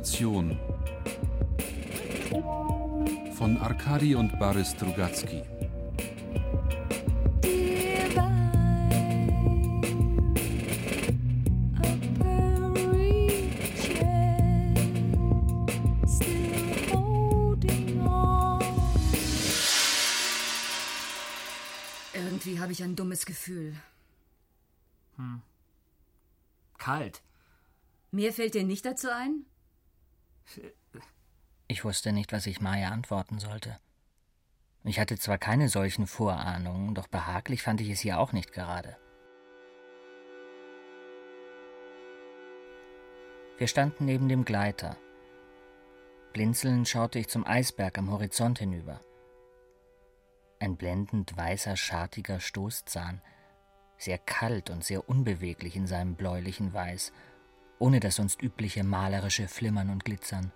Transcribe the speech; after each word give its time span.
Zivilisation 0.00 0.58
von 3.34 3.58
Arkadi 3.58 4.14
und 4.14 4.38
Boris 4.38 4.70
Strugatsky. 4.70 5.42
Irgendwie 22.14 22.58
habe 22.58 22.72
ich 22.72 22.82
ein 22.82 22.96
dummes 22.96 23.26
Gefühl. 23.26 23.74
Hm. 25.16 25.42
Kalt. 26.78 27.20
Mehr 28.10 28.32
fällt 28.32 28.54
dir 28.54 28.64
nicht 28.64 28.86
dazu 28.86 29.12
ein? 29.12 29.44
Ich 31.82 31.84
wusste 31.84 32.12
nicht, 32.12 32.32
was 32.32 32.46
ich 32.46 32.60
Maya 32.60 32.90
antworten 32.90 33.40
sollte. 33.40 33.76
Ich 34.84 35.00
hatte 35.00 35.18
zwar 35.18 35.36
keine 35.36 35.68
solchen 35.68 36.06
Vorahnungen, 36.06 36.94
doch 36.94 37.08
behaglich 37.08 37.64
fand 37.64 37.80
ich 37.80 37.90
es 37.90 37.98
hier 37.98 38.20
auch 38.20 38.32
nicht 38.32 38.52
gerade. 38.52 38.96
Wir 43.58 43.66
standen 43.66 44.04
neben 44.04 44.28
dem 44.28 44.44
Gleiter. 44.44 44.96
Blinzelnd 46.32 46.88
schaute 46.88 47.18
ich 47.18 47.28
zum 47.28 47.44
Eisberg 47.44 47.98
am 47.98 48.12
Horizont 48.12 48.60
hinüber. 48.60 49.00
Ein 50.60 50.76
blendend 50.76 51.36
weißer, 51.36 51.76
schartiger 51.76 52.38
Stoßzahn, 52.38 53.20
sehr 53.98 54.18
kalt 54.18 54.70
und 54.70 54.84
sehr 54.84 55.08
unbeweglich 55.08 55.74
in 55.74 55.88
seinem 55.88 56.14
bläulichen 56.14 56.72
Weiß, 56.72 57.12
ohne 57.80 57.98
das 57.98 58.14
sonst 58.14 58.40
übliche 58.40 58.84
malerische 58.84 59.48
Flimmern 59.48 59.90
und 59.90 60.04
Glitzern. 60.04 60.52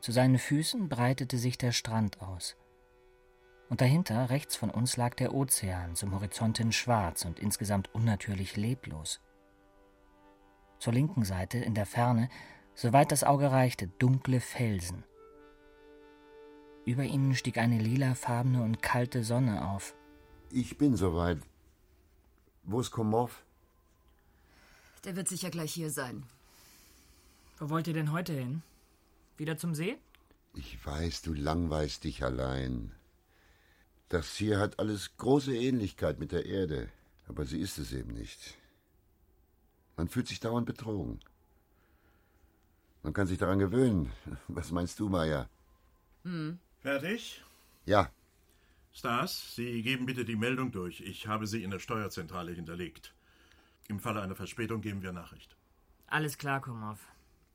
Zu 0.00 0.12
seinen 0.12 0.38
Füßen 0.38 0.88
breitete 0.88 1.38
sich 1.38 1.58
der 1.58 1.72
Strand 1.72 2.20
aus. 2.20 2.56
Und 3.68 3.80
dahinter, 3.80 4.30
rechts 4.30 4.56
von 4.56 4.70
uns, 4.70 4.96
lag 4.96 5.14
der 5.14 5.34
Ozean, 5.34 5.94
zum 5.94 6.14
Horizont 6.14 6.58
hin 6.58 6.72
schwarz 6.72 7.24
und 7.24 7.38
insgesamt 7.38 7.94
unnatürlich 7.94 8.56
leblos. 8.56 9.20
Zur 10.78 10.92
linken 10.92 11.24
Seite, 11.24 11.58
in 11.58 11.74
der 11.74 11.86
Ferne, 11.86 12.30
soweit 12.74 13.12
das 13.12 13.24
Auge 13.24 13.50
reichte, 13.50 13.88
dunkle 13.88 14.40
Felsen. 14.40 15.04
Über 16.86 17.02
ihnen 17.02 17.34
stieg 17.34 17.58
eine 17.58 17.78
lilafarbene 17.78 18.62
und 18.62 18.80
kalte 18.80 19.22
Sonne 19.24 19.68
auf. 19.68 19.94
Ich 20.50 20.78
bin 20.78 20.96
soweit. 20.96 21.38
Wo 22.62 22.80
ist 22.80 22.90
Komov? 22.90 23.44
Der 25.04 25.16
wird 25.16 25.28
sicher 25.28 25.50
gleich 25.50 25.74
hier 25.74 25.90
sein. 25.90 26.24
Wo 27.58 27.68
wollt 27.68 27.86
ihr 27.88 27.94
denn 27.94 28.12
heute 28.12 28.32
hin? 28.32 28.62
Wieder 29.38 29.56
zum 29.56 29.74
See? 29.74 29.96
Ich 30.54 30.84
weiß, 30.84 31.22
du 31.22 31.32
langweilst 31.32 32.04
dich 32.04 32.24
allein. 32.24 32.92
Das 34.08 34.34
hier 34.34 34.58
hat 34.58 34.78
alles 34.78 35.16
große 35.16 35.54
Ähnlichkeit 35.56 36.18
mit 36.18 36.32
der 36.32 36.46
Erde, 36.46 36.88
aber 37.28 37.44
sie 37.44 37.60
ist 37.60 37.78
es 37.78 37.92
eben 37.92 38.14
nicht. 38.14 38.58
Man 39.96 40.08
fühlt 40.08 40.28
sich 40.28 40.40
dauernd 40.40 40.66
betrogen. 40.66 41.20
Man 43.02 43.12
kann 43.12 43.28
sich 43.28 43.38
daran 43.38 43.58
gewöhnen. 43.58 44.10
Was 44.48 44.72
meinst 44.72 44.98
du, 44.98 45.08
Maya? 45.08 45.48
Hm. 46.24 46.58
Fertig? 46.80 47.44
Ja. 47.86 48.10
Stas, 48.92 49.54
Sie 49.54 49.82
geben 49.82 50.06
bitte 50.06 50.24
die 50.24 50.36
Meldung 50.36 50.72
durch. 50.72 51.00
Ich 51.00 51.28
habe 51.28 51.46
sie 51.46 51.62
in 51.62 51.70
der 51.70 51.78
Steuerzentrale 51.78 52.52
hinterlegt. 52.52 53.14
Im 53.86 54.00
Falle 54.00 54.20
einer 54.20 54.34
Verspätung 54.34 54.80
geben 54.80 55.02
wir 55.02 55.12
Nachricht. 55.12 55.56
Alles 56.08 56.38
klar, 56.38 56.60
Komov. 56.60 56.98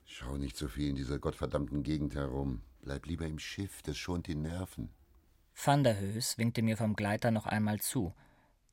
Schau 0.06 0.38
nicht 0.38 0.58
so 0.58 0.68
viel 0.68 0.90
in 0.90 0.96
dieser 0.96 1.20
gottverdammten 1.20 1.84
Gegend 1.84 2.16
herum. 2.16 2.62
Bleib 2.82 3.06
lieber 3.06 3.26
im 3.26 3.40
Schiff, 3.40 3.82
das 3.82 3.98
schont 3.98 4.28
die 4.28 4.36
Nerven. 4.36 4.90
Van 5.56 5.84
der 5.84 6.00
Höß 6.00 6.38
winkte 6.38 6.62
mir 6.62 6.78
vom 6.78 6.96
Gleiter 6.96 7.32
noch 7.32 7.46
einmal 7.46 7.80
zu, 7.80 8.14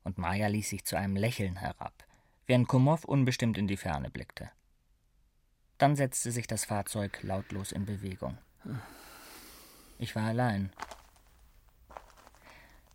und 0.03 0.19
Maja 0.19 0.49
ließ 0.49 0.69
sich 0.69 0.85
zu 0.85 0.97
einem 0.97 1.17
Lächeln 1.17 1.57
herab, 1.57 2.05
während 2.47 2.69
Komov 2.69 3.05
unbestimmt 3.05 3.59
in 3.59 3.69
die 3.69 3.77
Ferne 3.77 4.11
blickte. 4.11 4.51
Dann 5.79 5.97
setzte 5.97 6.33
sich 6.33 6.47
das 6.47 6.65
Fahrzeug 6.65 7.23
lautlos 7.23 7.73
in 7.73 7.87
Bewegung. 7.87 8.37
Ich 9.99 10.17
war 10.17 10.25
allein. 10.25 10.73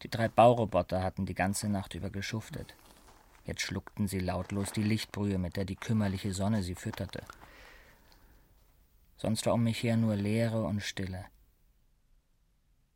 Die 0.03 0.09
drei 0.09 0.27
Bauroboter 0.27 1.01
hatten 1.01 1.25
die 1.25 1.33
ganze 1.33 1.69
Nacht 1.69 1.95
über 1.95 2.09
geschuftet. 2.09 2.75
Jetzt 3.45 3.61
schluckten 3.61 4.07
sie 4.07 4.19
lautlos 4.19 4.71
die 4.71 4.83
Lichtbrühe, 4.83 5.37
mit 5.37 5.55
der 5.55 5.65
die 5.65 5.75
kümmerliche 5.75 6.33
Sonne 6.33 6.63
sie 6.63 6.75
fütterte. 6.75 7.23
Sonst 9.25 9.47
war 9.47 9.55
um 9.55 9.63
mich 9.63 9.81
her 9.81 9.97
nur 9.97 10.15
Leere 10.15 10.61
und 10.61 10.81
Stille. 10.81 11.25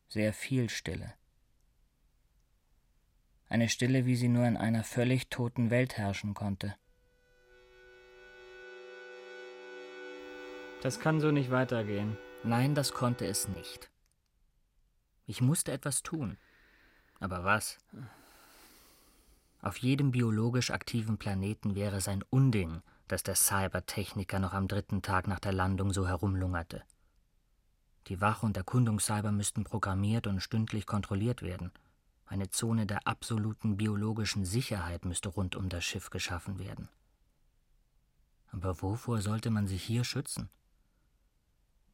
Sehr 0.09 0.31
viel 0.31 0.69
Stille. 0.69 1.15
Eine 3.47 3.67
Stille, 3.67 4.05
wie 4.05 4.15
sie 4.15 4.27
nur 4.27 4.45
in 4.45 4.55
einer 4.55 4.83
völlig 4.83 5.29
toten 5.31 5.71
Welt 5.71 5.97
herrschen 5.97 6.35
konnte. 6.35 6.75
Das 10.83 10.99
kann 10.99 11.19
so 11.19 11.31
nicht 11.31 11.49
weitergehen. 11.49 12.15
Nein, 12.43 12.75
das 12.75 12.93
konnte 12.93 13.25
es 13.25 13.47
nicht. 13.47 13.89
Ich 15.25 15.41
musste 15.41 15.71
etwas 15.71 16.03
tun. 16.03 16.37
Aber 17.19 17.43
was? 17.43 17.79
Auf 19.63 19.77
jedem 19.77 20.11
biologisch 20.11 20.69
aktiven 20.69 21.17
Planeten 21.17 21.73
wäre 21.73 21.95
es 21.95 22.07
ein 22.07 22.21
Unding, 22.29 22.83
dass 23.09 23.23
der 23.23 23.35
Cybertechniker 23.35 24.39
noch 24.39 24.53
am 24.53 24.67
dritten 24.67 25.01
Tag 25.01 25.27
nach 25.27 25.39
der 25.39 25.51
Landung 25.51 25.91
so 25.91 26.07
herumlungerte. 26.07 26.83
Die 28.07 28.21
Wach- 28.21 28.43
und 28.43 28.55
Erkundungscyber 28.55 29.31
müssten 29.31 29.63
programmiert 29.63 30.27
und 30.27 30.41
stündlich 30.41 30.85
kontrolliert 30.85 31.41
werden. 31.41 31.71
Eine 32.25 32.49
Zone 32.51 32.85
der 32.85 33.07
absoluten 33.07 33.77
biologischen 33.77 34.45
Sicherheit 34.45 35.05
müsste 35.05 35.29
rund 35.29 35.55
um 35.55 35.69
das 35.69 35.83
Schiff 35.83 36.11
geschaffen 36.11 36.59
werden. 36.59 36.87
Aber 38.51 38.81
wovor 38.81 39.21
sollte 39.21 39.49
man 39.49 39.67
sich 39.67 39.83
hier 39.83 40.03
schützen? 40.03 40.49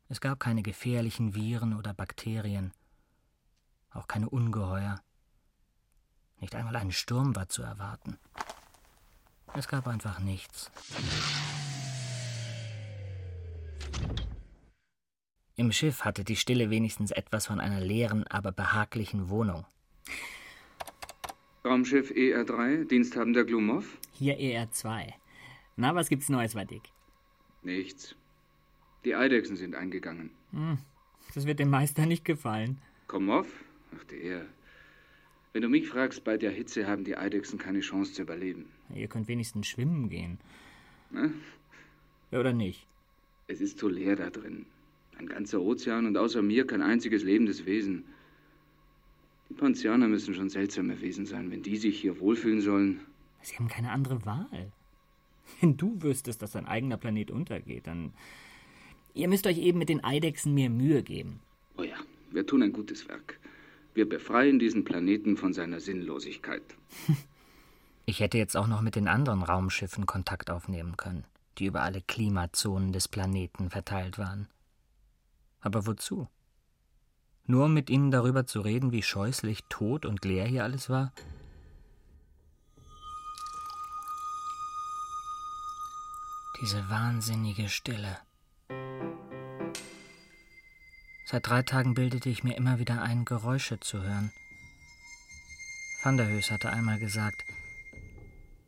Es 0.10 0.20
gab 0.20 0.40
keine 0.40 0.62
gefährlichen 0.62 1.34
Viren 1.34 1.74
oder 1.74 1.94
Bakterien, 1.94 2.74
auch 3.90 4.08
keine 4.08 4.30
Ungeheuer. 4.30 5.02
Nicht 6.40 6.56
einmal 6.56 6.76
ein 6.76 6.92
Sturm 6.92 7.36
war 7.36 7.48
zu 7.48 7.64
erwarten. 7.64 8.20
Es 9.58 9.68
gab 9.70 9.88
einfach 9.88 10.20
nichts. 10.20 10.70
Im 15.56 15.72
Schiff 15.72 16.04
hatte 16.04 16.26
die 16.26 16.36
Stille 16.36 16.70
wenigstens 16.70 17.12
etwas 17.12 17.48
von 17.48 17.62
einer 17.62 17.80
leeren, 17.80 18.28
aber 18.28 18.52
behaglichen 18.52 19.30
Wohnung. 19.30 19.66
Raumschiff 21.64 22.12
ER3, 22.12 22.86
Diensthabender 22.86 23.46
Glumov? 23.46 23.98
Hier 24.12 24.38
ER2. 24.38 25.14
Na, 25.78 25.96
was 25.96 26.10
gibt's 26.10 26.28
Neues 26.28 26.54
bei 26.54 26.66
Dick? 26.66 26.92
Nichts. 27.64 28.16
Die 29.06 29.16
Eidechsen 29.16 29.56
sind 29.56 29.74
eingegangen. 29.74 30.32
Hm, 30.52 30.78
das 31.34 31.46
wird 31.46 31.60
dem 31.60 31.70
Meister 31.70 32.06
nicht 32.06 32.26
gefallen. 32.26 32.82
Komov? 33.08 33.48
Ach, 33.98 34.04
der. 34.06 34.46
Wenn 35.54 35.62
du 35.62 35.70
mich 35.70 35.88
fragst, 35.88 36.26
bei 36.26 36.38
der 36.38 36.52
Hitze 36.52 36.86
haben 36.86 37.06
die 37.06 37.16
Eidechsen 37.16 37.58
keine 37.58 37.80
Chance 37.80 38.14
zu 38.14 38.24
überleben. 38.24 38.70
Ihr 38.94 39.08
könnt 39.08 39.28
wenigstens 39.28 39.68
schwimmen 39.68 40.10
gehen. 40.10 40.38
Na? 41.12 41.30
Ja, 42.32 42.40
oder 42.40 42.54
nicht? 42.54 42.86
Es 43.48 43.62
ist 43.62 43.78
zu 43.80 43.88
leer 43.88 44.16
da 44.16 44.30
drin. 44.30 44.66
Ein 45.18 45.28
ganzer 45.28 45.62
Ozean 45.62 46.06
und 46.06 46.18
außer 46.18 46.42
mir 46.42 46.68
kein 46.68 46.82
einziges 46.82 47.24
lebendes 47.24 47.66
Wesen. 47.66 48.04
Die 49.50 49.54
Pontianer 49.54 50.08
müssen 50.08 50.34
schon 50.34 50.50
seltsame 50.50 51.00
Wesen 51.02 51.26
sein, 51.26 51.52
wenn 51.52 51.62
die 51.62 51.78
sich 51.78 52.00
hier 52.00 52.20
wohlfühlen 52.20 52.62
sollen. 52.62 53.00
Sie 53.42 53.56
haben 53.56 53.68
keine 53.68 53.92
andere 53.92 54.26
Wahl. 54.26 54.72
Wenn 55.62 55.78
du 55.78 56.02
wüsstest, 56.02 56.42
dass 56.42 56.52
dein 56.52 56.66
eigener 56.66 56.98
Planet 56.98 57.32
untergeht, 57.32 57.88
dann. 57.88 58.12
Ihr 59.14 59.30
müsst 59.30 59.48
euch 59.48 59.60
eben 59.60 59.80
mit 59.80 59.90
den 59.90 60.04
Eidechsen 60.04 60.54
mehr 60.54 60.70
Mühe 60.70 61.04
geben. 61.04 61.40
Oh 61.78 61.84
ja, 61.84 61.96
wir 62.32 62.46
tun 62.46 62.64
ein 62.64 62.74
gutes 62.74 63.08
Werk. 63.08 63.40
Wir 63.94 64.10
befreien 64.10 64.60
diesen 64.60 64.84
Planeten 64.84 65.38
von 65.38 65.54
seiner 65.54 65.80
Sinnlosigkeit. 65.80 66.64
Ich 68.08 68.20
hätte 68.20 68.38
jetzt 68.38 68.56
auch 68.56 68.68
noch 68.68 68.82
mit 68.82 68.96
den 68.96 69.08
anderen 69.08 69.42
Raumschiffen 69.42 70.06
Kontakt 70.06 70.52
aufnehmen 70.52 70.96
können, 70.96 71.26
die 71.58 71.66
über 71.66 71.82
alle 71.82 72.02
Klimazonen 72.02 72.94
des 72.94 73.08
Planeten 73.08 73.72
verteilt 73.72 74.20
waren. 74.20 74.48
Aber 75.62 75.88
wozu? 75.88 76.28
Nur 77.48 77.66
um 77.66 77.74
mit 77.74 77.90
ihnen 77.90 78.12
darüber 78.12 78.46
zu 78.46 78.62
reden, 78.62 78.92
wie 78.92 79.02
scheußlich 79.02 79.64
tot 79.70 80.06
und 80.06 80.24
leer 80.24 80.46
hier 80.46 80.64
alles 80.64 80.90
war? 80.90 81.12
Diese 86.62 86.88
wahnsinnige 86.90 87.70
Stille. 87.70 88.18
Seit 91.26 91.48
drei 91.48 91.64
Tagen 91.64 91.96
bildete 91.96 92.30
ich 92.30 92.44
mir 92.44 92.56
immer 92.56 92.78
wieder 92.78 93.02
ein, 93.02 93.26
Geräusche 93.26 93.80
zu 93.80 94.04
hören. 94.04 94.32
Van 96.04 96.18
der 96.18 96.28
Höß 96.28 96.52
hatte 96.52 96.70
einmal 96.70 97.00
gesagt, 97.00 97.44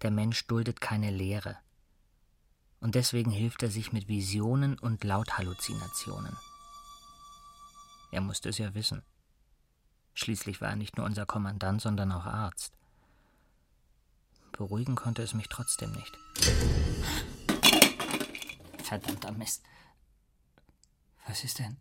der 0.01 0.11
Mensch 0.11 0.45
duldet 0.47 0.81
keine 0.81 1.11
Leere. 1.11 1.57
Und 2.79 2.95
deswegen 2.95 3.31
hilft 3.31 3.63
er 3.63 3.71
sich 3.71 3.91
mit 3.91 4.07
Visionen 4.07 4.77
und 4.77 5.03
Lauthalluzinationen. 5.03 6.37
Er 8.11 8.21
musste 8.21 8.49
es 8.49 8.57
ja 8.57 8.73
wissen. 8.73 9.03
Schließlich 10.13 10.61
war 10.61 10.69
er 10.69 10.75
nicht 10.75 10.97
nur 10.97 11.05
unser 11.05 11.25
Kommandant, 11.25 11.81
sondern 11.81 12.11
auch 12.11 12.25
Arzt. 12.25 12.73
Beruhigen 14.51 14.95
konnte 14.95 15.21
es 15.21 15.33
mich 15.33 15.49
trotzdem 15.49 15.91
nicht. 15.91 16.17
Verdammter 18.83 19.31
Mist. 19.31 19.63
Was 21.27 21.43
ist 21.43 21.59
denn? 21.59 21.77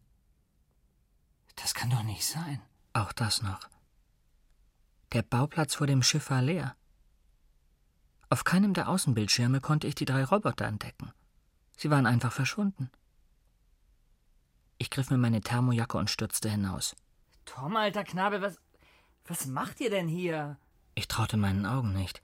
Das 1.55 1.73
kann 1.73 1.91
doch 1.91 2.03
nicht 2.03 2.25
sein. 2.25 2.61
Auch 2.93 3.13
das 3.13 3.43
noch. 3.43 3.61
Der 5.13 5.23
Bauplatz 5.23 5.75
vor 5.77 5.87
dem 5.87 6.03
Schiff 6.03 6.31
war 6.31 6.43
leer. 6.43 6.77
Auf 8.29 8.45
keinem 8.45 8.75
der 8.75 8.89
Außenbildschirme 8.89 9.61
konnte 9.61 9.87
ich 9.87 9.95
die 9.95 10.05
drei 10.05 10.25
Roboter 10.25 10.65
entdecken. 10.65 11.13
Sie 11.77 11.91
waren 11.91 12.07
einfach 12.07 12.33
verschwunden. 12.33 12.91
Ich 14.79 14.91
griff 14.91 15.11
mir 15.11 15.19
meine 15.19 15.41
Thermojacke 15.41 15.97
und 15.97 16.11
stürzte 16.11 16.51
hinaus. 16.51 16.97
Tom, 17.45 17.77
alter 17.77 18.05
Knabe, 18.05 18.43
was. 18.43 18.59
Was 19.29 19.47
macht 19.47 19.81
ihr 19.81 19.91
denn 19.91 20.09
hier? 20.09 20.57
Ich 20.95 21.09
traute 21.09 21.37
meinen 21.37 21.67
Augen 21.67 21.93
nicht. 21.93 22.23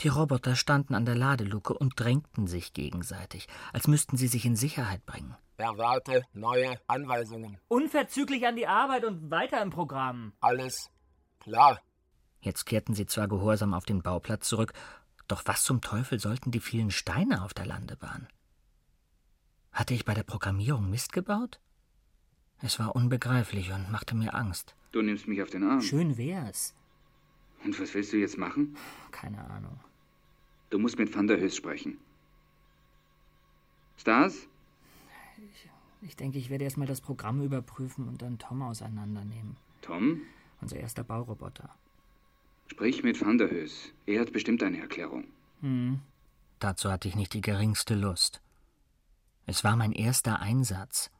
Die 0.00 0.08
Roboter 0.08 0.54
standen 0.54 0.94
an 0.94 1.04
der 1.04 1.16
Ladeluke 1.16 1.74
und 1.74 1.98
drängten 1.98 2.46
sich 2.46 2.72
gegenseitig, 2.72 3.48
als 3.72 3.88
müssten 3.88 4.16
sie 4.16 4.28
sich 4.28 4.44
in 4.44 4.54
Sicherheit 4.54 5.04
bringen. 5.04 5.36
Erwarte 5.56 6.22
neue 6.32 6.80
Anweisungen. 6.86 7.58
Unverzüglich 7.66 8.46
an 8.46 8.54
die 8.54 8.68
Arbeit 8.68 9.04
und 9.04 9.32
weiter 9.32 9.60
im 9.60 9.70
Programm. 9.70 10.32
Alles 10.40 10.88
klar. 11.40 11.80
Jetzt 12.40 12.66
kehrten 12.66 12.94
sie 12.94 13.06
zwar 13.06 13.28
gehorsam 13.28 13.74
auf 13.74 13.84
den 13.84 14.02
Bauplatz 14.02 14.48
zurück, 14.48 14.72
doch 15.26 15.42
was 15.44 15.62
zum 15.64 15.80
Teufel 15.80 16.18
sollten 16.18 16.50
die 16.50 16.60
vielen 16.60 16.90
Steine 16.90 17.42
auf 17.42 17.52
der 17.52 17.66
Landebahn? 17.66 18.28
Hatte 19.72 19.94
ich 19.94 20.04
bei 20.04 20.14
der 20.14 20.22
Programmierung 20.22 20.88
Mist 20.88 21.12
gebaut? 21.12 21.60
Es 22.60 22.78
war 22.78 22.96
unbegreiflich 22.96 23.70
und 23.72 23.90
machte 23.90 24.16
mir 24.16 24.34
Angst. 24.34 24.74
Du 24.90 25.02
nimmst 25.02 25.28
mich 25.28 25.42
auf 25.42 25.50
den 25.50 25.62
Arm. 25.64 25.80
Schön 25.82 26.16
wär's. 26.16 26.74
Und 27.64 27.78
was 27.78 27.92
willst 27.94 28.12
du 28.12 28.16
jetzt 28.16 28.38
machen? 28.38 28.76
Keine 29.10 29.38
Ahnung. 29.50 29.78
Du 30.70 30.78
musst 30.78 30.98
mit 30.98 31.14
Van 31.14 31.26
der 31.26 31.38
Höß 31.38 31.54
sprechen. 31.56 31.98
Stars? 33.96 34.48
Ich 36.02 36.16
denke, 36.16 36.38
ich 36.38 36.50
werde 36.50 36.64
erstmal 36.64 36.86
das 36.86 37.00
Programm 37.00 37.42
überprüfen 37.42 38.08
und 38.08 38.22
dann 38.22 38.38
Tom 38.38 38.62
auseinandernehmen. 38.62 39.56
Tom? 39.82 40.22
Unser 40.60 40.76
erster 40.76 41.04
Bauroboter. 41.04 41.74
Sprich 42.68 43.02
mit 43.02 43.20
Van 43.20 43.38
der 43.38 43.50
Höß. 43.50 43.92
Er 44.06 44.20
hat 44.20 44.32
bestimmt 44.32 44.62
eine 44.62 44.78
Erklärung. 44.78 45.24
Hm. 45.60 46.00
Dazu 46.60 46.90
hatte 46.90 47.08
ich 47.08 47.16
nicht 47.16 47.34
die 47.34 47.40
geringste 47.40 47.94
Lust. 47.94 48.40
Es 49.46 49.64
war 49.64 49.76
mein 49.76 49.92
erster 49.92 50.40
Einsatz. 50.40 51.10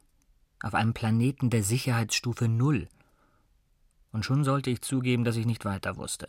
Auf 0.61 0.73
einem 0.73 0.93
Planeten 0.93 1.49
der 1.49 1.63
Sicherheitsstufe 1.63 2.47
Null. 2.47 2.87
Und 4.11 4.25
schon 4.25 4.43
sollte 4.43 4.69
ich 4.69 4.81
zugeben, 4.81 5.23
dass 5.23 5.35
ich 5.35 5.45
nicht 5.45 5.65
weiter 5.65 5.97
wusste. 5.97 6.27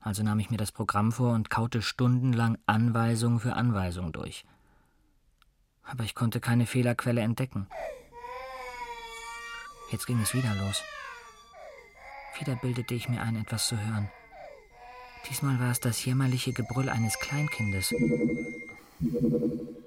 Also 0.00 0.22
nahm 0.22 0.38
ich 0.40 0.50
mir 0.50 0.56
das 0.56 0.72
Programm 0.72 1.12
vor 1.12 1.32
und 1.34 1.50
kaute 1.50 1.82
stundenlang 1.82 2.58
Anweisung 2.66 3.40
für 3.40 3.54
Anweisung 3.54 4.12
durch. 4.12 4.44
Aber 5.82 6.04
ich 6.04 6.14
konnte 6.14 6.40
keine 6.40 6.66
Fehlerquelle 6.66 7.20
entdecken. 7.20 7.66
Jetzt 9.90 10.06
ging 10.06 10.20
es 10.20 10.34
wieder 10.34 10.54
los. 10.54 10.82
Wieder 12.38 12.56
bildete 12.56 12.94
ich 12.94 13.08
mir 13.08 13.20
ein, 13.20 13.36
etwas 13.36 13.68
zu 13.68 13.78
hören. 13.78 14.08
Diesmal 15.28 15.60
war 15.60 15.70
es 15.70 15.80
das 15.80 16.04
jämmerliche 16.04 16.52
Gebrüll 16.52 16.88
eines 16.88 17.18
Kleinkindes. 17.18 17.94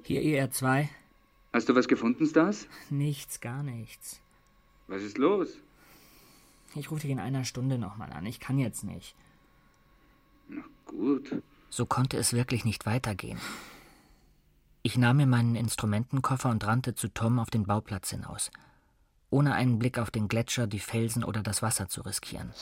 Hier 0.03 0.21
ER2. 0.21 0.87
Hast 1.51 1.69
du 1.69 1.75
was 1.75 1.87
gefunden, 1.87 2.25
Stars? 2.25 2.67
Nichts, 2.89 3.41
gar 3.41 3.63
nichts. 3.63 4.21
Was 4.87 5.01
ist 5.01 5.17
los? 5.17 5.49
Ich 6.75 6.91
rufe 6.91 7.01
dich 7.01 7.11
in 7.11 7.19
einer 7.19 7.45
Stunde 7.45 7.77
nochmal 7.77 8.11
an. 8.11 8.25
Ich 8.25 8.39
kann 8.39 8.59
jetzt 8.59 8.83
nicht. 8.83 9.15
Na 10.47 10.63
gut. 10.85 11.41
So 11.69 11.85
konnte 11.85 12.17
es 12.17 12.33
wirklich 12.33 12.65
nicht 12.65 12.85
weitergehen. 12.85 13.39
Ich 14.83 14.97
nahm 14.97 15.17
mir 15.17 15.25
meinen 15.25 15.55
Instrumentenkoffer 15.55 16.49
und 16.49 16.65
rannte 16.65 16.93
zu 16.93 17.07
Tom 17.07 17.39
auf 17.39 17.49
den 17.49 17.65
Bauplatz 17.65 18.11
hinaus, 18.11 18.51
ohne 19.35 19.53
einen 19.53 19.79
Blick 19.79 19.99
auf 19.99 20.11
den 20.11 20.29
Gletscher, 20.29 20.65
die 20.65 20.79
Felsen 20.79 21.25
oder 21.25 21.43
das 21.43 21.61
Wasser 21.61 21.89
zu 21.89 21.99
riskieren. 21.99 22.53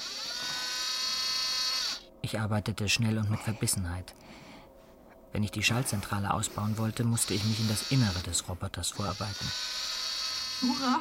Ich 2.24 2.40
arbeitete 2.40 2.90
schnell 2.90 3.20
und 3.20 3.30
mit 3.30 3.42
Verbissenheit. 3.42 4.16
Wenn 5.32 5.44
ich 5.44 5.52
die 5.52 5.62
Schaltzentrale 5.62 6.34
ausbauen 6.34 6.80
wollte, 6.80 7.04
musste 7.04 7.36
ich 7.36 7.44
mich 7.44 7.60
in 7.60 7.68
das 7.68 7.92
Innere 7.92 8.20
des 8.24 8.50
Roboters 8.50 8.90
vorarbeiten. 8.90 9.48
Shura! 10.60 11.00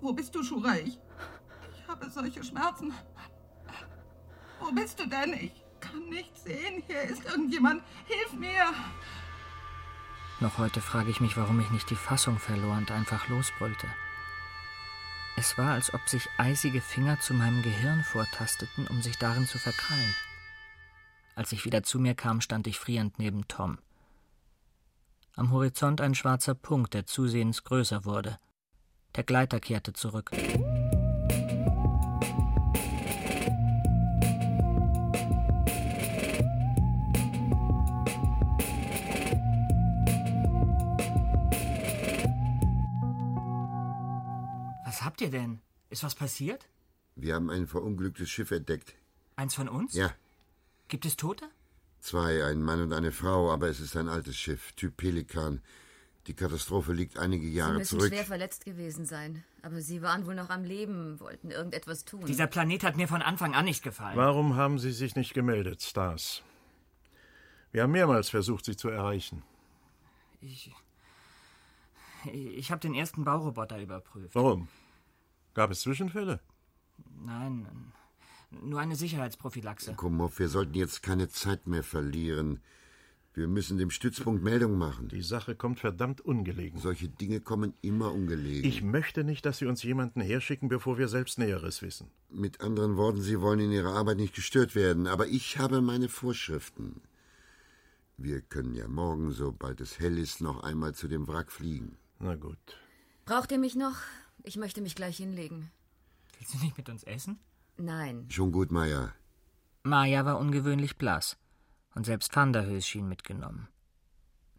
Wo 0.00 0.12
bist 0.12 0.32
du, 0.32 0.44
Shura? 0.44 0.76
Ich, 0.76 0.96
ich 1.74 1.88
habe 1.88 2.08
solche 2.08 2.44
Schmerzen. 2.44 2.92
Wo 4.60 4.70
bist 4.70 5.00
du 5.00 5.08
denn? 5.08 5.32
Ich 5.32 5.64
kann 5.80 6.08
nichts 6.08 6.44
sehen. 6.44 6.84
Hier 6.86 7.02
ist 7.02 7.24
irgendjemand. 7.24 7.82
Hilf 8.06 8.32
mir! 8.34 8.66
Noch 10.38 10.58
heute 10.58 10.80
frage 10.80 11.10
ich 11.10 11.20
mich, 11.20 11.36
warum 11.36 11.58
ich 11.58 11.70
nicht 11.70 11.90
die 11.90 11.96
Fassung 11.96 12.38
verlor 12.38 12.76
und 12.76 12.92
einfach 12.92 13.26
losbrüllte. 13.28 13.88
Es 15.40 15.56
war, 15.56 15.72
als 15.72 15.94
ob 15.94 16.06
sich 16.06 16.28
eisige 16.36 16.82
Finger 16.82 17.18
zu 17.18 17.32
meinem 17.32 17.62
Gehirn 17.62 18.04
vortasteten, 18.04 18.86
um 18.88 19.00
sich 19.00 19.16
darin 19.16 19.46
zu 19.46 19.56
verkrallen. 19.56 20.14
Als 21.34 21.50
ich 21.52 21.64
wieder 21.64 21.82
zu 21.82 21.98
mir 21.98 22.14
kam, 22.14 22.42
stand 22.42 22.66
ich 22.66 22.78
frierend 22.78 23.18
neben 23.18 23.48
Tom. 23.48 23.78
Am 25.36 25.50
Horizont 25.50 26.02
ein 26.02 26.14
schwarzer 26.14 26.54
Punkt, 26.54 26.92
der 26.92 27.06
zusehends 27.06 27.64
größer 27.64 28.04
wurde. 28.04 28.38
Der 29.16 29.24
Gleiter 29.24 29.60
kehrte 29.60 29.94
zurück. 29.94 30.30
Habt 45.20 45.32
ihr 45.32 45.38
denn? 45.38 45.60
Ist 45.90 46.02
was 46.02 46.14
passiert? 46.14 46.66
Wir 47.16 47.34
haben 47.34 47.50
ein 47.50 47.66
verunglücktes 47.66 48.30
Schiff 48.30 48.50
entdeckt. 48.52 48.94
Eins 49.36 49.54
von 49.54 49.68
uns? 49.68 49.94
Ja, 49.94 50.12
Gibt 50.88 51.04
es 51.06 51.16
Tote? 51.16 51.48
zwei, 52.00 52.42
ein 52.44 52.62
Mann 52.62 52.80
und 52.82 52.92
eine 52.94 53.12
Frau, 53.12 53.52
aber 53.52 53.68
es 53.68 53.78
ist 53.78 53.94
ein 53.96 54.08
altes 54.08 54.36
Schiff, 54.36 54.72
Typ 54.72 54.96
Pelikan. 54.96 55.60
Die 56.26 56.34
Katastrophe 56.34 56.92
liegt 56.94 57.18
einige 57.18 57.46
Sie 57.46 57.52
Jahre 57.52 57.74
müssen 57.78 57.98
zurück. 57.98 58.08
schwer 58.12 58.24
verletzt 58.24 58.64
gewesen 58.64 59.04
sein. 59.04 59.44
Aber 59.62 59.82
Sie 59.82 60.00
waren 60.00 60.24
wohl 60.26 60.34
noch 60.34 60.48
am 60.48 60.64
Leben, 60.64 61.20
wollten 61.20 61.50
irgendetwas 61.50 62.04
tun. 62.06 62.24
Dieser 62.24 62.46
Planet 62.46 62.84
hat 62.84 62.96
mir 62.96 63.06
von 63.08 63.20
Anfang 63.20 63.54
an 63.54 63.66
nicht 63.66 63.82
gefallen. 63.82 64.16
Warum 64.16 64.56
haben 64.56 64.78
Sie 64.78 64.92
sich 64.92 65.14
nicht 65.16 65.34
gemeldet, 65.34 65.82
Stars? 65.82 66.42
Wir 67.72 67.82
haben 67.82 67.92
mehrmals 67.92 68.30
versucht, 68.30 68.64
Sie 68.64 68.76
zu 68.76 68.88
erreichen. 68.88 69.42
Ich. 70.40 70.72
Ich 72.32 72.70
habe 72.70 72.80
den 72.80 72.94
ersten 72.94 73.24
Bauroboter 73.24 73.78
überprüft. 73.80 74.34
Warum? 74.34 74.68
Gab 75.60 75.72
es 75.72 75.82
Zwischenfälle? 75.82 76.40
Nein, 77.22 77.66
nur 78.62 78.80
eine 78.80 78.96
Sicherheitsprophylaxe. 78.96 79.92
Kumhoff, 79.92 80.38
wir 80.38 80.48
sollten 80.48 80.72
jetzt 80.72 81.02
keine 81.02 81.28
Zeit 81.28 81.66
mehr 81.66 81.82
verlieren. 81.82 82.60
Wir 83.34 83.46
müssen 83.46 83.76
dem 83.76 83.90
Stützpunkt 83.90 84.42
Meldung 84.42 84.78
machen. 84.78 85.08
Die 85.08 85.20
Sache 85.20 85.54
kommt 85.54 85.78
verdammt 85.78 86.22
ungelegen. 86.22 86.80
Solche 86.80 87.10
Dinge 87.10 87.42
kommen 87.42 87.74
immer 87.82 88.10
ungelegen. 88.10 88.66
Ich 88.66 88.80
möchte 88.80 89.22
nicht, 89.22 89.44
dass 89.44 89.58
Sie 89.58 89.66
uns 89.66 89.82
jemanden 89.82 90.22
herschicken, 90.22 90.70
bevor 90.70 90.96
wir 90.96 91.08
selbst 91.08 91.38
Näheres 91.38 91.82
wissen. 91.82 92.10
Mit 92.30 92.62
anderen 92.62 92.96
Worten, 92.96 93.20
Sie 93.20 93.42
wollen 93.42 93.60
in 93.60 93.70
Ihrer 93.70 93.92
Arbeit 93.92 94.16
nicht 94.16 94.34
gestört 94.34 94.74
werden, 94.74 95.06
aber 95.06 95.26
ich 95.26 95.58
habe 95.58 95.82
meine 95.82 96.08
Vorschriften. 96.08 97.02
Wir 98.16 98.40
können 98.40 98.74
ja 98.74 98.88
morgen, 98.88 99.30
sobald 99.32 99.82
es 99.82 99.98
hell 99.98 100.16
ist, 100.16 100.40
noch 100.40 100.62
einmal 100.62 100.94
zu 100.94 101.06
dem 101.06 101.28
Wrack 101.28 101.52
fliegen. 101.52 101.98
Na 102.18 102.34
gut. 102.34 102.56
Braucht 103.26 103.52
ihr 103.52 103.58
mich 103.58 103.76
noch? 103.76 103.96
Ich 104.42 104.56
möchte 104.56 104.80
mich 104.80 104.94
gleich 104.94 105.18
hinlegen. 105.18 105.70
Willst 106.38 106.54
du 106.54 106.58
nicht 106.58 106.76
mit 106.76 106.88
uns 106.88 107.04
essen? 107.04 107.38
Nein. 107.76 108.26
Schon 108.30 108.52
gut, 108.52 108.70
Meier. 108.70 109.12
Maja 109.82 110.24
war 110.24 110.38
ungewöhnlich 110.38 110.96
blass. 110.96 111.36
Und 111.94 112.06
selbst 112.06 112.34
Van 112.34 112.52
der 112.52 112.66
Höß 112.66 112.86
schien 112.86 113.08
mitgenommen. 113.08 113.68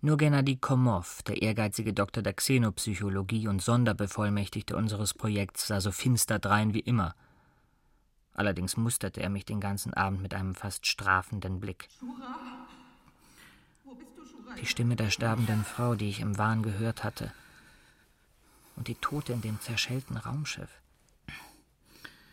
Nur 0.02 0.18
Gennady 0.18 0.58
Komov, 0.58 1.22
der 1.24 1.42
ehrgeizige 1.42 1.94
Doktor 1.94 2.24
der 2.24 2.34
Xenopsychologie 2.34 3.48
und 3.48 3.62
Sonderbevollmächtigte 3.62 4.76
unseres 4.76 5.14
Projekts, 5.14 5.68
sah 5.68 5.80
so 5.80 5.92
finster 5.92 6.40
drein 6.40 6.74
wie 6.74 6.80
immer. 6.80 7.16
Allerdings 8.34 8.78
musterte 8.78 9.22
er 9.22 9.30
mich 9.30 9.46
den 9.46 9.60
ganzen 9.60 9.94
Abend 9.94 10.22
mit 10.22 10.34
einem 10.34 10.56
fast 10.56 10.88
strafenden 10.88 11.60
Blick. 11.60 11.88
Die 14.60 14.66
Stimme 14.66 14.96
der 14.96 15.12
sterbenden 15.12 15.64
Frau, 15.64 15.96
die 15.96 16.10
ich 16.10 16.20
im 16.20 16.38
Wahn 16.38 16.64
gehört 16.64 17.04
hatte. 17.04 17.32
Und 18.76 18.88
die 18.88 18.96
Tote 18.96 19.34
in 19.34 19.42
dem 19.42 19.60
zerschellten 19.60 20.18
Raumschiff. 20.18 20.82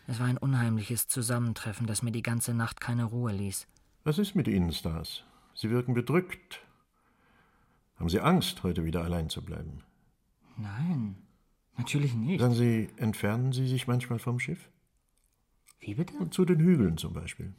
Es 0.06 0.18
war 0.20 0.26
ein 0.26 0.38
unheimliches 0.38 1.06
Zusammentreffen, 1.06 1.86
das 1.86 2.02
mir 2.02 2.12
die 2.12 2.22
ganze 2.22 2.54
Nacht 2.54 2.80
keine 2.80 3.04
Ruhe 3.04 3.32
ließ. 3.32 3.66
Was 4.04 4.18
ist 4.18 4.34
mit 4.34 4.48
Ihnen, 4.48 4.72
Stars? 4.72 5.24
Sie 5.54 5.68
wirken 5.70 5.92
bedrückt. 5.92 6.60
Haben 7.96 8.08
Sie 8.08 8.20
Angst, 8.20 8.62
heute 8.62 8.84
wieder 8.84 9.02
allein 9.04 9.28
zu 9.28 9.42
bleiben? 9.42 9.82
Nein, 10.56 11.16
natürlich 11.76 12.14
nicht. 12.14 12.40
Sagen 12.40 12.54
Sie, 12.54 12.88
entfernen 12.96 13.52
Sie 13.52 13.68
sich 13.68 13.86
manchmal 13.86 14.18
vom 14.18 14.40
Schiff? 14.40 14.70
Wie 15.80 15.94
bitte? 15.94 16.30
Zu 16.30 16.44
den 16.44 16.60
Hügeln 16.60 16.96
zum 16.96 17.12
Beispiel. 17.12 17.54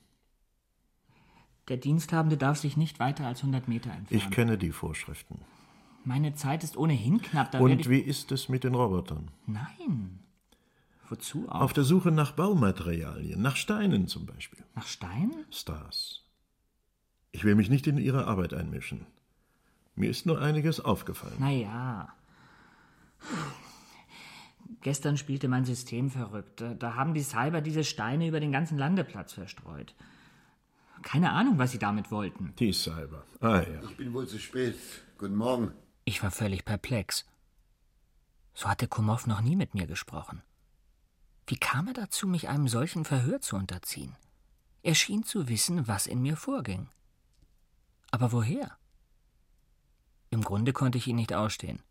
Der 1.68 1.78
Diensthabende 1.78 2.36
darf 2.36 2.58
sich 2.58 2.78
nicht 2.78 3.00
weiter 3.00 3.28
als 3.28 3.42
100 3.42 3.68
Meter 3.68 3.92
entfernen. 3.92 4.24
Ich 4.24 4.32
kenne 4.32 4.58
die 4.58 4.72
Vorschriften. 4.72 5.42
Meine 6.06 6.34
Zeit 6.34 6.63
ist 6.63 6.77
ohnehin 6.77 7.22
knapp. 7.22 7.51
Da 7.51 7.60
Und 7.60 7.89
wie 7.89 8.00
ist 8.00 8.32
es 8.32 8.50
mit 8.50 8.63
den 8.63 8.75
Robotern? 8.75 9.29
Nein. 9.46 10.20
Wozu 11.10 11.48
auch? 11.50 11.62
Auf 11.62 11.74
der 11.74 11.84
Suche 11.84 12.12
nach 12.12 12.32
Baumaterialien, 12.34 13.41
nach 13.41 13.56
Steinen 13.56 14.08
zum 14.08 14.25
Beispiel. 14.25 14.63
Nach 14.75 14.86
Stein? 14.88 15.32
Stars. 15.51 16.24
Ich 17.32 17.44
will 17.44 17.56
mich 17.56 17.70
nicht 17.70 17.88
in 17.88 17.98
Ihre 17.98 18.25
Arbeit 18.27 18.53
einmischen. 18.53 19.06
Mir 19.96 20.10
ist 20.10 20.25
nur 20.25 20.39
einiges 20.41 20.79
aufgefallen. 20.79 21.36
Naja. 21.39 22.10
Gestern 24.82 25.18
spielte 25.18 25.48
mein 25.48 25.65
System 25.65 26.10
verrückt. 26.10 26.62
Da- 26.62 26.74
Da 26.74 26.96
haben 26.96 27.13
die 27.13 27.22
Cyber 27.24 27.62
diese 27.62 27.84
Steine 27.84 28.27
über 28.27 28.39
den 28.39 28.51
ganzen 28.51 28.77
Landeplatz 28.77 29.34
verstreut. 29.34 29.94
Keine 31.01 31.32
Ahnung, 31.32 31.58
was 31.58 31.72
sie 31.72 31.79
damit 31.79 32.12
wollten. 32.12 32.53
Die 32.60 32.72
Cyber. 32.72 33.25
Ah 33.41 33.62
ja. 33.62 33.82
Ich 33.89 33.98
bin 33.98 34.13
wohl 34.13 34.27
zu 34.27 34.38
spät. 34.39 34.75
Guten 35.18 35.36
Morgen. 35.36 35.72
Ich 36.10 36.24
war 36.24 36.32
völlig 36.32 36.66
perplex. 36.66 37.24
So 38.56 38.68
hatte 38.68 38.88
Kumov 38.88 39.28
noch 39.28 39.42
nie 39.42 39.56
mit 39.56 39.75
mir 39.75 39.86
gesprochen. 39.86 40.42
Wie 41.46 41.56
kam 41.56 41.88
er 41.88 41.94
dazu, 41.94 42.25
mich 42.25 42.50
einem 42.50 42.68
solchen 42.68 43.06
Verhör 43.06 43.42
zu 43.42 43.56
unterziehen? 43.56 44.16
Er 44.82 44.96
schien 44.96 45.24
zu 45.24 45.48
wissen, 45.50 45.88
was 45.88 46.08
in 46.08 46.20
mir 46.20 46.36
vorging. 46.36 46.89
Aber 48.10 48.32
woher? 48.32 48.75
Im 50.32 50.42
Grunde 50.42 50.74
konnte 50.74 50.98
ich 50.98 51.06
ihn 51.06 51.18
nicht 51.18 51.36
ausstehen. 51.36 51.84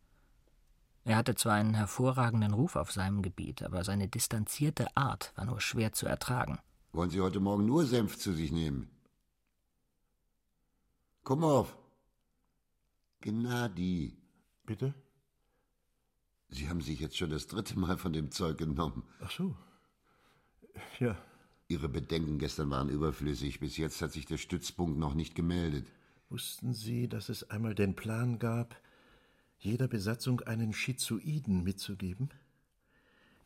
Er 1.04 1.14
hatte 1.14 1.36
zwar 1.36 1.54
einen 1.54 1.74
hervorragenden 1.74 2.54
Ruf 2.54 2.74
auf 2.74 2.90
seinem 2.90 3.22
Gebiet, 3.22 3.62
aber 3.62 3.84
seine 3.84 4.08
distanzierte 4.08 4.88
Art 4.96 5.32
war 5.36 5.44
nur 5.44 5.60
schwer 5.60 5.92
zu 5.92 6.06
ertragen. 6.06 6.58
Wollen 6.90 7.10
Sie 7.10 7.20
heute 7.20 7.38
Morgen 7.38 7.66
nur 7.66 7.86
Senf 7.86 8.18
zu 8.18 8.32
sich 8.32 8.50
nehmen? 8.50 8.90
Komm. 11.22 11.68
Gnadi. 13.20 14.16
Bitte? 14.64 14.94
Sie 16.50 16.68
haben 16.68 16.80
sich 16.80 17.00
jetzt 17.00 17.16
schon 17.16 17.30
das 17.30 17.46
dritte 17.46 17.78
Mal 17.78 17.98
von 17.98 18.12
dem 18.12 18.30
Zeug 18.30 18.58
genommen. 18.58 19.02
Ach 19.20 19.30
so. 19.30 19.56
Ja. 20.98 21.16
Ihre 21.68 21.88
Bedenken 21.88 22.38
gestern 22.38 22.70
waren 22.70 22.88
überflüssig. 22.88 23.60
Bis 23.60 23.76
jetzt 23.76 24.00
hat 24.00 24.12
sich 24.12 24.24
der 24.24 24.38
Stützpunkt 24.38 24.98
noch 24.98 25.14
nicht 25.14 25.34
gemeldet. 25.34 25.86
Wussten 26.30 26.72
Sie, 26.72 27.08
dass 27.08 27.28
es 27.28 27.50
einmal 27.50 27.74
den 27.74 27.96
Plan 27.96 28.38
gab, 28.38 28.80
jeder 29.58 29.88
Besatzung 29.88 30.40
einen 30.42 30.72
Schizoiden 30.72 31.62
mitzugeben? 31.64 32.30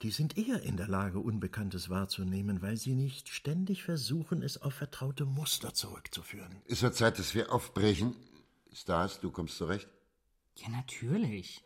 Die 0.03 0.11
sind 0.11 0.37
eher 0.37 0.63
in 0.63 0.77
der 0.77 0.89
Lage, 0.89 1.21
Unbekanntes 1.21 1.89
wahrzunehmen, 1.89 2.61
weil 2.61 2.77
sie 2.77 2.95
nicht 2.95 3.29
ständig 3.29 3.85
versuchen, 3.85 4.43
es 4.43 4.61
auf 4.61 4.75
vertraute 4.75 5.25
Muster 5.25 5.75
zurückzuführen. 5.75 6.57
Es 6.67 6.83
wird 6.83 6.97
Zeit, 6.97 7.21
dass 7.21 7.37
wir 7.37 7.53
aufbrechen. 7.53 8.17
Stars, 8.75 9.21
du 9.21 9.31
kommst 9.31 9.59
zurecht? 9.59 9.89
Ja, 10.57 10.71
natürlich. 10.71 11.63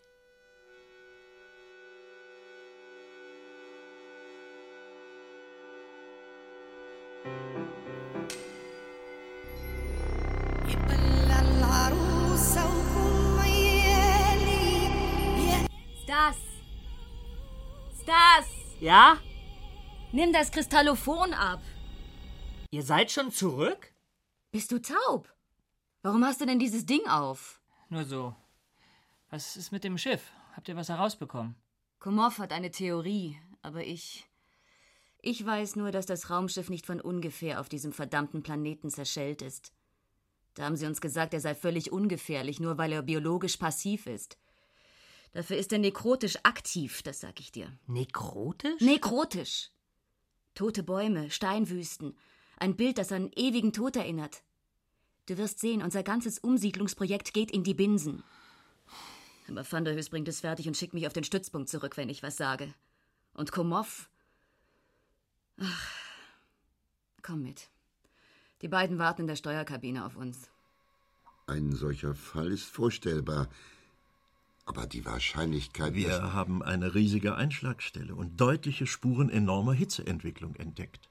Stas! 16.02 16.36
Stas! 18.00 18.46
Ja? 18.80 19.18
Nimm 20.12 20.32
das 20.32 20.50
Kristallophon 20.50 21.34
ab. 21.34 21.60
Ihr 22.72 22.82
seid 22.82 23.12
schon 23.12 23.30
zurück? 23.30 23.92
Bist 24.50 24.72
du 24.72 24.80
taub? 24.80 25.35
Warum 26.06 26.24
hast 26.24 26.40
du 26.40 26.46
denn 26.46 26.60
dieses 26.60 26.86
Ding 26.86 27.04
auf? 27.08 27.60
Nur 27.88 28.04
so. 28.04 28.32
Was 29.28 29.56
ist 29.56 29.72
mit 29.72 29.82
dem 29.82 29.98
Schiff? 29.98 30.30
Habt 30.54 30.68
ihr 30.68 30.76
was 30.76 30.88
herausbekommen? 30.88 31.56
Komov 31.98 32.38
hat 32.38 32.52
eine 32.52 32.70
Theorie, 32.70 33.36
aber 33.60 33.82
ich. 33.82 34.24
Ich 35.20 35.44
weiß 35.44 35.74
nur, 35.74 35.90
dass 35.90 36.06
das 36.06 36.30
Raumschiff 36.30 36.70
nicht 36.70 36.86
von 36.86 37.00
ungefähr 37.00 37.60
auf 37.60 37.68
diesem 37.68 37.92
verdammten 37.92 38.44
Planeten 38.44 38.88
zerschellt 38.88 39.42
ist. 39.42 39.72
Da 40.54 40.66
haben 40.66 40.76
sie 40.76 40.86
uns 40.86 41.00
gesagt, 41.00 41.34
er 41.34 41.40
sei 41.40 41.56
völlig 41.56 41.90
ungefährlich, 41.90 42.60
nur 42.60 42.78
weil 42.78 42.92
er 42.92 43.02
biologisch 43.02 43.56
passiv 43.56 44.06
ist. 44.06 44.38
Dafür 45.32 45.56
ist 45.56 45.72
er 45.72 45.80
nekrotisch 45.80 46.36
aktiv, 46.44 47.02
das 47.02 47.18
sag 47.18 47.40
ich 47.40 47.50
dir. 47.50 47.76
Nekrotisch? 47.88 48.80
Nekrotisch. 48.80 49.72
Tote 50.54 50.84
Bäume, 50.84 51.32
Steinwüsten, 51.32 52.16
ein 52.58 52.76
Bild, 52.76 52.98
das 52.98 53.10
an 53.10 53.32
ewigen 53.34 53.72
Tod 53.72 53.96
erinnert. 53.96 54.44
Du 55.26 55.36
wirst 55.38 55.58
sehen, 55.58 55.82
unser 55.82 56.04
ganzes 56.04 56.38
Umsiedlungsprojekt 56.38 57.34
geht 57.34 57.50
in 57.50 57.64
die 57.64 57.74
Binsen. 57.74 58.22
Aber 59.48 59.70
Van 59.70 59.84
der 59.84 59.94
Höß 59.94 60.10
bringt 60.10 60.28
es 60.28 60.40
fertig 60.40 60.68
und 60.68 60.76
schickt 60.76 60.94
mich 60.94 61.06
auf 61.06 61.12
den 61.12 61.24
Stützpunkt 61.24 61.68
zurück, 61.68 61.96
wenn 61.96 62.08
ich 62.08 62.22
was 62.22 62.36
sage. 62.36 62.72
Und 63.34 63.50
Komov? 63.50 64.08
Ach, 65.60 65.90
komm 67.22 67.42
mit. 67.42 67.68
Die 68.62 68.68
beiden 68.68 68.98
warten 68.98 69.22
in 69.22 69.26
der 69.26 69.36
Steuerkabine 69.36 70.04
auf 70.06 70.16
uns. 70.16 70.48
Ein 71.46 71.72
solcher 71.72 72.14
Fall 72.14 72.52
ist 72.52 72.64
vorstellbar. 72.64 73.48
Aber 74.64 74.86
die 74.86 75.04
Wahrscheinlichkeit, 75.04 75.94
Wir 75.94 76.08
dass... 76.08 76.32
haben 76.32 76.62
eine 76.62 76.94
riesige 76.94 77.36
Einschlagstelle 77.36 78.14
und 78.14 78.40
deutliche 78.40 78.86
Spuren 78.86 79.30
enormer 79.30 79.72
Hitzeentwicklung 79.72 80.56
entdeckt. 80.56 81.08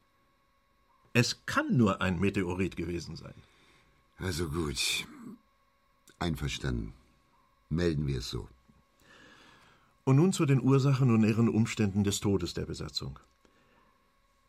Es 1.14 1.46
kann 1.46 1.78
nur 1.78 2.02
ein 2.02 2.20
Meteorit 2.20 2.76
gewesen 2.76 3.16
sein. 3.16 3.36
Also 4.18 4.48
gut. 4.48 5.06
Einverstanden. 6.20 6.94
Melden 7.70 8.08
wir 8.08 8.20
es 8.20 8.30
so. 8.30 8.48
Und 10.06 10.16
nun 10.16 10.32
zu 10.32 10.46
den 10.46 10.62
Ursachen 10.62 11.12
und 11.12 11.22
näheren 11.22 11.50
Umständen 11.50 12.04
des 12.04 12.22
Todes 12.22 12.54
der 12.54 12.66
Besatzung. 12.66 13.20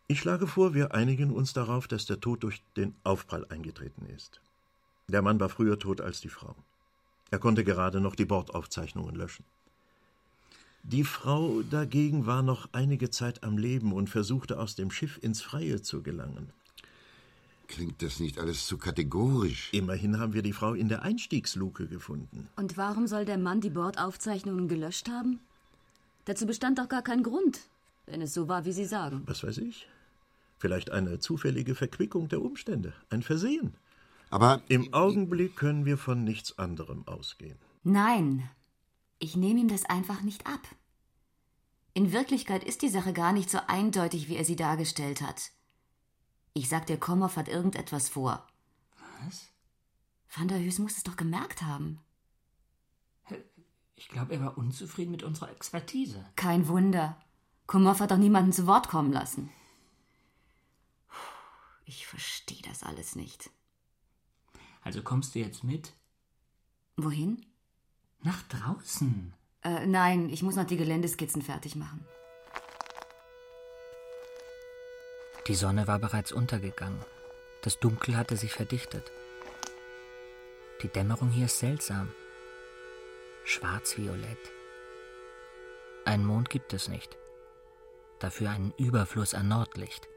Ich 0.07 0.21
schlage 0.21 0.47
vor, 0.47 0.75
wir 0.75 0.95
einigen 0.95 1.33
uns 1.33 1.53
darauf, 1.53 1.89
dass 1.89 2.07
der 2.07 2.21
Tod 2.21 2.45
durch 2.45 2.63
den 2.77 2.95
Aufprall 3.03 3.45
eingetreten 3.49 4.07
ist. 4.07 4.41
Der 5.09 5.23
Mann 5.23 5.41
war 5.41 5.49
früher 5.49 5.79
tot 5.79 6.01
als 6.01 6.21
die 6.21 6.29
Frau. 6.29 6.55
Er 7.33 7.41
konnte 7.41 7.65
gerade 7.65 8.01
noch 8.01 8.15
die 8.15 8.25
Bordaufzeichnungen 8.25 9.17
löschen. 9.17 9.45
Die 10.85 11.03
Frau 11.03 11.63
dagegen 11.63 12.27
war 12.27 12.43
noch 12.43 12.69
einige 12.71 13.11
Zeit 13.11 13.43
am 13.43 13.59
Leben 13.59 13.93
und 13.93 14.09
versuchte 14.09 14.61
aus 14.61 14.77
dem 14.77 14.93
Schiff 14.93 15.19
ins 15.21 15.43
Freie 15.43 15.83
zu 15.83 16.03
gelangen. 16.05 16.53
Klingt 17.69 18.03
das 18.03 18.21
nicht 18.21 18.39
alles 18.39 18.67
zu 18.67 18.79
kategorisch? 18.79 19.71
Immerhin 19.73 20.19
haben 20.19 20.33
wir 20.33 20.43
die 20.43 20.53
Frau 20.53 20.75
in 20.75 20.89
der 20.89 21.03
Einstiegsluke 21.03 21.87
gefunden. 21.89 22.49
Und 22.57 22.77
warum 22.77 23.07
soll 23.07 23.25
der 23.25 23.39
Mann 23.39 23.61
die 23.61 23.71
Bordaufzeichnungen 23.71 24.69
gelöscht 24.69 25.09
haben? 25.09 25.41
Dazu 26.25 26.47
bestand 26.47 26.79
doch 26.79 26.89
gar 26.89 27.03
kein 27.03 27.23
Grund, 27.23 27.61
wenn 28.07 28.21
es 28.21 28.35
so 28.35 28.49
war, 28.49 28.65
wie 28.65 28.73
Sie 28.73 28.85
sagen. 28.85 29.23
Was 29.27 29.43
weiß 29.43 29.59
ich? 29.59 29.89
Vielleicht 30.59 30.91
eine 30.91 31.19
zufällige 31.19 31.75
Verquickung 31.75 32.29
der 32.29 32.43
Umstände, 32.43 32.95
ein 33.11 33.23
Versehen. 33.23 33.75
Aber 34.31 34.63
Im 34.69 34.93
Augenblick 34.93 35.57
können 35.57 35.85
wir 35.85 35.99
von 35.99 36.25
nichts 36.25 36.59
anderem 36.59 37.07
ausgehen. 37.07 37.59
Nein, 37.85 38.49
ich 39.19 39.37
nehme 39.37 39.61
ihm 39.61 39.69
das 39.69 39.85
einfach 39.85 40.23
nicht 40.23 40.47
ab. 40.47 40.61
In 41.95 42.13
Wirklichkeit 42.13 42.65
ist 42.65 42.83
die 42.83 42.89
Sache 42.89 43.13
gar 43.13 43.33
nicht 43.33 43.49
so 43.49 43.59
eindeutig, 43.69 44.29
wie 44.29 44.37
er 44.37 44.45
sie 44.45 44.57
dargestellt 44.57 45.23
hat. 45.23 45.53
Ich 46.57 46.71
sag 46.71 46.87
dir, 46.87 46.97
Komov 46.97 47.37
hat 47.37 47.49
irgendetwas 47.49 48.09
vor. 48.09 48.43
Was? 49.21 49.51
Van 50.35 50.49
der 50.49 50.59
Hüs 50.59 50.79
muss 50.79 50.97
es 50.97 51.03
doch 51.03 51.17
gemerkt 51.17 51.61
haben. 51.61 52.01
Ich 53.95 54.09
glaube, 54.09 54.33
er 54.33 54.41
war 54.41 54.57
unzufrieden 54.57 55.11
mit 55.11 55.23
unserer 55.23 55.51
Expertise. 55.51 56.25
Kein 56.35 56.67
Wunder. 56.67 57.21
Komov 57.67 58.01
hat 58.01 58.11
doch 58.11 58.17
niemanden 58.17 58.55
zu 58.55 58.67
Wort 58.67 58.89
kommen 58.89 59.13
lassen. 59.13 59.51
Ich 61.85 62.07
verstehe 62.07 62.63
das 62.63 62.83
alles 62.83 63.17
nicht. 63.17 63.51
Also 64.81 65.03
kommst 65.03 65.35
du 65.35 65.41
jetzt 65.41 65.63
mit? 65.63 65.93
Wohin? 66.97 67.45
Nach 68.23 68.43
draußen. 68.45 69.35
Äh, 69.61 69.87
nein, 69.87 70.31
ich 70.31 70.43
muss 70.43 70.57
noch 70.57 70.65
die 70.67 70.79
Geländeskizzen 70.79 71.43
fertig 71.43 71.77
machen. 71.77 72.03
Die 75.47 75.55
Sonne 75.55 75.87
war 75.87 76.00
bereits 76.00 76.33
untergegangen. 76.33 77.00
Das 77.62 77.79
Dunkel 77.79 78.17
hatte 78.17 78.37
sich 78.37 78.53
verdichtet. 78.53 79.12
Die 80.83 80.88
Dämmerung 80.88 81.31
hier 81.31 81.47
ist 81.47 81.61
seltsam. 81.61 82.12
Schwarz-violett. 83.45 84.38
Einen 86.05 86.25
Mond 86.25 86.50
gibt 86.50 86.73
es 86.73 86.88
nicht. 86.88 87.17
Dafür 88.19 88.50
einen 88.50 88.75
Überfluss 88.76 89.35
an 89.35 89.49
Nordlicht. 89.49 90.09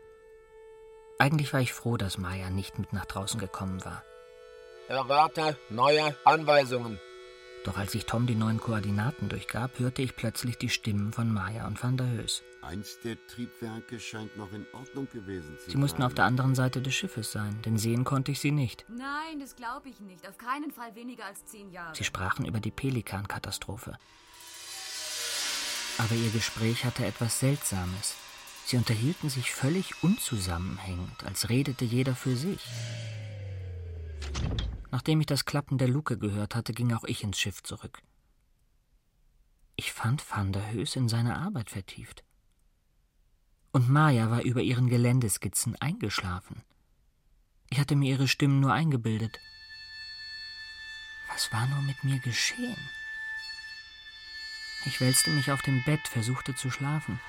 Eigentlich 1.20 1.54
war 1.54 1.60
ich 1.60 1.74
froh, 1.74 1.98
dass 1.98 2.18
Maya 2.18 2.50
nicht 2.50 2.80
mit 2.80 2.94
nach 2.94 3.06
draußen 3.06 3.40
gekommen 3.40 3.84
war. 3.86 4.04
Erwarte 4.88 5.58
neue 5.70 6.16
Anweisungen. 6.24 7.00
Doch 7.64 7.78
als 7.78 7.94
ich 7.94 8.06
Tom 8.06 8.26
die 8.26 8.36
neuen 8.36 8.60
Koordinaten 8.60 9.30
durchgab, 9.30 9.80
hörte 9.80 10.02
ich 10.02 10.16
plötzlich 10.16 10.58
die 10.58 10.70
Stimmen 10.70 11.12
von 11.12 11.34
Maya 11.34 11.68
und 11.68 11.82
Van 11.82 11.98
der 11.98 12.10
Höß. 12.10 12.44
Eins 12.62 13.00
der 13.04 13.18
Triebwerke 13.28 14.00
scheint 14.00 14.36
noch 14.38 14.52
in 14.54 14.66
Ordnung 14.74 15.08
gewesen 15.12 15.58
zu 15.58 15.64
sein. 15.64 15.72
Sie 15.72 15.78
mussten 15.78 16.04
auf 16.04 16.14
der 16.14 16.26
anderen 16.26 16.56
Seite 16.56 16.82
des 16.82 16.94
Schiffes 16.94 17.32
sein, 17.32 17.62
denn 17.64 17.78
sehen 17.78 18.04
konnte 18.04 18.32
ich 18.32 18.40
sie 18.40 18.52
nicht. 18.52 18.86
Nein, 18.90 19.40
das 19.40 19.56
glaube 19.56 19.90
ich 19.90 20.00
nicht. 20.02 20.28
Auf 20.28 20.38
keinen 20.38 20.72
Fall 20.72 20.96
weniger 20.96 21.26
als 21.26 21.46
zehn 21.46 21.72
Jahre. 21.72 21.96
Sie 21.96 22.04
sprachen 22.04 22.46
über 22.46 22.60
die 22.60 22.72
Pelikan-Katastrophe. 22.72 23.98
Aber 25.98 26.16
ihr 26.16 26.32
Gespräch 26.32 26.86
hatte 26.86 27.06
etwas 27.06 27.40
Seltsames. 27.40 28.16
Sie 28.66 28.78
unterhielten 28.78 29.30
sich 29.30 29.52
völlig 29.52 30.04
unzusammenhängend, 30.04 31.26
als 31.26 31.50
redete 31.50 31.86
jeder 31.86 32.16
für 32.16 32.36
sich. 32.36 32.62
Nachdem 34.92 35.20
ich 35.20 35.28
das 35.28 35.46
Klappen 35.46 35.78
der 35.78 35.88
Luke 35.88 36.18
gehört 36.18 36.56
hatte, 36.56 36.74
ging 36.74 36.94
auch 36.94 37.04
ich 37.04 37.24
ins 37.24 37.40
Schiff 37.40 37.62
zurück. 37.64 38.02
Ich 39.76 39.94
fand 39.94 40.30
Van 40.30 40.52
der 40.52 40.72
Höß 40.72 40.96
in 40.96 41.08
seine 41.08 41.38
Arbeit 41.38 41.70
vertieft. 41.70 42.24
Und 43.72 43.90
Maya 43.90 44.30
war 44.32 44.42
über 44.42 44.62
ihren 44.62 44.90
Geländeskizzen 44.90 45.76
eingeschlafen. 45.80 46.64
Ich 47.70 47.80
hatte 47.80 47.96
mir 47.96 48.10
ihre 48.12 48.28
Stimmen 48.28 48.60
nur 48.60 48.74
eingebildet. 48.74 49.40
Was 51.32 51.54
war 51.54 51.68
nur 51.68 51.82
mit 51.84 52.04
mir 52.04 52.20
geschehen? 52.20 52.90
Ich 54.86 55.00
wälzte 55.00 55.30
mich 55.30 55.52
auf 55.52 55.62
dem 55.62 55.84
Bett, 55.84 56.08
versuchte 56.08 56.56
zu 56.56 56.72
schlafen. 56.72 57.20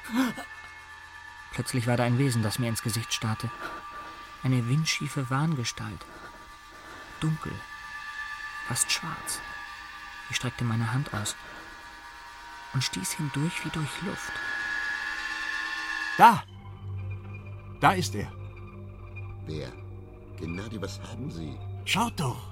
Plötzlich 1.53 1.87
war 1.87 1.97
da 1.97 2.05
ein 2.05 2.19
Wesen, 2.19 2.43
das 2.43 2.59
mir 2.59 2.69
ins 2.69 2.83
Gesicht 2.83 3.13
starrte. 3.13 3.51
Eine 4.43 4.69
windschiefe 4.69 5.29
Wahngestalt. 5.29 6.07
Dunkel, 7.21 7.53
fast 8.67 8.91
schwarz. 8.91 9.41
Ich 10.31 10.37
streckte 10.37 10.65
meine 10.65 10.93
Hand 10.93 11.13
aus 11.13 11.37
und 12.73 12.83
stieß 12.83 13.13
hindurch 13.13 13.65
wie 13.65 13.71
durch 13.71 14.03
Luft. 14.03 14.33
Da! 16.17 16.43
Da 17.81 17.93
ist 17.93 18.15
er. 18.15 18.31
Wer? 19.47 19.73
Gennady, 20.37 20.81
was 20.81 21.01
haben 21.03 21.31
Sie? 21.31 21.59
Schaut 21.85 22.19
doch! 22.19 22.51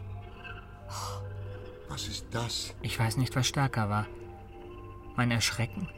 Was 1.88 2.06
ist 2.06 2.26
das? 2.30 2.74
Ich 2.82 2.98
weiß 2.98 3.16
nicht, 3.16 3.34
was 3.34 3.46
stärker 3.46 3.88
war. 3.88 4.06
Mein 5.16 5.30
Erschrecken 5.30 5.88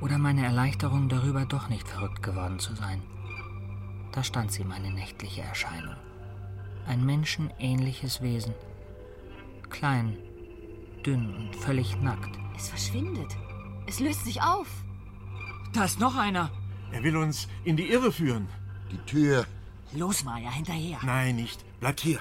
oder 0.00 0.18
meine 0.18 0.44
Erleichterung 0.44 1.08
darüber, 1.08 1.46
doch 1.46 1.68
nicht 1.68 1.88
verrückt 1.88 2.22
geworden 2.22 2.58
zu 2.58 2.74
sein. 2.74 3.02
Da 4.12 4.22
stand 4.22 4.52
sie, 4.52 4.64
meine 4.64 4.90
nächtliche 4.90 5.42
Erscheinung. 5.42 5.96
Ein 6.86 7.04
menschenähnliches 7.04 8.20
Wesen. 8.20 8.54
Klein, 9.70 10.16
dünn 11.04 11.34
und 11.34 11.56
völlig 11.56 11.96
nackt. 12.00 12.38
Es 12.56 12.68
verschwindet. 12.68 13.36
Es 13.86 14.00
löst 14.00 14.24
sich 14.24 14.42
auf. 14.42 14.68
Da 15.72 15.84
ist 15.84 15.98
noch 15.98 16.16
einer. 16.16 16.50
Er 16.92 17.02
will 17.02 17.16
uns 17.16 17.48
in 17.64 17.76
die 17.76 17.90
Irre 17.90 18.12
führen. 18.12 18.48
Die 18.90 18.98
Tür. 18.98 19.46
Los, 19.92 20.24
Maya, 20.24 20.50
hinterher. 20.50 20.98
Nein, 21.02 21.36
nicht. 21.36 21.64
Bleibt 21.80 22.00
hier. 22.00 22.20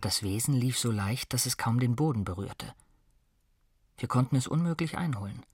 Das 0.00 0.22
Wesen 0.22 0.54
lief 0.54 0.78
so 0.78 0.90
leicht, 0.90 1.32
dass 1.32 1.46
es 1.46 1.56
kaum 1.56 1.78
den 1.78 1.94
Boden 1.94 2.24
berührte. 2.24 2.74
Wir 3.98 4.08
konnten 4.08 4.36
es 4.36 4.46
unmöglich 4.46 4.96
einholen. 4.96 5.44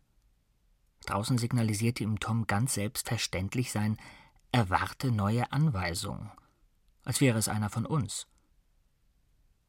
Draußen 1.05 1.39
signalisierte 1.39 2.05
ihm 2.05 2.21
Tom 2.21 2.47
ganz 2.47 2.75
selbstverständlich 2.75 3.73
sein 3.73 3.97
Erwarte 4.53 5.11
neue 5.11 5.53
Anweisungen, 5.53 6.31
als 7.05 7.21
wäre 7.21 7.39
es 7.39 7.49
einer 7.49 7.71
von 7.71 7.87
uns. 7.87 8.27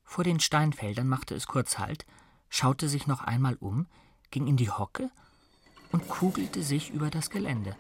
Vor 0.10 0.24
den 0.24 0.40
Steinfeldern 0.40 1.08
machte 1.08 1.36
es 1.36 1.48
kurz 1.48 1.78
Halt, 1.78 2.06
schaute 2.50 2.88
sich 2.88 3.08
noch 3.08 3.22
einmal 3.22 3.56
um, 3.60 3.88
ging 4.32 4.48
in 4.48 4.56
die 4.56 4.72
Hocke 4.72 5.12
und 5.92 6.08
kugelte 6.08 6.64
sich 6.64 6.90
über 6.92 7.10
das 7.12 7.30
Gelände. 7.30 7.76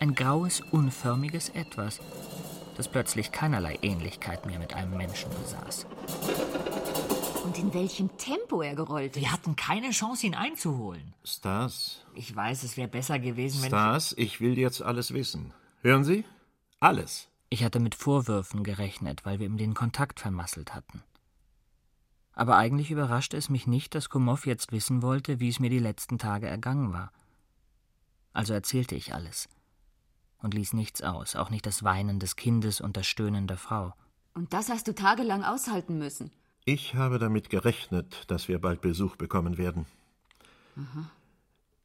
Ein 0.00 0.14
graues, 0.14 0.62
unförmiges 0.72 1.50
Etwas, 1.50 2.00
das 2.76 2.90
plötzlich 2.90 3.30
keinerlei 3.30 3.78
Ähnlichkeit 3.82 4.46
mehr 4.46 4.58
mit 4.58 4.72
einem 4.72 4.96
Menschen 4.96 5.30
besaß. 5.30 5.86
Und 7.44 7.58
in 7.58 7.72
welchem 7.74 8.16
Tempo 8.16 8.62
er 8.62 8.74
gerollt 8.74 9.16
ist. 9.16 9.22
Wir 9.22 9.32
hatten 9.32 9.54
keine 9.54 9.90
Chance, 9.90 10.26
ihn 10.26 10.34
einzuholen. 10.34 11.14
Stas, 11.24 12.04
Ich 12.14 12.34
weiß, 12.34 12.62
es 12.62 12.78
wäre 12.78 12.88
besser 12.88 13.18
gewesen, 13.18 13.62
wenn 13.62 13.68
Stas, 13.68 14.14
ich 14.16 14.40
will 14.40 14.58
jetzt 14.58 14.82
alles 14.82 15.12
wissen. 15.12 15.52
Hören 15.82 16.04
Sie? 16.04 16.24
Alles. 16.80 17.28
Ich. 17.48 17.64
Hatte 17.64 17.80
mit 17.80 17.94
Vorwürfen 17.94 18.64
gerechnet, 18.64 19.24
weil 19.24 19.38
wir 19.38 19.46
ihm 19.46 19.56
den 19.56 19.74
Kontakt 19.74 20.20
vermasselt 20.20 20.74
hatten. 20.74 21.02
Aber 22.32 22.56
eigentlich 22.56 22.90
überraschte 22.90 23.36
es 23.36 23.48
mich 23.48 23.66
nicht, 23.66 23.94
dass 23.94 24.10
Kumov 24.10 24.46
jetzt 24.46 24.70
wissen 24.70 25.02
wollte, 25.02 25.40
wie 25.40 25.48
es 25.48 25.58
mir 25.58 25.70
die 25.70 25.78
letzten 25.78 26.18
Tage 26.18 26.46
ergangen 26.46 26.92
war. 26.92 27.10
Also 28.32 28.52
erzählte 28.52 28.94
ich 28.94 29.14
alles 29.14 29.48
und 30.42 30.54
ließ 30.54 30.74
nichts 30.74 31.02
aus, 31.02 31.34
auch 31.34 31.50
nicht 31.50 31.66
das 31.66 31.82
Weinen 31.82 32.18
des 32.18 32.36
Kindes 32.36 32.80
und 32.80 32.96
das 32.96 33.06
Stöhnen 33.06 33.46
der 33.46 33.56
Frau. 33.56 33.94
Und 34.34 34.52
das 34.52 34.68
hast 34.68 34.86
du 34.86 34.94
tagelang 34.94 35.42
aushalten 35.42 35.98
müssen. 35.98 36.30
Ich 36.66 36.94
habe 36.94 37.18
damit 37.18 37.48
gerechnet, 37.48 38.24
dass 38.26 38.48
wir 38.48 38.60
bald 38.60 38.80
Besuch 38.80 39.16
bekommen 39.16 39.56
werden. 39.56 39.86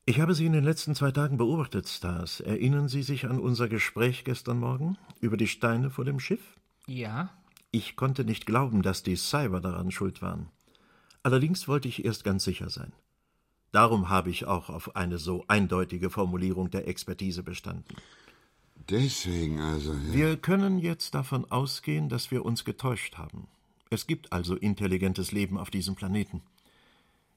Ich 0.06 0.20
habe 0.20 0.34
Sie 0.34 0.48
in 0.48 0.54
den 0.54 0.64
letzten 0.64 0.96
zwei 0.96 1.12
Tagen 1.12 1.38
beobachtet, 1.38 1.88
Stas. 1.88 2.40
Erinnern 2.40 2.88
Sie 2.88 3.04
sich 3.04 3.26
an 3.26 3.40
unser 3.40 3.70
Gespräch 3.70 4.24
gestern 4.24 4.60
Morgen 4.60 4.98
über 5.20 5.38
die 5.38 5.48
Steine 5.48 5.92
vor 5.92 6.06
dem 6.06 6.20
Schiff? 6.20 6.42
Ja? 6.88 7.30
Ich 7.70 7.96
konnte 7.96 8.26
nicht 8.26 8.48
glauben, 8.48 8.82
dass 8.82 9.04
die 9.04 9.16
Cyber 9.16 9.62
daran 9.62 9.92
schuld 9.92 10.22
waren. 10.22 10.50
Allerdings 11.22 11.68
wollte 11.68 11.88
ich 11.88 12.04
erst 12.04 12.24
ganz 12.24 12.44
sicher 12.44 12.70
sein. 12.70 12.94
Darum 13.72 14.10
habe 14.10 14.32
ich 14.32 14.46
auch 14.46 14.70
auf 14.70 14.96
eine 14.96 15.20
so 15.20 15.46
eindeutige 15.48 16.10
Formulierung 16.10 16.72
der 16.72 16.88
Expertise 16.88 17.44
bestanden. 17.44 17.96
Deswegen 18.90 19.62
also. 19.62 19.94
Ja. 19.94 20.14
Wir 20.14 20.38
können 20.38 20.80
jetzt 20.80 21.14
davon 21.14 21.50
ausgehen, 21.50 22.10
dass 22.10 22.32
wir 22.32 22.44
uns 22.44 22.66
getäuscht 22.66 23.18
haben. 23.18 23.48
Es 23.92 24.08
gibt 24.08 24.34
also 24.34 24.56
intelligentes 24.56 25.32
Leben 25.32 25.58
auf 25.58 25.70
diesem 25.70 25.96
Planeten. 25.96 26.42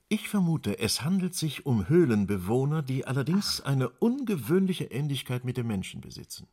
Ich 0.08 0.28
vermute, 0.28 0.78
es 0.78 1.02
handelt 1.02 1.34
sich 1.34 1.66
um 1.66 1.88
Höhlenbewohner, 1.88 2.82
die 2.82 3.06
allerdings 3.06 3.60
eine 3.60 3.88
ungewöhnliche 3.88 4.84
Ähnlichkeit 4.84 5.44
mit 5.44 5.56
dem 5.56 5.66
Menschen 5.66 6.00
besitzen. 6.00 6.46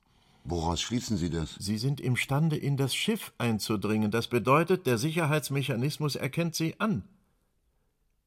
Woraus 0.43 0.81
schließen 0.81 1.17
Sie 1.17 1.29
das? 1.29 1.55
Sie 1.59 1.77
sind 1.77 2.01
imstande, 2.01 2.55
in 2.57 2.77
das 2.77 2.95
Schiff 2.95 3.31
einzudringen. 3.37 4.09
Das 4.09 4.27
bedeutet, 4.27 4.87
der 4.87 4.97
Sicherheitsmechanismus 4.97 6.15
erkennt 6.15 6.55
sie 6.55 6.79
an. 6.79 7.03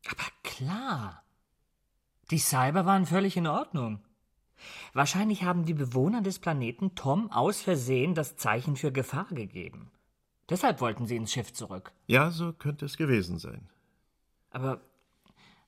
Aber 0.07 0.25
klar. 0.43 1.25
Die 2.31 2.39
Cyber 2.39 2.87
waren 2.87 3.07
völlig 3.07 3.37
in 3.37 3.47
Ordnung. 3.47 4.01
Wahrscheinlich 4.93 5.43
haben 5.43 5.65
die 5.65 5.75
Bewohner 5.75 6.23
des 6.23 6.39
Planeten 6.39 6.95
Tom 6.95 7.31
aus 7.33 7.61
Versehen 7.61 8.15
das 8.15 8.37
Zeichen 8.37 8.77
für 8.77 8.93
Gefahr 8.93 9.27
gegeben. 9.31 9.91
Deshalb 10.49 10.81
wollten 10.81 11.07
sie 11.07 11.17
ins 11.17 11.33
Schiff 11.33 11.53
zurück. 11.53 11.93
Ja, 12.07 12.31
so 12.31 12.53
könnte 12.53 12.85
es 12.85 12.97
gewesen 12.97 13.39
sein. 13.39 13.69
Aber 14.51 14.81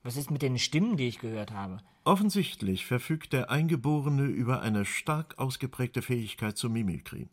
was 0.07 0.15
ist 0.15 0.31
mit 0.31 0.41
den 0.41 0.57
Stimmen, 0.57 0.95
die 0.95 1.09
ich 1.09 1.19
gehört 1.19 1.51
habe? 1.51 1.79
Offensichtlich 2.05 2.85
verfügt 2.85 3.33
der 3.33 3.51
Eingeborene 3.51 4.23
über 4.23 4.61
eine 4.61 4.85
stark 4.85 5.37
ausgeprägte 5.37 6.01
Fähigkeit 6.01 6.57
zur 6.57 6.69
Mimikrie. 6.69 7.27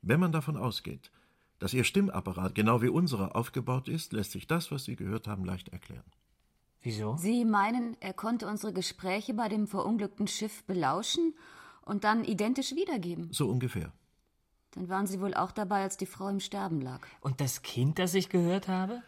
Wenn 0.00 0.18
man 0.18 0.32
davon 0.32 0.56
ausgeht, 0.56 1.10
dass 1.58 1.74
Ihr 1.74 1.84
Stimmapparat 1.84 2.54
genau 2.54 2.80
wie 2.80 2.88
unsere 2.88 3.34
aufgebaut 3.34 3.88
ist, 3.88 4.14
lässt 4.14 4.32
sich 4.32 4.46
das, 4.46 4.70
was 4.70 4.84
Sie 4.84 4.96
gehört 4.96 5.28
haben, 5.28 5.44
leicht 5.44 5.68
erklären. 5.68 6.04
Wieso? 6.80 7.18
Sie 7.18 7.44
meinen, 7.44 7.98
er 8.00 8.14
konnte 8.14 8.46
unsere 8.46 8.72
Gespräche 8.72 9.34
bei 9.34 9.50
dem 9.50 9.66
verunglückten 9.66 10.26
Schiff 10.26 10.64
belauschen 10.64 11.34
und 11.82 12.04
dann 12.04 12.24
identisch 12.24 12.74
wiedergeben? 12.74 13.28
So 13.30 13.46
ungefähr. 13.46 13.92
Dann 14.70 14.88
waren 14.88 15.06
Sie 15.06 15.20
wohl 15.20 15.34
auch 15.34 15.52
dabei, 15.52 15.82
als 15.82 15.98
die 15.98 16.06
Frau 16.06 16.28
im 16.28 16.40
Sterben 16.40 16.80
lag. 16.80 17.06
Und 17.20 17.42
das 17.42 17.60
Kind, 17.60 17.98
das 17.98 18.14
ich 18.14 18.30
gehört 18.30 18.68
habe? 18.68 19.02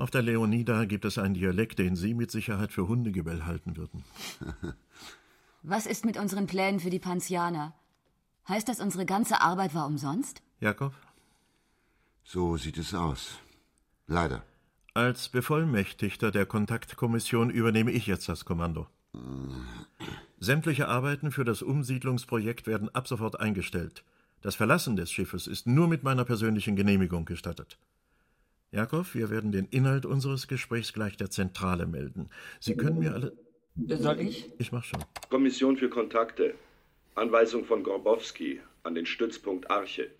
Auf 0.00 0.10
der 0.10 0.22
Leonida 0.22 0.86
gibt 0.86 1.04
es 1.04 1.18
einen 1.18 1.34
Dialekt, 1.34 1.78
den 1.78 1.94
Sie 1.94 2.14
mit 2.14 2.30
Sicherheit 2.30 2.72
für 2.72 2.88
Hundegebell 2.88 3.44
halten 3.44 3.76
würden. 3.76 4.02
Was 5.62 5.84
ist 5.84 6.06
mit 6.06 6.16
unseren 6.16 6.46
Plänen 6.46 6.80
für 6.80 6.88
die 6.88 6.98
Pansianer? 6.98 7.74
Heißt 8.48 8.66
das, 8.66 8.80
unsere 8.80 9.04
ganze 9.04 9.42
Arbeit 9.42 9.74
war 9.74 9.86
umsonst? 9.86 10.40
Jakob? 10.58 10.94
So 12.24 12.56
sieht 12.56 12.78
es 12.78 12.94
aus. 12.94 13.40
Leider. 14.06 14.42
Als 14.94 15.28
Bevollmächtigter 15.28 16.30
der 16.30 16.46
Kontaktkommission 16.46 17.50
übernehme 17.50 17.90
ich 17.90 18.06
jetzt 18.06 18.26
das 18.26 18.46
Kommando. 18.46 18.86
Sämtliche 20.38 20.88
Arbeiten 20.88 21.30
für 21.30 21.44
das 21.44 21.60
Umsiedlungsprojekt 21.60 22.66
werden 22.66 22.88
ab 22.94 23.06
sofort 23.06 23.38
eingestellt. 23.38 24.02
Das 24.40 24.54
Verlassen 24.54 24.96
des 24.96 25.12
Schiffes 25.12 25.46
ist 25.46 25.66
nur 25.66 25.88
mit 25.88 26.04
meiner 26.04 26.24
persönlichen 26.24 26.74
Genehmigung 26.74 27.26
gestattet. 27.26 27.76
Jakob, 28.72 29.14
wir 29.14 29.30
werden 29.30 29.50
den 29.50 29.66
Inhalt 29.66 30.06
unseres 30.06 30.46
Gesprächs 30.46 30.92
gleich 30.92 31.16
der 31.16 31.30
Zentrale 31.30 31.86
melden. 31.86 32.30
Sie 32.60 32.76
können 32.76 33.00
mir 33.00 33.12
alle. 33.14 33.36
Soll 33.76 34.20
ich? 34.20 34.50
Ich 34.58 34.70
mach 34.70 34.84
schon. 34.84 35.04
Kommission 35.28 35.76
für 35.76 35.88
Kontakte. 35.88 36.54
Anweisung 37.16 37.64
von 37.64 37.82
Gorbowski 37.82 38.60
an 38.84 38.94
den 38.94 39.06
Stützpunkt 39.06 39.70
Arche. 39.70 40.10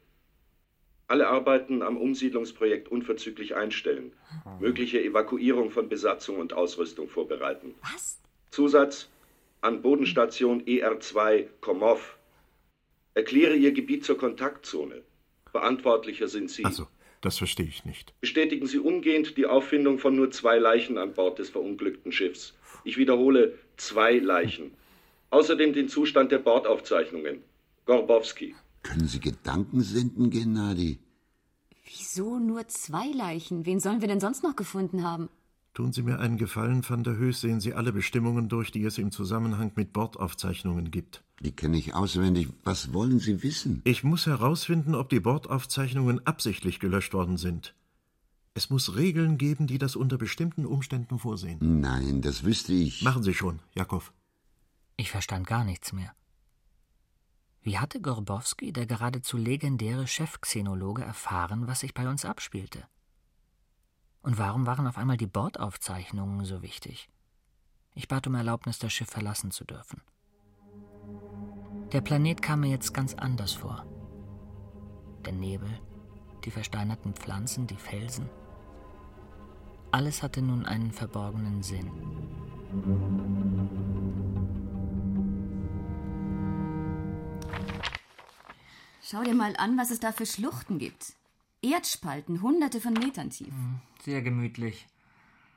Alle 1.06 1.28
Arbeiten 1.28 1.82
am 1.82 1.96
Umsiedlungsprojekt 1.96 2.88
unverzüglich 2.88 3.54
einstellen. 3.54 4.12
Mögliche 4.60 5.02
Evakuierung 5.02 5.70
von 5.70 5.88
Besatzung 5.88 6.38
und 6.38 6.52
Ausrüstung 6.52 7.08
vorbereiten. 7.08 7.74
Was? 7.82 8.20
Zusatz 8.50 9.08
an 9.60 9.82
Bodenstation 9.82 10.62
ER2 10.62 11.46
Komov. 11.60 12.18
Erkläre 13.14 13.54
Ihr 13.54 13.72
Gebiet 13.72 14.04
zur 14.04 14.18
Kontaktzone. 14.18 15.02
Verantwortlicher 15.50 16.28
sind 16.28 16.50
Sie. 16.50 16.64
Also, 16.64 16.86
das 17.20 17.38
verstehe 17.38 17.66
ich 17.66 17.84
nicht. 17.84 18.14
Bestätigen 18.20 18.66
Sie 18.66 18.78
umgehend 18.78 19.36
die 19.36 19.46
Auffindung 19.46 19.98
von 19.98 20.16
nur 20.16 20.30
zwei 20.30 20.58
Leichen 20.58 20.98
an 20.98 21.12
Bord 21.12 21.38
des 21.38 21.50
verunglückten 21.50 22.12
Schiffs. 22.12 22.54
Ich 22.84 22.96
wiederhole, 22.96 23.58
zwei 23.76 24.18
Leichen. 24.18 24.72
Außerdem 25.30 25.72
den 25.72 25.88
Zustand 25.88 26.32
der 26.32 26.38
Bordaufzeichnungen. 26.38 27.42
Gorbowski. 27.84 28.54
Können 28.82 29.06
Sie 29.06 29.20
Gedanken 29.20 29.82
senden, 29.82 30.30
Gennady? 30.30 30.98
Wieso 31.84 32.38
nur 32.38 32.66
zwei 32.68 33.06
Leichen? 33.08 33.66
Wen 33.66 33.80
sollen 33.80 34.00
wir 34.00 34.08
denn 34.08 34.20
sonst 34.20 34.42
noch 34.42 34.56
gefunden 34.56 35.02
haben? 35.02 35.28
Tun 35.72 35.92
Sie 35.92 36.02
mir 36.02 36.18
einen 36.18 36.36
Gefallen, 36.36 36.88
van 36.88 37.04
der 37.04 37.16
Höß, 37.16 37.40
sehen 37.40 37.60
Sie 37.60 37.74
alle 37.74 37.92
Bestimmungen 37.92 38.48
durch, 38.48 38.72
die 38.72 38.84
es 38.84 38.98
im 38.98 39.12
Zusammenhang 39.12 39.72
mit 39.76 39.92
Bordaufzeichnungen 39.92 40.90
gibt. 40.90 41.22
Die 41.40 41.52
kenne 41.52 41.78
ich 41.78 41.94
auswendig. 41.94 42.48
Was 42.64 42.92
wollen 42.92 43.20
Sie 43.20 43.42
wissen? 43.42 43.80
Ich 43.84 44.02
muss 44.02 44.26
herausfinden, 44.26 44.94
ob 44.94 45.08
die 45.08 45.20
Bordaufzeichnungen 45.20 46.26
absichtlich 46.26 46.80
gelöscht 46.80 47.14
worden 47.14 47.36
sind. 47.36 47.74
Es 48.52 48.68
muss 48.68 48.96
Regeln 48.96 49.38
geben, 49.38 49.68
die 49.68 49.78
das 49.78 49.94
unter 49.94 50.18
bestimmten 50.18 50.66
Umständen 50.66 51.18
vorsehen. 51.20 51.58
Nein, 51.80 52.20
das 52.20 52.42
wüsste 52.42 52.72
ich. 52.72 53.02
Machen 53.02 53.22
Sie 53.22 53.32
schon, 53.32 53.60
Jakob. 53.74 54.12
Ich 54.96 55.10
verstand 55.10 55.46
gar 55.46 55.64
nichts 55.64 55.92
mehr. 55.92 56.12
Wie 57.62 57.78
hatte 57.78 58.00
Gorbowski, 58.00 58.72
der 58.72 58.86
geradezu 58.86 59.36
legendäre 59.36 60.06
Chefxenologe, 60.06 61.02
erfahren, 61.02 61.68
was 61.68 61.80
sich 61.80 61.94
bei 61.94 62.08
uns 62.08 62.24
abspielte? 62.24 62.82
Und 64.22 64.38
warum 64.38 64.66
waren 64.66 64.86
auf 64.86 64.98
einmal 64.98 65.16
die 65.16 65.26
Bordaufzeichnungen 65.26 66.44
so 66.44 66.62
wichtig? 66.62 67.08
Ich 67.94 68.08
bat 68.08 68.26
um 68.26 68.34
Erlaubnis, 68.34 68.78
das 68.78 68.92
Schiff 68.92 69.08
verlassen 69.08 69.50
zu 69.50 69.64
dürfen. 69.64 70.02
Der 71.92 72.00
Planet 72.00 72.40
kam 72.42 72.60
mir 72.60 72.70
jetzt 72.70 72.92
ganz 72.92 73.14
anders 73.14 73.52
vor. 73.54 73.84
Der 75.24 75.32
Nebel, 75.32 75.68
die 76.44 76.50
versteinerten 76.50 77.14
Pflanzen, 77.14 77.66
die 77.66 77.76
Felsen. 77.76 78.28
Alles 79.90 80.22
hatte 80.22 80.40
nun 80.40 80.66
einen 80.66 80.92
verborgenen 80.92 81.62
Sinn. 81.62 81.90
Schau 89.02 89.24
dir 89.24 89.34
mal 89.34 89.56
an, 89.56 89.76
was 89.76 89.90
es 89.90 89.98
da 89.98 90.12
für 90.12 90.26
Schluchten 90.26 90.78
gibt. 90.78 91.14
Erdspalten, 91.62 92.42
hunderte 92.42 92.80
von 92.80 92.94
Metern 92.94 93.30
tief. 93.30 93.52
Sehr 94.02 94.22
gemütlich. 94.22 94.86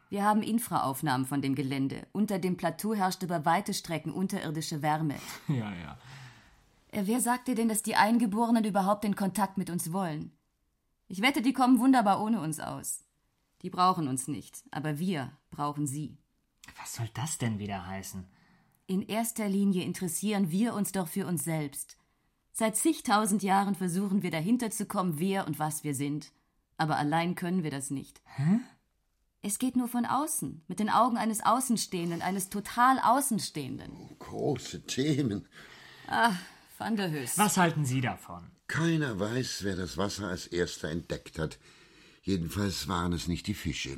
Wir 0.09 0.23
haben 0.23 0.43
Infraaufnahmen 0.43 1.25
von 1.25 1.41
dem 1.41 1.55
Gelände. 1.55 2.05
Unter 2.11 2.37
dem 2.39 2.57
Plateau 2.57 2.93
herrscht 2.93 3.23
über 3.23 3.45
weite 3.45 3.73
Strecken 3.73 4.11
unterirdische 4.11 4.81
Wärme. 4.81 5.15
Ja, 5.47 5.73
ja. 5.73 5.97
Äh, 6.91 7.03
Wer 7.05 7.19
sagt 7.19 7.47
dir 7.47 7.55
denn, 7.55 7.69
dass 7.69 7.81
die 7.81 7.95
Eingeborenen 7.95 8.63
überhaupt 8.65 9.03
den 9.03 9.15
Kontakt 9.15 9.57
mit 9.57 9.69
uns 9.69 9.91
wollen? 9.91 10.31
Ich 11.07 11.21
wette, 11.21 11.41
die 11.41 11.53
kommen 11.53 11.79
wunderbar 11.79 12.21
ohne 12.21 12.41
uns 12.41 12.59
aus. 12.59 13.03
Die 13.61 13.69
brauchen 13.69 14.07
uns 14.07 14.27
nicht, 14.27 14.63
aber 14.71 14.99
wir 14.99 15.31
brauchen 15.49 15.87
sie. 15.87 16.17
Was 16.79 16.93
soll 16.95 17.09
das 17.13 17.37
denn 17.37 17.59
wieder 17.59 17.87
heißen? 17.87 18.25
In 18.87 19.01
erster 19.01 19.47
Linie 19.47 19.83
interessieren 19.83 20.51
wir 20.51 20.73
uns 20.73 20.91
doch 20.91 21.07
für 21.07 21.25
uns 21.25 21.43
selbst. 21.43 21.97
Seit 22.55 22.77
zigtausend 22.77 23.41
Jahren 23.41 23.73
versuchen 23.73 24.21
wir 24.21 24.29
dahinter 24.29 24.69
zu 24.69 24.85
kommen, 24.85 25.17
wer 25.17 25.47
und 25.47 25.57
was 25.57 25.83
wir 25.83 25.95
sind. 25.95 26.31
Aber 26.77 26.97
allein 26.97 27.33
können 27.33 27.63
wir 27.63 27.71
das 27.71 27.89
nicht. 27.89 28.21
Hä? 28.25 28.59
Es 29.41 29.57
geht 29.57 29.75
nur 29.75 29.87
von 29.87 30.05
außen, 30.05 30.63
mit 30.67 30.79
den 30.79 30.89
Augen 30.89 31.17
eines 31.17 31.43
Außenstehenden, 31.43 32.21
eines 32.21 32.49
total 32.49 32.99
Außenstehenden. 32.99 33.91
Große 34.19 34.85
Themen. 34.85 35.47
Ah, 36.07 36.33
Van 36.77 36.95
der 36.95 37.09
Höß. 37.09 37.39
Was 37.39 37.57
halten 37.57 37.85
Sie 37.85 38.01
davon? 38.01 38.45
Keiner 38.67 39.19
weiß, 39.19 39.63
wer 39.63 39.75
das 39.75 39.97
Wasser 39.97 40.27
als 40.27 40.45
erster 40.45 40.89
entdeckt 40.89 41.39
hat. 41.39 41.57
Jedenfalls 42.21 42.87
waren 42.87 43.13
es 43.13 43.27
nicht 43.27 43.47
die 43.47 43.53
Fische. 43.55 43.97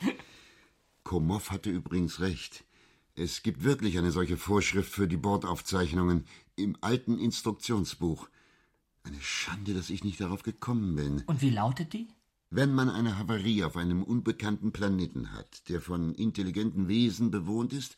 Komov 1.04 1.50
hatte 1.50 1.70
übrigens 1.70 2.18
recht. 2.20 2.64
Es 3.14 3.42
gibt 3.42 3.62
wirklich 3.62 3.96
eine 3.96 4.10
solche 4.10 4.36
Vorschrift 4.36 4.92
für 4.92 5.08
die 5.08 5.16
Bordaufzeichnungen 5.16 6.26
im 6.56 6.76
alten 6.80 7.18
Instruktionsbuch. 7.18 8.28
Eine 9.04 9.20
Schande, 9.20 9.74
dass 9.74 9.90
ich 9.90 10.02
nicht 10.02 10.20
darauf 10.20 10.42
gekommen 10.42 10.96
bin. 10.96 11.22
Und 11.26 11.42
wie 11.42 11.50
lautet 11.50 11.92
die? 11.92 12.08
Wenn 12.50 12.74
man 12.74 12.88
eine 12.88 13.18
Havarie 13.18 13.64
auf 13.64 13.76
einem 13.76 14.02
unbekannten 14.02 14.72
Planeten 14.72 15.32
hat, 15.32 15.68
der 15.68 15.80
von 15.80 16.14
intelligenten 16.14 16.88
Wesen 16.88 17.30
bewohnt 17.30 17.72
ist, 17.72 17.96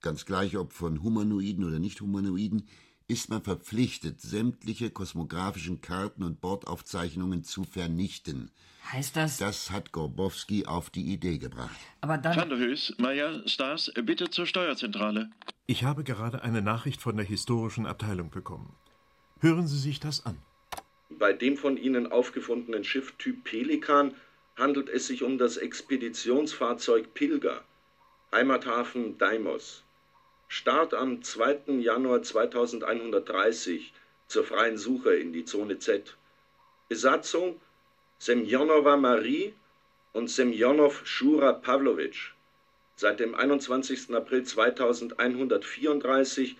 ganz 0.00 0.24
gleich 0.24 0.56
ob 0.56 0.72
von 0.72 1.02
Humanoiden 1.02 1.64
oder 1.64 1.78
nicht 1.78 2.00
Humanoiden, 2.00 2.64
ist 3.08 3.30
man 3.30 3.42
verpflichtet, 3.42 4.20
sämtliche 4.20 4.90
kosmografischen 4.90 5.80
Karten 5.80 6.22
und 6.22 6.40
Bordaufzeichnungen 6.42 7.42
zu 7.42 7.64
vernichten. 7.64 8.50
Heißt 8.92 9.16
das? 9.16 9.38
Das 9.38 9.70
hat 9.70 9.92
Gorbowski 9.92 10.66
auf 10.66 10.90
die 10.90 11.12
Idee 11.12 11.38
gebracht. 11.38 11.76
Aber 12.02 12.18
dann. 12.18 12.50
Höß, 12.50 12.96
Meier, 12.98 13.46
Stars, 13.48 13.90
bitte 14.04 14.30
zur 14.30 14.46
Steuerzentrale. 14.46 15.30
Ich 15.66 15.84
habe 15.84 16.04
gerade 16.04 16.42
eine 16.42 16.62
Nachricht 16.62 17.00
von 17.00 17.16
der 17.16 17.26
historischen 17.26 17.86
Abteilung 17.86 18.30
bekommen. 18.30 18.74
Hören 19.40 19.66
Sie 19.66 19.78
sich 19.78 20.00
das 20.00 20.24
an. 20.26 20.38
Bei 21.10 21.32
dem 21.32 21.56
von 21.56 21.76
Ihnen 21.76 22.10
aufgefundenen 22.10 22.84
Schiff 22.84 23.12
Typ 23.18 23.44
Pelikan 23.44 24.14
handelt 24.56 24.88
es 24.88 25.06
sich 25.06 25.22
um 25.22 25.38
das 25.38 25.56
Expeditionsfahrzeug 25.56 27.14
Pilger. 27.14 27.64
Heimathafen 28.32 29.16
Deimos. 29.16 29.82
Start 30.48 30.94
am 30.94 31.22
2. 31.22 31.78
Januar 31.80 32.22
2130 32.22 33.92
zur 34.28 34.44
freien 34.44 34.78
Suche 34.78 35.14
in 35.14 35.34
die 35.34 35.44
Zone 35.44 35.78
Z. 35.78 36.16
Besatzung 36.88 37.60
Semjonova 38.18 38.96
Marie 38.96 39.52
und 40.14 40.28
Semjonov 40.28 41.06
Shura 41.06 41.52
Pavlovich. 41.52 42.32
Seit 42.96 43.20
dem 43.20 43.34
21. 43.34 44.14
April 44.14 44.42
2134 44.42 46.56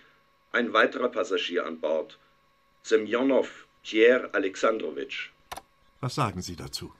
ein 0.51 0.71
weiterer 0.71 1.09
Passagier 1.09 1.65
an 1.65 1.79
Bord. 1.79 2.19
Semjonov 2.83 3.65
Pierre 3.83 4.31
Alexandrowitsch. 4.33 5.31
Was 5.99 6.13
sagen 6.15 6.43
Sie 6.43 6.55
dazu? 6.55 6.93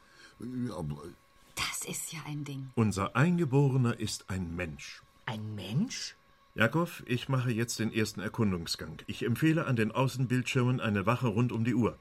Das 1.56 1.86
ist 1.88 2.12
ja 2.14 2.20
ein 2.26 2.44
Ding. 2.44 2.72
Unser 2.76 3.16
Eingeborener 3.16 4.00
ist 4.00 4.26
ein 4.30 4.56
Mensch. 4.56 5.04
Ein 5.26 5.56
Mensch? 5.56 6.16
Jakob, 6.60 7.04
ich 7.06 7.30
mache 7.30 7.52
jetzt 7.52 7.80
den 7.80 7.94
ersten 7.94 8.20
Erkundungsgang. 8.20 8.98
Ich 9.08 9.24
empfehle 9.24 9.66
an 9.66 9.78
den 9.78 9.94
Außenbildschirmen 9.94 10.82
eine 10.82 11.06
Wache 11.06 11.28
rund 11.28 11.54
um 11.54 11.64
die 11.64 11.74
Uhr. 11.74 11.98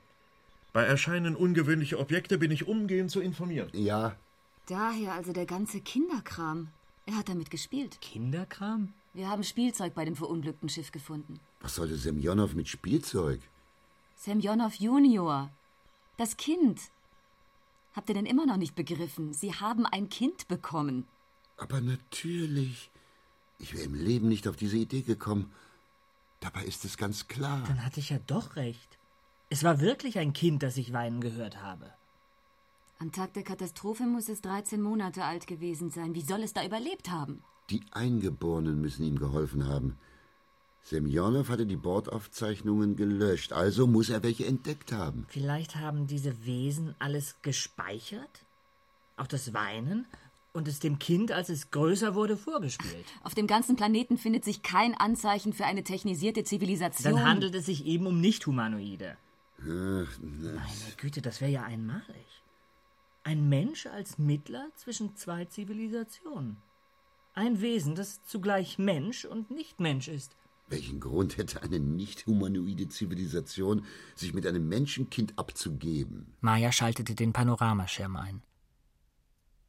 Bei 0.72 0.82
Erscheinen 0.82 1.36
ungewöhnliche 1.36 1.96
Objekte 1.96 2.38
bin 2.38 2.50
ich 2.50 2.66
umgehend 2.66 3.12
zu 3.12 3.20
informieren. 3.20 3.70
Ja, 3.72 4.16
Daher 4.66 5.12
also 5.12 5.32
der 5.32 5.46
ganze 5.46 5.80
Kinderkram. 5.80 6.70
Er 7.06 7.18
hat 7.18 7.28
damit 7.28 7.52
gespielt. 7.52 8.00
Kinderkram? 8.00 8.92
Wir 9.14 9.28
haben 9.28 9.44
Spielzeug 9.44 9.94
bei 9.94 10.04
dem 10.04 10.16
verunglückten 10.16 10.68
Schiff 10.68 10.90
gefunden. 10.90 11.38
was 11.60 11.76
sollte 11.76 11.96
Semjonow 11.96 12.52
mit 12.54 12.66
Spielzeug? 12.66 13.40
Semjonov 14.16 14.74
Junior. 14.74 15.50
Das 16.16 16.36
Kind. 16.36 16.80
Habt 17.94 18.08
ihr 18.08 18.16
denn 18.16 18.26
immer 18.26 18.44
noch 18.44 18.56
nicht 18.56 18.74
begriffen? 18.74 19.32
Sie 19.32 19.54
haben 19.54 19.86
ein 19.86 20.08
Kind 20.08 20.48
bekommen. 20.48 21.06
Aber 21.58 21.80
natürlich. 21.80 22.90
Ich 23.58 23.74
wäre 23.74 23.84
im 23.84 23.94
Leben 23.94 24.28
nicht 24.28 24.46
auf 24.48 24.56
diese 24.56 24.76
Idee 24.76 25.02
gekommen. 25.02 25.52
Dabei 26.40 26.64
ist 26.64 26.84
es 26.84 26.96
ganz 26.96 27.26
klar. 27.26 27.64
Dann 27.66 27.84
hatte 27.84 28.00
ich 28.00 28.10
ja 28.10 28.18
doch 28.26 28.56
recht. 28.56 28.98
Es 29.50 29.64
war 29.64 29.80
wirklich 29.80 30.18
ein 30.18 30.32
Kind, 30.32 30.62
das 30.62 30.76
ich 30.76 30.92
weinen 30.92 31.20
gehört 31.20 31.60
habe. 31.60 31.92
Am 33.00 33.12
Tag 33.12 33.32
der 33.34 33.44
Katastrophe 33.44 34.04
muss 34.04 34.28
es 34.28 34.40
13 34.42 34.80
Monate 34.80 35.24
alt 35.24 35.46
gewesen 35.46 35.90
sein. 35.90 36.14
Wie 36.14 36.22
soll 36.22 36.42
es 36.42 36.52
da 36.52 36.64
überlebt 36.64 37.10
haben? 37.10 37.42
Die 37.70 37.82
Eingeborenen 37.92 38.80
müssen 38.80 39.04
ihm 39.04 39.18
geholfen 39.18 39.66
haben. 39.66 39.98
Semjonow 40.82 41.48
hatte 41.48 41.66
die 41.66 41.76
Bordaufzeichnungen 41.76 42.96
gelöscht, 42.96 43.52
also 43.52 43.86
muss 43.86 44.08
er 44.08 44.22
welche 44.22 44.46
entdeckt 44.46 44.92
haben. 44.92 45.26
Vielleicht 45.28 45.76
haben 45.76 46.06
diese 46.06 46.46
Wesen 46.46 46.94
alles 46.98 47.36
gespeichert? 47.42 48.46
Auch 49.16 49.26
das 49.26 49.52
Weinen? 49.52 50.06
Und 50.58 50.66
es 50.66 50.80
dem 50.80 50.98
Kind, 50.98 51.30
als 51.30 51.50
es 51.50 51.70
größer 51.70 52.16
wurde, 52.16 52.36
vorgespielt. 52.36 53.06
Auf 53.22 53.36
dem 53.36 53.46
ganzen 53.46 53.76
Planeten 53.76 54.18
findet 54.18 54.44
sich 54.44 54.64
kein 54.64 54.92
Anzeichen 54.96 55.52
für 55.52 55.66
eine 55.66 55.84
technisierte 55.84 56.42
Zivilisation. 56.42 57.14
Dann 57.14 57.24
handelt 57.24 57.54
es 57.54 57.66
sich 57.66 57.86
eben 57.86 58.08
um 58.08 58.20
Nicht-Humanoide. 58.20 59.16
Ach, 59.60 60.18
Meine 60.20 60.96
Güte, 60.96 61.22
das 61.22 61.40
wäre 61.40 61.52
ja 61.52 61.62
einmalig. 61.62 62.42
Ein 63.22 63.48
Mensch 63.48 63.86
als 63.86 64.18
Mittler 64.18 64.68
zwischen 64.74 65.14
zwei 65.14 65.44
Zivilisationen. 65.44 66.56
Ein 67.34 67.60
Wesen, 67.60 67.94
das 67.94 68.24
zugleich 68.24 68.78
Mensch 68.78 69.26
und 69.26 69.52
Nicht-Mensch 69.52 70.08
ist. 70.08 70.34
Welchen 70.66 70.98
Grund 70.98 71.36
hätte 71.36 71.62
eine 71.62 71.78
nicht 71.78 72.26
humanoide 72.26 72.88
Zivilisation, 72.88 73.84
sich 74.16 74.34
mit 74.34 74.44
einem 74.44 74.68
Menschenkind 74.68 75.38
abzugeben? 75.38 76.26
Maya 76.40 76.72
schaltete 76.72 77.14
den 77.14 77.32
Panoramaschirm 77.32 78.16
ein. 78.16 78.42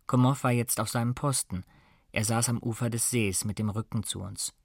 Komov 0.10 0.44
war 0.44 0.50
jetzt 0.50 0.80
auf 0.80 0.90
seinem 0.90 1.14
Posten. 1.14 1.64
Er 2.12 2.26
saß 2.26 2.50
am 2.50 2.58
Ufer 2.58 2.90
des 2.90 3.12
Sees 3.12 3.46
mit 3.46 3.60
dem 3.60 3.70
Rücken 3.70 4.02
zu 4.02 4.22
uns. 4.22 4.56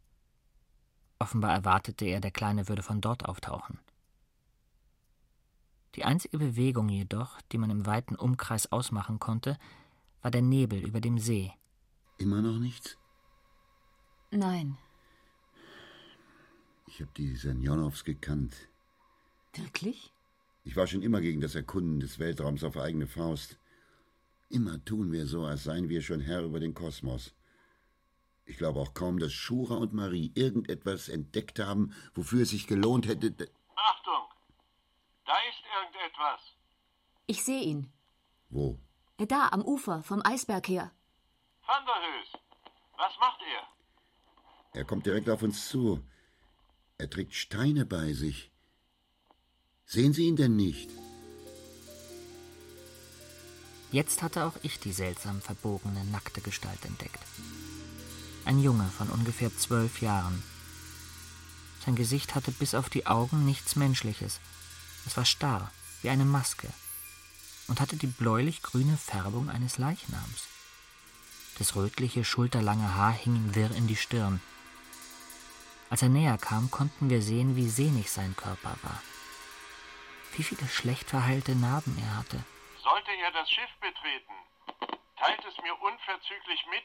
Offenbar 1.19 1.53
erwartete 1.53 2.07
er, 2.07 2.21
der 2.21 2.31
Kleine 2.31 2.67
würde 2.67 2.83
von 2.83 3.03
dort 3.03 3.27
auftauchen. 3.27 3.79
Die 5.97 6.05
einzige 6.05 6.39
Bewegung 6.39 6.89
jedoch, 6.89 7.43
die 7.53 7.59
man 7.59 7.69
im 7.69 7.85
weiten 7.85 8.17
Umkreis 8.17 8.73
ausmachen 8.73 9.19
konnte, 9.19 9.59
war 10.23 10.31
der 10.31 10.41
Nebel 10.41 10.79
über 10.79 11.03
dem 11.03 11.19
See. 11.19 11.53
Immer 12.17 12.41
noch 12.41 12.59
nichts? 12.59 12.97
Nein. 14.31 14.79
Ich 16.87 17.03
habe 17.03 17.11
die 17.19 17.37
Senjonows 17.37 18.05
gekannt. 18.05 18.57
Wirklich? 19.53 20.11
Ich 20.63 20.75
war 20.75 20.87
schon 20.87 21.03
immer 21.03 21.21
gegen 21.21 21.43
das 21.43 21.55
Erkunden 21.55 22.01
des 22.01 22.19
Weltraums 22.19 22.65
auf 22.65 22.79
eigene 22.79 23.07
Faust. 23.07 23.59
Immer 24.49 24.85
tun 24.85 25.13
wir 25.13 25.27
so, 25.27 25.45
als 25.45 25.65
seien 25.65 25.89
wir 25.89 26.03
schon 26.03 26.21
Herr 26.21 26.43
über 26.43 26.61
den 26.61 26.75
Kosmos. 26.75 27.35
Ich 28.47 28.59
glaube 28.59 28.81
auch 28.81 28.95
kaum, 28.95 29.19
dass 29.19 29.33
Shura 29.33 29.77
und 29.77 29.93
Marie 29.93 30.31
irgendetwas 30.35 31.09
entdeckt 31.09 31.59
haben, 31.59 31.95
wofür 32.15 32.43
es 32.43 32.51
sich 32.51 32.67
gelohnt 32.67 33.09
hätte. 33.09 33.33
Achtung! 33.75 34.29
Da 35.25 35.33
ist 35.49 35.63
irgendetwas. 35.75 36.41
Ich 37.27 37.43
sehe 37.43 37.63
ihn. 37.63 37.93
Wo? 38.51 38.79
Da, 39.17 39.49
am 39.49 39.63
Ufer, 39.63 40.03
vom 40.03 40.21
Eisberg 40.25 40.69
her. 40.69 40.93
Van 41.67 41.87
der 41.87 41.95
Höß, 41.95 42.41
was 42.99 43.13
macht 43.19 43.41
er? 43.41 44.79
Er 44.81 44.85
kommt 44.85 45.07
direkt 45.07 45.31
auf 45.31 45.43
uns 45.43 45.69
zu. 45.69 46.05
Er 46.99 47.09
trägt 47.09 47.35
Steine 47.35 47.87
bei 47.87 48.13
sich. 48.13 48.51
Sehen 49.87 50.13
Sie 50.13 50.27
ihn 50.27 50.37
denn 50.37 50.57
nicht? 50.57 50.91
Jetzt 53.95 54.25
hatte 54.25 54.45
auch 54.45 54.55
ich 54.63 54.81
die 54.81 54.91
seltsam 54.91 55.41
verbogene, 55.41 56.05
nackte 56.07 56.41
Gestalt 56.41 56.85
entdeckt. 56.85 57.21
Ein 58.45 58.59
Junge 58.59 58.91
von 58.99 59.09
ungefähr 59.09 59.57
zwölf 59.57 60.03
Jahren. 60.03 60.43
Sein 61.87 61.95
Gesicht 61.95 62.35
hatte 62.35 62.51
bis 62.51 62.75
auf 62.75 62.91
die 62.91 63.07
Augen 63.07 63.45
nichts 63.45 63.77
Menschliches. 63.77 64.41
Es 65.07 65.17
war 65.17 65.25
starr, 65.25 65.71
wie 66.03 66.09
eine 66.11 66.25
Maske, 66.25 66.67
und 67.69 67.81
hatte 67.81 67.95
die 67.95 68.09
bläulich-grüne 68.09 68.97
Färbung 68.97 69.49
eines 69.49 69.79
Leichnams. 69.79 70.49
Das 71.59 71.77
rötliche, 71.77 72.25
schulterlange 72.25 72.97
Haar 72.97 73.13
hing 73.13 73.37
ihm 73.37 73.55
wirr 73.55 73.71
in 73.71 73.87
die 73.87 73.95
Stirn. 73.95 74.41
Als 75.89 76.03
er 76.03 76.09
näher 76.09 76.37
kam, 76.39 76.69
konnten 76.69 77.11
wir 77.11 77.23
sehen, 77.23 77.55
wie 77.55 77.69
sehnig 77.69 78.11
sein 78.11 78.35
Körper 78.35 78.77
war. 78.83 79.01
Wie 80.37 80.43
viele 80.43 80.67
schlecht 80.67 81.11
verheilte 81.11 81.55
Narben 81.55 81.97
er 81.97 82.17
hatte. 82.17 82.45
Sollte 82.85 83.13
er 83.25 83.33
das 83.33 83.49
Schiff 83.51 83.73
betreten, 83.81 84.37
teilt 85.17 85.41
es 85.49 85.57
mir 85.65 85.75
unverzüglich 85.81 86.61
mit 86.69 86.85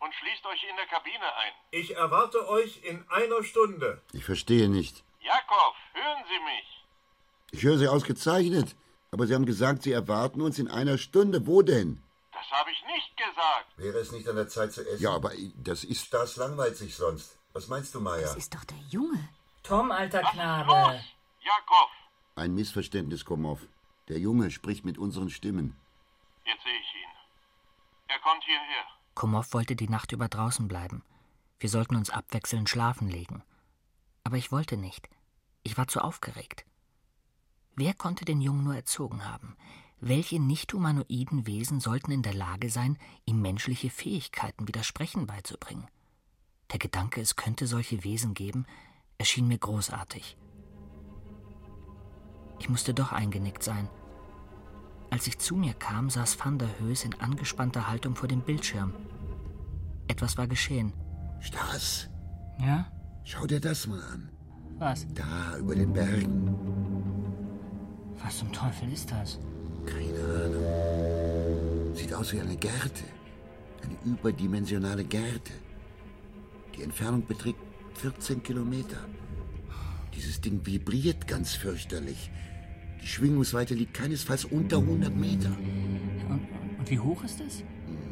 und 0.00 0.12
schließt 0.14 0.44
euch 0.44 0.62
in 0.68 0.76
der 0.76 0.86
Kabine 0.86 1.28
ein. 1.42 1.52
Ich 1.70 1.96
erwarte 1.96 2.46
euch 2.48 2.84
in 2.84 3.08
einer 3.08 3.42
Stunde. 3.42 4.02
Ich 4.12 4.24
verstehe 4.24 4.68
nicht. 4.68 5.02
Jakob, 5.20 5.74
hören 5.94 6.24
Sie 6.28 6.44
mich. 6.44 6.84
Ich 7.50 7.62
höre 7.62 7.78
Sie 7.78 7.88
ausgezeichnet. 7.88 8.76
Aber 9.10 9.26
Sie 9.26 9.34
haben 9.34 9.46
gesagt, 9.46 9.84
Sie 9.84 9.92
erwarten 9.92 10.42
uns 10.42 10.58
in 10.58 10.68
einer 10.68 10.98
Stunde. 10.98 11.46
Wo 11.46 11.62
denn? 11.62 12.02
Das 12.32 12.50
habe 12.50 12.70
ich 12.70 12.84
nicht 12.84 13.16
gesagt. 13.16 13.66
Wäre 13.78 13.98
es 13.98 14.12
nicht 14.12 14.28
an 14.28 14.36
der 14.36 14.48
Zeit 14.48 14.72
zu 14.72 14.82
essen? 14.86 15.02
Ja, 15.02 15.12
aber 15.14 15.32
das 15.56 15.82
ist. 15.82 16.12
Das 16.12 16.36
langweilt 16.36 16.76
sich 16.76 16.94
sonst. 16.94 17.38
Was 17.54 17.68
meinst 17.68 17.94
du, 17.94 18.00
Maya? 18.00 18.20
Das 18.20 18.36
ist 18.36 18.54
doch 18.54 18.64
der 18.64 18.76
Junge. 18.90 19.30
Tom, 19.62 19.90
alter 19.92 20.20
Knabe. 20.20 21.02
Jakob, 21.40 21.88
Ein 22.34 22.54
Missverständnis, 22.54 23.24
Komov. 23.24 23.60
Der 24.08 24.18
Junge 24.18 24.50
spricht 24.50 24.84
mit 24.84 24.96
unseren 24.96 25.28
Stimmen. 25.28 25.76
jetzt 26.44 26.62
sehe 26.62 26.72
ich 26.72 26.94
ihn. 26.94 27.10
Er 28.08 28.18
kommt 28.20 28.42
hierher. 28.44 28.84
Komov 29.14 29.52
wollte 29.52 29.76
die 29.76 29.88
Nacht 29.88 30.12
über 30.12 30.28
draußen 30.28 30.66
bleiben. 30.66 31.02
Wir 31.60 31.68
sollten 31.68 31.96
uns 31.96 32.08
abwechselnd 32.08 32.68
schlafen 32.68 33.08
legen. 33.08 33.42
Aber 34.24 34.36
ich 34.36 34.50
wollte 34.50 34.76
nicht. 34.76 35.08
Ich 35.62 35.76
war 35.76 35.88
zu 35.88 36.00
aufgeregt. 36.00 36.64
Wer 37.76 37.94
konnte 37.94 38.24
den 38.24 38.40
Jungen 38.40 38.64
nur 38.64 38.74
erzogen 38.74 39.24
haben? 39.24 39.56
Welche 40.00 40.40
nicht-humanoiden 40.40 41.46
Wesen 41.46 41.80
sollten 41.80 42.12
in 42.12 42.22
der 42.22 42.34
Lage 42.34 42.70
sein, 42.70 42.98
ihm 43.26 43.42
menschliche 43.42 43.90
Fähigkeiten 43.90 44.68
widersprechen 44.68 45.26
beizubringen? 45.26 45.88
Der 46.72 46.78
Gedanke, 46.78 47.20
es 47.20 47.36
könnte 47.36 47.66
solche 47.66 48.04
Wesen 48.04 48.34
geben, 48.34 48.66
erschien 49.18 49.48
mir 49.48 49.58
großartig. 49.58 50.36
Ich 52.60 52.68
musste 52.68 52.94
doch 52.94 53.12
eingenickt 53.12 53.62
sein. 53.62 53.88
Als 55.10 55.26
ich 55.26 55.38
zu 55.38 55.56
mir 55.56 55.74
kam, 55.74 56.10
saß 56.10 56.38
Van 56.44 56.58
der 56.58 56.68
Höß 56.80 57.04
in 57.04 57.14
angespannter 57.20 57.88
Haltung 57.88 58.14
vor 58.14 58.28
dem 58.28 58.40
Bildschirm. 58.42 58.92
Etwas 60.06 60.36
war 60.36 60.46
geschehen. 60.46 60.92
Stas, 61.40 62.08
Ja? 62.60 62.86
schau 63.24 63.46
dir 63.46 63.60
das 63.60 63.86
mal 63.86 64.02
an. 64.12 64.28
Was? 64.78 65.06
Da, 65.14 65.56
über 65.58 65.74
den 65.74 65.92
Bergen. 65.92 66.54
Was 68.22 68.38
zum 68.38 68.52
Teufel 68.52 68.92
ist 68.92 69.10
das? 69.10 69.38
Keine 69.86 70.44
Ahnung. 70.44 71.94
Sieht 71.94 72.12
aus 72.14 72.32
wie 72.32 72.40
eine 72.40 72.56
Gerte. 72.56 73.04
Eine 73.82 73.96
überdimensionale 74.12 75.04
Gerte. 75.04 75.52
Die 76.76 76.82
Entfernung 76.82 77.26
beträgt 77.26 77.58
14 77.94 78.42
Kilometer. 78.42 78.98
Dieses 80.14 80.40
Ding 80.40 80.64
vibriert 80.64 81.26
ganz 81.26 81.54
fürchterlich. 81.54 82.30
Die 83.02 83.06
Schwingungsweite 83.06 83.74
liegt 83.74 83.94
keinesfalls 83.94 84.44
unter 84.44 84.78
100 84.78 85.14
Meter. 85.14 85.48
Und, 86.28 86.46
und 86.78 86.90
wie 86.90 86.98
hoch 86.98 87.22
ist 87.24 87.40
es? 87.40 87.62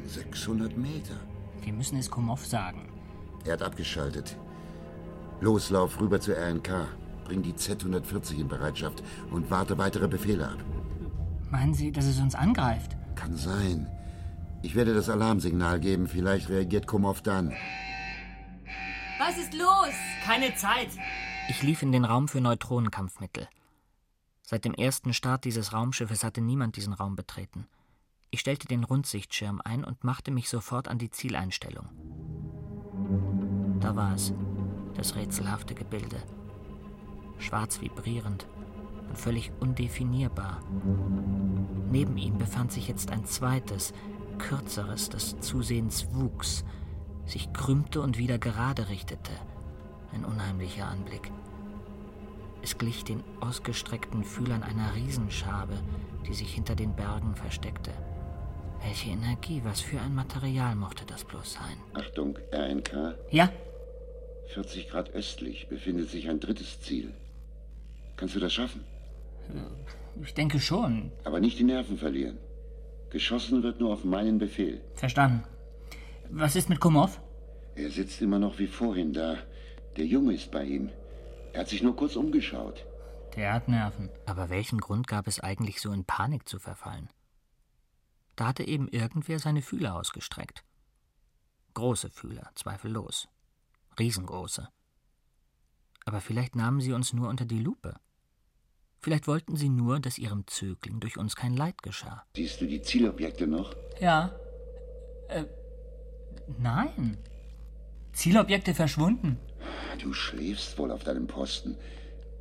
600 0.06 0.76
Meter. 0.76 1.14
Wir 1.62 1.72
müssen 1.72 1.98
es 1.98 2.10
Komov 2.10 2.46
sagen. 2.46 2.88
Er 3.44 3.54
hat 3.54 3.62
abgeschaltet. 3.62 4.36
Loslauf 5.40 6.00
rüber 6.00 6.20
zur 6.20 6.36
RNK. 6.36 6.88
Bring 7.24 7.42
die 7.42 7.54
Z-140 7.54 8.38
in 8.38 8.48
Bereitschaft 8.48 9.02
und 9.30 9.50
warte 9.50 9.76
weitere 9.78 10.08
Befehle 10.08 10.48
ab. 10.48 10.58
Meinen 11.50 11.74
Sie, 11.74 11.90
dass 11.92 12.06
es 12.06 12.20
uns 12.20 12.34
angreift? 12.34 12.96
Kann 13.14 13.36
sein. 13.36 13.88
Ich 14.62 14.74
werde 14.74 14.94
das 14.94 15.08
Alarmsignal 15.08 15.80
geben. 15.80 16.06
Vielleicht 16.06 16.48
reagiert 16.48 16.86
Komov 16.86 17.22
dann. 17.22 17.52
Was 19.18 19.38
ist 19.38 19.54
los? 19.54 19.94
Keine 20.24 20.54
Zeit! 20.56 20.88
Ich 21.48 21.62
lief 21.62 21.82
in 21.82 21.92
den 21.92 22.04
Raum 22.04 22.28
für 22.28 22.40
Neutronenkampfmittel. 22.40 23.48
Seit 24.48 24.64
dem 24.64 24.74
ersten 24.74 25.12
Start 25.12 25.44
dieses 25.44 25.72
Raumschiffes 25.72 26.22
hatte 26.22 26.40
niemand 26.40 26.76
diesen 26.76 26.92
Raum 26.92 27.16
betreten. 27.16 27.66
Ich 28.30 28.38
stellte 28.38 28.68
den 28.68 28.84
Rundsichtschirm 28.84 29.60
ein 29.64 29.82
und 29.82 30.04
machte 30.04 30.30
mich 30.30 30.48
sofort 30.48 30.86
an 30.86 30.98
die 30.98 31.10
Zieleinstellung. 31.10 31.88
Da 33.80 33.96
war 33.96 34.14
es, 34.14 34.32
das 34.94 35.16
rätselhafte 35.16 35.74
Gebilde. 35.74 36.22
Schwarz 37.38 37.80
vibrierend 37.80 38.46
und 39.08 39.18
völlig 39.18 39.50
undefinierbar. 39.58 40.60
Neben 41.90 42.16
ihm 42.16 42.38
befand 42.38 42.70
sich 42.70 42.86
jetzt 42.86 43.10
ein 43.10 43.24
zweites, 43.24 43.92
kürzeres, 44.38 45.08
das 45.08 45.40
zusehends 45.40 46.06
wuchs, 46.12 46.64
sich 47.24 47.52
krümmte 47.52 48.00
und 48.00 48.16
wieder 48.16 48.38
gerade 48.38 48.88
richtete. 48.90 49.32
Ein 50.12 50.24
unheimlicher 50.24 50.86
Anblick. 50.86 51.32
Es 52.66 52.78
glich 52.78 53.04
den 53.04 53.22
ausgestreckten 53.38 54.24
Fühlern 54.24 54.64
einer 54.64 54.92
Riesenschabe, 54.96 55.74
die 56.26 56.34
sich 56.34 56.52
hinter 56.52 56.74
den 56.74 56.96
Bergen 56.96 57.36
versteckte. 57.36 57.92
Welche 58.82 59.10
Energie, 59.10 59.60
was 59.62 59.80
für 59.80 60.00
ein 60.00 60.16
Material 60.16 60.74
mochte 60.74 61.04
das 61.06 61.22
bloß 61.22 61.52
sein? 61.52 61.76
Achtung, 61.94 62.36
RNK. 62.52 63.14
Ja, 63.30 63.52
40 64.48 64.88
Grad 64.88 65.10
östlich 65.10 65.68
befindet 65.68 66.10
sich 66.10 66.28
ein 66.28 66.40
drittes 66.40 66.80
Ziel. 66.80 67.14
Kannst 68.16 68.34
du 68.34 68.40
das 68.40 68.52
schaffen? 68.52 68.82
Ich 70.24 70.34
denke 70.34 70.58
schon. 70.58 71.12
Aber 71.22 71.38
nicht 71.38 71.60
die 71.60 71.64
Nerven 71.72 71.96
verlieren. 71.96 72.38
Geschossen 73.10 73.62
wird 73.62 73.78
nur 73.78 73.92
auf 73.92 74.02
meinen 74.02 74.38
Befehl. 74.38 74.80
Verstanden. 74.96 75.44
Was 76.30 76.56
ist 76.56 76.68
mit 76.68 76.80
Kumov? 76.80 77.20
Er 77.76 77.90
sitzt 77.90 78.20
immer 78.22 78.40
noch 78.40 78.58
wie 78.58 78.66
vorhin 78.66 79.12
da. 79.12 79.36
Der 79.96 80.06
Junge 80.06 80.34
ist 80.34 80.50
bei 80.50 80.64
ihm. 80.64 80.90
Er 81.56 81.60
hat 81.60 81.70
sich 81.70 81.82
nur 81.82 81.96
kurz 81.96 82.16
umgeschaut. 82.16 82.84
Der 83.34 83.54
hat 83.54 83.66
Nerven. 83.66 84.10
Aber 84.26 84.50
welchen 84.50 84.78
Grund 84.78 85.06
gab 85.06 85.26
es 85.26 85.40
eigentlich, 85.40 85.80
so 85.80 85.90
in 85.90 86.04
Panik 86.04 86.46
zu 86.46 86.58
verfallen? 86.58 87.08
Da 88.36 88.48
hatte 88.48 88.68
eben 88.68 88.88
irgendwer 88.88 89.38
seine 89.38 89.62
Fühler 89.62 89.94
ausgestreckt. 89.94 90.64
Große 91.72 92.10
Fühler, 92.10 92.50
zweifellos. 92.56 93.26
Riesengroße. 93.98 94.68
Aber 96.04 96.20
vielleicht 96.20 96.56
nahmen 96.56 96.82
sie 96.82 96.92
uns 96.92 97.14
nur 97.14 97.30
unter 97.30 97.46
die 97.46 97.60
Lupe. 97.60 97.96
Vielleicht 98.98 99.26
wollten 99.26 99.56
sie 99.56 99.70
nur, 99.70 99.98
dass 99.98 100.18
ihrem 100.18 100.46
Zögling 100.46 101.00
durch 101.00 101.16
uns 101.16 101.36
kein 101.36 101.56
Leid 101.56 101.82
geschah. 101.82 102.26
Siehst 102.36 102.60
du 102.60 102.66
die 102.66 102.82
Zielobjekte 102.82 103.46
noch? 103.46 103.74
Ja. 103.98 104.38
Äh, 105.30 105.46
nein. 106.58 107.16
Zielobjekte 108.12 108.74
verschwunden. 108.74 109.38
Du 110.02 110.12
schläfst 110.12 110.78
wohl 110.78 110.90
auf 110.90 111.04
deinem 111.04 111.26
Posten. 111.26 111.76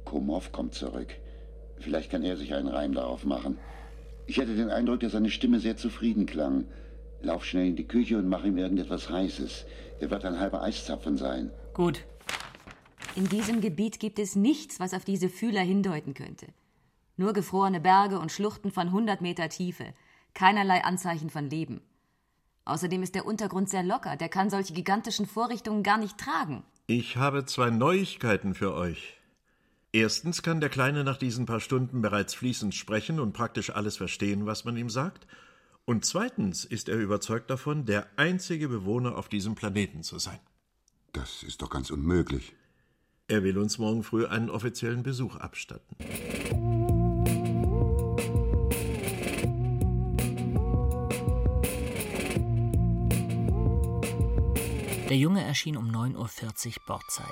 Komov 0.04 0.52
kommt 0.52 0.74
zurück. 0.76 1.16
Vielleicht 1.80 2.12
kann 2.12 2.24
er 2.24 2.38
sich 2.38 2.54
einen 2.54 2.68
Reim 2.68 2.94
darauf 2.94 3.26
machen. 3.26 3.58
Ich 4.28 4.40
hatte 4.40 4.56
den 4.56 4.70
Eindruck, 4.70 5.02
dass 5.02 5.12
seine 5.12 5.30
Stimme 5.30 5.60
sehr 5.60 5.78
zufrieden 5.78 6.26
klang. 6.26 6.66
Lauf 7.22 7.46
schnell 7.46 7.68
in 7.68 7.76
die 7.76 7.88
Küche 7.88 8.18
und 8.18 8.30
mach 8.30 8.44
ihm 8.44 8.58
irgendetwas 8.58 9.10
Heißes. 9.10 9.66
Er 10.00 10.10
wird 10.10 10.26
ein 10.26 10.40
halber 10.40 10.62
Eiszapfen 10.62 11.18
sein. 11.18 11.52
Gut. 11.74 12.04
In 13.16 13.30
diesem 13.30 13.62
Gebiet 13.62 14.00
gibt 14.00 14.20
es 14.20 14.36
nichts, 14.36 14.80
was 14.80 14.94
auf 14.94 15.06
diese 15.06 15.30
Fühler 15.30 15.62
hindeuten 15.62 16.14
könnte. 16.14 16.48
Nur 17.18 17.34
gefrorene 17.34 17.80
Berge 17.80 18.20
und 18.20 18.32
Schluchten 18.32 18.72
von 18.72 18.88
100 18.88 19.22
Meter 19.22 19.48
Tiefe. 19.50 19.94
Keinerlei 20.34 20.84
Anzeichen 20.84 21.30
von 21.30 21.50
Leben. 21.50 21.82
Außerdem 22.66 23.04
ist 23.04 23.16
der 23.16 23.26
Untergrund 23.26 23.70
sehr 23.70 23.84
locker. 23.84 24.18
Der 24.18 24.28
kann 24.28 24.50
solche 24.50 24.74
gigantischen 24.74 25.28
Vorrichtungen 25.28 25.84
gar 25.84 25.98
nicht 25.98 26.18
tragen. 26.18 26.64
Ich 26.88 27.18
habe 27.18 27.46
zwei 27.46 27.72
Neuigkeiten 27.72 28.54
für 28.54 28.76
euch. 28.76 29.18
Erstens 29.92 30.44
kann 30.44 30.60
der 30.60 30.70
Kleine 30.70 31.04
nach 31.04 31.18
diesen 31.18 31.48
paar 31.48 31.60
Stunden 31.60 32.04
bereits 32.04 32.36
fließend 32.36 32.76
sprechen 32.76 33.20
und 33.20 33.34
praktisch 33.34 33.72
alles 33.72 33.98
verstehen, 33.98 34.46
was 34.46 34.66
man 34.66 34.78
ihm 34.78 34.92
sagt. 34.92 35.26
Und 35.86 36.06
zweitens 36.06 36.64
ist 36.64 36.88
er 36.88 36.98
überzeugt 36.98 37.50
davon, 37.50 37.86
der 37.86 38.06
einzige 38.18 38.68
Bewohner 38.68 39.18
auf 39.18 39.30
diesem 39.30 39.56
Planeten 39.56 40.04
zu 40.04 40.20
sein. 40.20 40.40
Das 41.12 41.42
ist 41.42 41.64
doch 41.64 41.72
ganz 41.72 41.90
unmöglich. 41.90 42.54
Er 43.28 43.44
will 43.44 43.58
uns 43.58 43.80
morgen 43.80 44.04
früh 44.04 44.28
einen 44.28 44.52
offiziellen 44.52 45.02
Besuch 45.02 45.38
abstatten. 45.38 45.96
Der 55.16 55.22
Junge 55.22 55.46
erschien 55.46 55.78
um 55.78 55.90
9.40 55.90 56.68
Uhr 56.68 56.74
Bordzeit. 56.88 57.26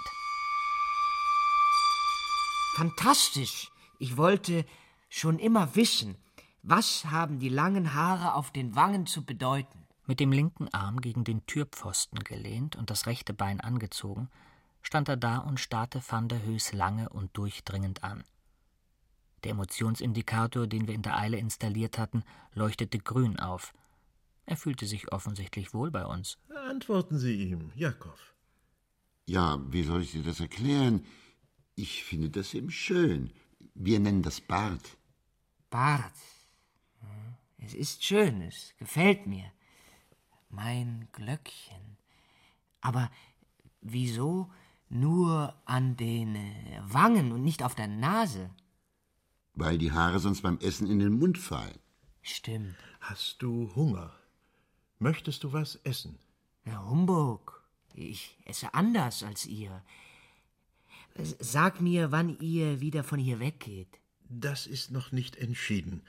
Fantastisch. 2.76 3.74
Ich 4.00 4.16
wollte 4.16 4.66
schon 5.10 5.38
immer 5.38 5.76
wissen, 5.76 6.16
was 6.62 7.04
haben 7.08 7.40
die 7.40 7.50
langen 7.50 7.94
Haare 7.94 8.36
auf 8.36 8.52
den 8.52 8.74
Wangen 8.78 9.06
zu 9.06 9.26
bedeuten? 9.26 9.86
Mit 10.06 10.22
dem 10.22 10.32
linken 10.32 10.74
Arm 10.74 11.02
gegen 11.02 11.26
den 11.26 11.46
Türpfosten 11.46 12.20
gelehnt 12.20 12.78
und 12.78 12.90
das 12.90 13.06
rechte 13.06 13.34
Bein 13.34 13.60
angezogen, 13.60 14.30
stand 14.82 15.10
er 15.10 15.18
da 15.18 15.40
und 15.40 15.60
starrte 15.60 16.02
van 16.08 16.30
der 16.30 16.42
Höß 16.42 16.72
lange 16.72 17.10
und 17.10 17.36
durchdringend 17.36 18.02
an. 18.02 18.24
Der 19.44 19.52
Emotionsindikator, 19.52 20.68
den 20.68 20.88
wir 20.88 20.96
in 20.96 21.02
der 21.02 21.18
Eile 21.18 21.36
installiert 21.36 21.98
hatten, 21.98 22.24
leuchtete 22.54 23.00
grün 23.00 23.42
auf. 23.42 23.74
Er 24.46 24.58
fühlte 24.58 24.86
sich 24.86 25.12
offensichtlich 25.12 25.74
wohl 25.74 25.92
bei 25.92 26.06
uns. 26.06 26.38
Antworten 26.68 27.18
Sie 27.18 27.36
ihm, 27.36 27.72
Jakob. 27.76 28.18
Ja, 29.26 29.60
wie 29.72 29.84
soll 29.84 30.02
ich 30.02 30.12
dir 30.12 30.24
das 30.24 30.40
erklären? 30.40 31.06
Ich 31.76 32.04
finde 32.04 32.30
das 32.30 32.54
eben 32.54 32.70
schön. 32.70 33.32
Wir 33.74 34.00
nennen 34.00 34.22
das 34.22 34.42
Bart. 34.42 34.98
Bart. 35.70 36.14
Es 37.58 37.74
ist 37.74 38.04
schön, 38.04 38.42
es 38.42 38.74
gefällt 38.78 39.26
mir. 39.26 39.46
Mein 40.50 41.08
Glöckchen. 41.14 41.98
Aber 42.82 43.10
wieso 43.82 44.52
nur 44.90 45.56
an 45.66 45.96
den 45.96 46.36
äh, 46.36 46.82
Wangen 46.84 47.32
und 47.32 47.42
nicht 47.42 47.64
auf 47.64 47.74
der 47.74 47.88
Nase? 47.88 48.52
Weil 49.54 49.78
die 49.78 49.94
Haare 49.94 50.20
sonst 50.20 50.42
beim 50.42 50.58
Essen 50.60 50.88
in 50.88 51.00
den 51.00 51.18
Mund 51.18 51.38
fallen. 51.38 51.80
Stimmt. 52.22 52.76
Hast 53.00 53.42
du 53.42 53.74
Hunger? 53.76 54.14
Möchtest 55.00 55.44
du 55.44 55.54
was 55.54 55.76
essen? 55.84 56.18
Na, 56.66 56.90
Humbug. 56.90 57.62
Ich 57.94 58.38
esse 58.46 58.74
anders 58.74 59.24
als 59.24 59.46
ihr. 59.46 59.84
Sag 61.40 61.82
mir, 61.82 62.12
wann 62.12 62.40
ihr 62.40 62.82
wieder 62.82 63.04
von 63.04 63.20
hier 63.20 63.40
weggeht. 63.40 64.00
Das 64.30 64.66
ist 64.66 64.92
noch 64.92 65.12
nicht 65.12 65.36
entschieden. 65.36 66.02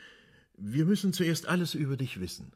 Wir 0.56 0.86
müssen 0.86 1.12
zuerst 1.12 1.46
alles 1.46 1.74
über 1.74 1.96
dich 1.96 2.20
wissen. 2.20 2.52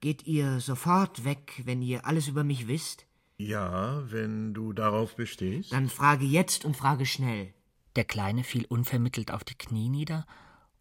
Geht 0.00 0.26
ihr 0.26 0.58
sofort 0.58 1.24
weg, 1.24 1.62
wenn 1.64 1.82
ihr 1.82 2.06
alles 2.06 2.26
über 2.26 2.42
mich 2.42 2.66
wisst? 2.66 3.06
Ja, 3.36 4.02
wenn 4.10 4.54
du 4.54 4.72
darauf 4.72 5.14
bestehst. 5.14 5.72
Dann 5.72 5.88
frage 5.88 6.24
jetzt 6.24 6.64
und 6.64 6.76
frage 6.76 7.06
schnell. 7.06 7.52
Der 7.94 8.04
Kleine 8.04 8.42
fiel 8.42 8.64
unvermittelt 8.64 9.30
auf 9.30 9.44
die 9.44 9.54
Knie 9.54 9.88
nieder 9.88 10.26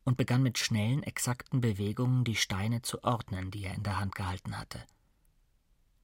und 0.03 0.17
begann 0.17 0.43
mit 0.43 0.57
schnellen, 0.57 1.03
exakten 1.03 1.61
Bewegungen 1.61 2.23
die 2.23 2.35
Steine 2.35 2.81
zu 2.81 3.03
ordnen, 3.03 3.51
die 3.51 3.63
er 3.65 3.75
in 3.75 3.83
der 3.83 3.99
Hand 3.99 4.15
gehalten 4.15 4.57
hatte. 4.57 4.85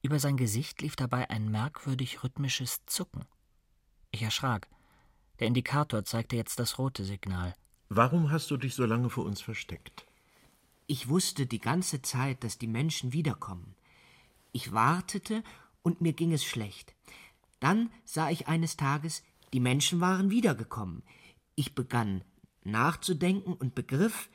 Über 0.02 0.20
sein 0.20 0.36
Gesicht 0.36 0.80
lief 0.80 0.96
dabei 0.96 1.28
ein 1.30 1.50
merkwürdig 1.50 2.22
rhythmisches 2.22 2.84
Zucken. 2.86 3.24
Ich 4.10 4.22
erschrak. 4.22 4.68
Der 5.40 5.48
Indikator 5.48 6.04
zeigte 6.04 6.36
jetzt 6.36 6.58
das 6.58 6.78
rote 6.78 7.04
Signal. 7.04 7.54
Warum 7.88 8.30
hast 8.30 8.50
du 8.50 8.56
dich 8.56 8.74
so 8.74 8.84
lange 8.84 9.10
vor 9.10 9.24
uns 9.24 9.40
versteckt? 9.40 10.06
Ich 10.86 11.08
wusste 11.08 11.46
die 11.46 11.60
ganze 11.60 12.00
Zeit, 12.02 12.44
dass 12.44 12.58
die 12.58 12.66
Menschen 12.66 13.12
wiederkommen. 13.12 13.74
Ich 14.52 14.72
wartete 14.72 15.42
und 15.82 16.00
mir 16.00 16.12
ging 16.12 16.32
es 16.32 16.44
schlecht. 16.44 16.94
Dann 17.60 17.90
sah 18.04 18.30
ich 18.30 18.48
eines 18.48 18.76
Tages, 18.76 19.22
die 19.52 19.60
Menschen 19.60 20.00
waren 20.00 20.30
wiedergekommen. 20.30 21.02
Ich 21.54 21.74
begann 21.74 22.22
nachzudenken 22.70 23.52
und 23.52 23.74
begriff, 23.74 24.28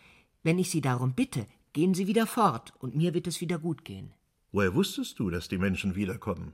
wenn 0.44 0.60
ich 0.60 0.70
sie 0.70 0.82
darum 0.82 1.14
bitte, 1.14 1.48
gehen 1.74 1.94
sie 1.94 2.08
wieder 2.08 2.28
fort 2.28 2.74
und 2.80 2.96
mir 2.96 3.14
wird 3.14 3.28
es 3.28 3.42
wieder 3.42 3.60
gut 3.60 3.86
gehen. 3.86 4.14
Woher 4.52 4.76
wusstest 4.76 5.18
du, 5.20 5.30
dass 5.30 5.48
die 5.48 5.58
Menschen 5.58 5.96
wiederkommen? 5.96 6.54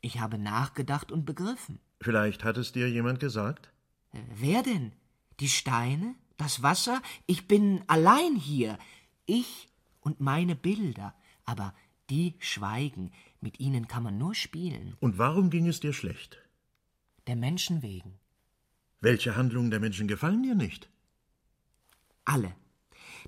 Ich 0.00 0.20
habe 0.20 0.38
nachgedacht 0.38 1.12
und 1.12 1.26
begriffen. 1.26 1.80
Vielleicht 2.00 2.44
hat 2.44 2.56
es 2.56 2.72
dir 2.72 2.88
jemand 2.88 3.20
gesagt? 3.20 3.70
Wer 4.34 4.62
denn? 4.62 4.92
Die 5.40 5.48
Steine? 5.48 6.14
Das 6.36 6.62
Wasser? 6.62 7.02
Ich 7.26 7.48
bin 7.48 7.82
allein 7.88 8.36
hier. 8.36 8.78
Ich 9.26 9.68
und 10.00 10.20
meine 10.20 10.54
Bilder. 10.54 11.14
Aber 11.44 11.74
die 12.10 12.34
schweigen. 12.38 13.12
Mit 13.40 13.60
ihnen 13.60 13.88
kann 13.88 14.02
man 14.02 14.18
nur 14.18 14.34
spielen. 14.34 14.96
Und 15.00 15.18
warum 15.18 15.50
ging 15.50 15.66
es 15.66 15.80
dir 15.80 15.92
schlecht? 15.92 16.38
Der 17.26 17.36
Menschen 17.36 17.82
wegen. 17.82 18.18
Welche 19.00 19.36
Handlungen 19.36 19.70
der 19.70 19.80
Menschen 19.80 20.08
gefallen 20.08 20.42
dir 20.42 20.54
nicht? 20.54 20.88
Alle. 22.28 22.54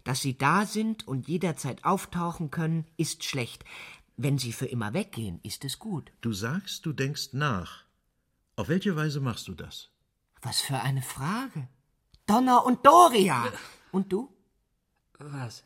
Dass 0.05 0.21
sie 0.21 0.37
da 0.37 0.67
sind 0.67 1.09
und 1.09 1.27
jederzeit 1.27 1.85
auftauchen 1.85 2.51
können, 2.51 2.87
ist 2.99 3.25
schlecht. 3.25 3.65
Wenn 4.17 4.37
sie 4.37 4.53
für 4.53 4.67
immer 4.67 4.93
weggehen, 4.93 5.41
ist 5.43 5.65
es 5.65 5.79
gut. 5.79 6.13
Du 6.21 6.35
sagst, 6.35 6.85
du 6.85 6.93
denkst 6.93 7.31
nach. 7.33 7.85
Auf 8.57 8.69
welche 8.69 8.97
Weise 8.97 9.21
machst 9.21 9.49
du 9.49 9.55
das? 9.55 9.89
Was 10.43 10.61
für 10.61 10.81
eine 10.81 11.01
Frage. 11.01 11.67
Donner 12.27 12.67
und 12.67 12.85
Doria. 12.85 13.51
Und 13.91 14.13
du? 14.13 14.29
Was? 15.19 15.65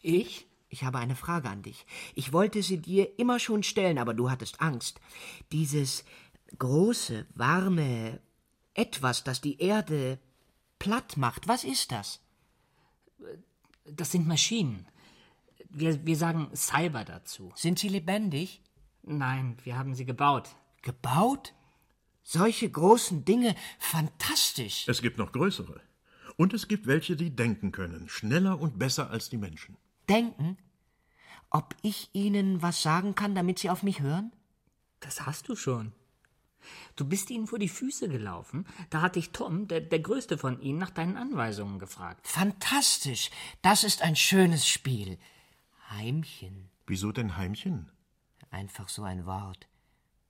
Ich? 0.00 0.46
Ich 0.70 0.84
habe 0.84 0.98
eine 0.98 1.16
Frage 1.16 1.50
an 1.50 1.62
dich. 1.62 1.84
Ich 2.14 2.32
wollte 2.32 2.62
sie 2.62 2.78
dir 2.78 3.18
immer 3.18 3.38
schon 3.38 3.62
stellen, 3.62 3.98
aber 3.98 4.14
du 4.14 4.30
hattest 4.30 4.62
Angst. 4.62 5.00
Dieses 5.52 6.04
große, 6.58 7.26
warme 7.34 8.20
Etwas, 8.72 9.24
das 9.24 9.42
die 9.42 9.60
Erde 9.60 10.18
platt 10.78 11.18
macht, 11.18 11.48
was 11.48 11.64
ist 11.64 11.92
das? 11.92 12.20
Das 13.84 14.12
sind 14.12 14.26
Maschinen. 14.26 14.86
Wir, 15.70 16.04
wir 16.04 16.16
sagen 16.16 16.50
Cyber 16.54 17.04
dazu. 17.04 17.52
Sind 17.54 17.78
sie 17.78 17.88
lebendig? 17.88 18.62
Nein, 19.02 19.56
wir 19.64 19.78
haben 19.78 19.94
sie 19.94 20.04
gebaut. 20.04 20.48
Gebaut? 20.82 21.54
Solche 22.22 22.70
großen 22.70 23.24
Dinge, 23.24 23.54
fantastisch. 23.78 24.86
Es 24.86 25.00
gibt 25.00 25.18
noch 25.18 25.32
größere. 25.32 25.80
Und 26.36 26.52
es 26.54 26.68
gibt 26.68 26.86
welche, 26.86 27.16
die 27.16 27.34
denken 27.34 27.72
können, 27.72 28.08
schneller 28.08 28.60
und 28.60 28.78
besser 28.78 29.10
als 29.10 29.28
die 29.30 29.38
Menschen. 29.38 29.76
Denken? 30.08 30.58
Ob 31.50 31.74
ich 31.82 32.10
ihnen 32.12 32.60
was 32.60 32.82
sagen 32.82 33.14
kann, 33.14 33.34
damit 33.34 33.58
sie 33.58 33.70
auf 33.70 33.82
mich 33.82 34.00
hören? 34.00 34.32
Das 35.00 35.26
hast 35.26 35.48
du 35.48 35.56
schon. 35.56 35.92
Du 36.96 37.04
bist 37.04 37.30
ihnen 37.30 37.46
vor 37.46 37.58
die 37.58 37.68
Füße 37.68 38.08
gelaufen. 38.08 38.66
Da 38.90 39.02
hat 39.02 39.16
dich 39.16 39.30
Tom, 39.30 39.68
der, 39.68 39.80
der 39.80 40.00
größte 40.00 40.38
von 40.38 40.60
ihnen, 40.60 40.78
nach 40.78 40.90
deinen 40.90 41.16
Anweisungen 41.16 41.78
gefragt. 41.78 42.26
Fantastisch. 42.26 43.30
Das 43.62 43.84
ist 43.84 44.02
ein 44.02 44.16
schönes 44.16 44.68
Spiel. 44.68 45.18
Heimchen. 45.90 46.68
Wieso 46.86 47.12
denn 47.12 47.36
Heimchen? 47.36 47.90
Einfach 48.50 48.88
so 48.88 49.02
ein 49.02 49.26
Wort. 49.26 49.68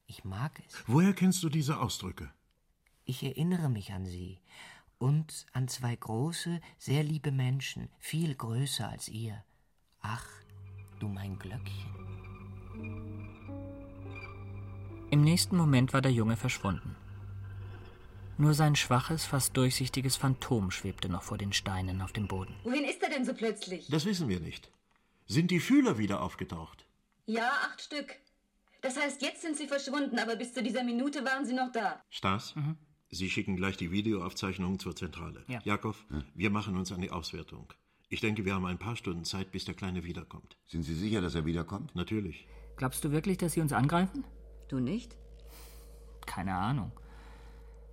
Ich 0.07 0.24
mag 0.24 0.61
es. 0.66 0.74
Woher 0.87 1.12
kennst 1.12 1.43
du 1.43 1.49
diese 1.49 1.79
Ausdrücke? 1.81 2.33
Ich 3.05 3.22
erinnere 3.22 3.68
mich 3.68 3.93
an 3.93 4.07
sie 4.07 4.41
und 4.99 5.47
an 5.53 5.68
zwei 5.68 5.95
große, 5.95 6.61
sehr 6.79 7.03
liebe 7.03 7.31
Menschen, 7.31 7.89
viel 7.99 8.35
größer 8.35 8.89
als 8.89 9.09
ihr. 9.09 9.43
Ach, 10.01 10.26
du 10.99 11.09
mein 11.09 11.39
Glöckchen. 11.39 13.18
Im 15.11 15.22
nächsten 15.22 15.56
Moment 15.56 15.92
war 15.94 16.02
der 16.02 16.12
Junge 16.12 16.36
verschwunden. 16.36 16.94
Nur 18.36 18.54
sein 18.54 18.76
schwaches, 18.76 19.24
fast 19.24 19.56
durchsichtiges 19.56 20.16
Phantom 20.16 20.70
schwebte 20.70 21.09
noch 21.09 21.22
vor 21.22 21.38
den 21.38 21.52
Steinen 21.52 22.02
auf 22.02 22.12
dem 22.12 22.28
Boden. 22.28 22.54
Wohin 22.62 22.84
ist 22.84 23.02
er 23.02 23.11
denn 23.11 23.24
so 23.24 23.32
plötzlich? 23.34 23.88
Das 23.88 24.04
wissen 24.04 24.28
wir 24.28 24.40
nicht. 24.40 24.70
Sind 25.26 25.50
die 25.50 25.61
Fühler 25.61 25.98
wieder 25.98 26.22
aufgetaucht? 26.22 26.86
Ja, 27.26 27.50
acht 27.66 27.80
Stück. 27.80 28.16
Das 28.80 28.96
heißt, 28.96 29.22
jetzt 29.22 29.42
sind 29.42 29.56
sie 29.56 29.66
verschwunden, 29.66 30.18
aber 30.18 30.36
bis 30.36 30.54
zu 30.54 30.62
dieser 30.62 30.84
Minute 30.84 31.24
waren 31.24 31.44
sie 31.44 31.54
noch 31.54 31.72
da. 31.72 32.02
Stas, 32.11 32.54
Sie 33.11 33.30
schicken 33.30 33.56
gleich 33.56 33.78
die 33.78 33.90
Videoaufzeichnungen 33.90 34.78
zur 34.78 34.94
Zentrale. 34.94 35.42
Ja. 35.48 35.61
Jakob, 35.64 35.96
wir 36.34 36.50
machen 36.50 36.76
uns 36.76 36.92
an 36.92 37.00
die 37.00 37.11
Auswertung. 37.11 37.72
Ich 38.11 38.20
denke, 38.20 38.44
wir 38.44 38.54
haben 38.54 38.66
ein 38.66 38.78
paar 38.78 38.96
Stunden 38.96 39.24
Zeit, 39.24 39.50
bis 39.50 39.64
der 39.64 39.74
Kleine 39.74 40.04
wiederkommt. 40.04 40.59
Sind 40.66 40.82
Sie 40.82 40.94
sicher, 40.94 41.20
dass 41.22 41.34
er 41.34 41.46
wiederkommt? 41.46 41.94
Natürlich. 41.94 42.46
Glaubst 42.76 43.02
du 43.04 43.11
wirklich, 43.11 43.38
dass 43.38 43.54
sie 43.54 43.61
uns 43.61 43.72
angreifen? 43.72 44.24
Du 44.69 44.79
nicht? 44.81 45.16
Keine 46.27 46.55
Ahnung. 46.55 46.93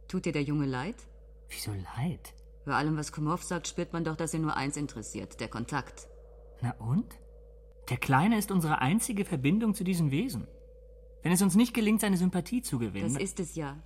Tut 0.07 0.25
dir 0.25 0.33
der 0.33 0.43
Junge 0.43 0.65
leid? 0.65 0.95
Wieso 1.49 1.71
leid? 1.95 2.33
Bei 2.65 2.73
allem, 2.73 2.97
was 2.97 3.11
Kumhoff 3.11 3.43
sagt, 3.43 3.67
spürt 3.67 3.93
man 3.93 4.03
doch, 4.03 4.15
dass 4.15 4.33
ihn 4.33 4.41
nur 4.41 4.55
eins 4.55 4.77
interessiert: 4.77 5.39
der 5.39 5.47
Kontakt. 5.47 6.07
Na 6.61 6.71
und? 6.79 7.17
Der 7.89 7.97
Kleine 7.97 8.37
ist 8.37 8.51
unsere 8.51 8.79
einzige 8.79 9.25
Verbindung 9.25 9.75
zu 9.75 9.83
diesem 9.83 10.11
Wesen. 10.11 10.47
Wenn 11.21 11.31
es 11.31 11.41
uns 11.41 11.55
nicht 11.55 11.73
gelingt, 11.73 12.01
seine 12.01 12.17
Sympathie 12.17 12.61
zu 12.61 12.79
gewinnen. 12.79 13.13
Das 13.13 13.21
ist 13.21 13.39
es 13.39 13.55
ja. 13.55 13.77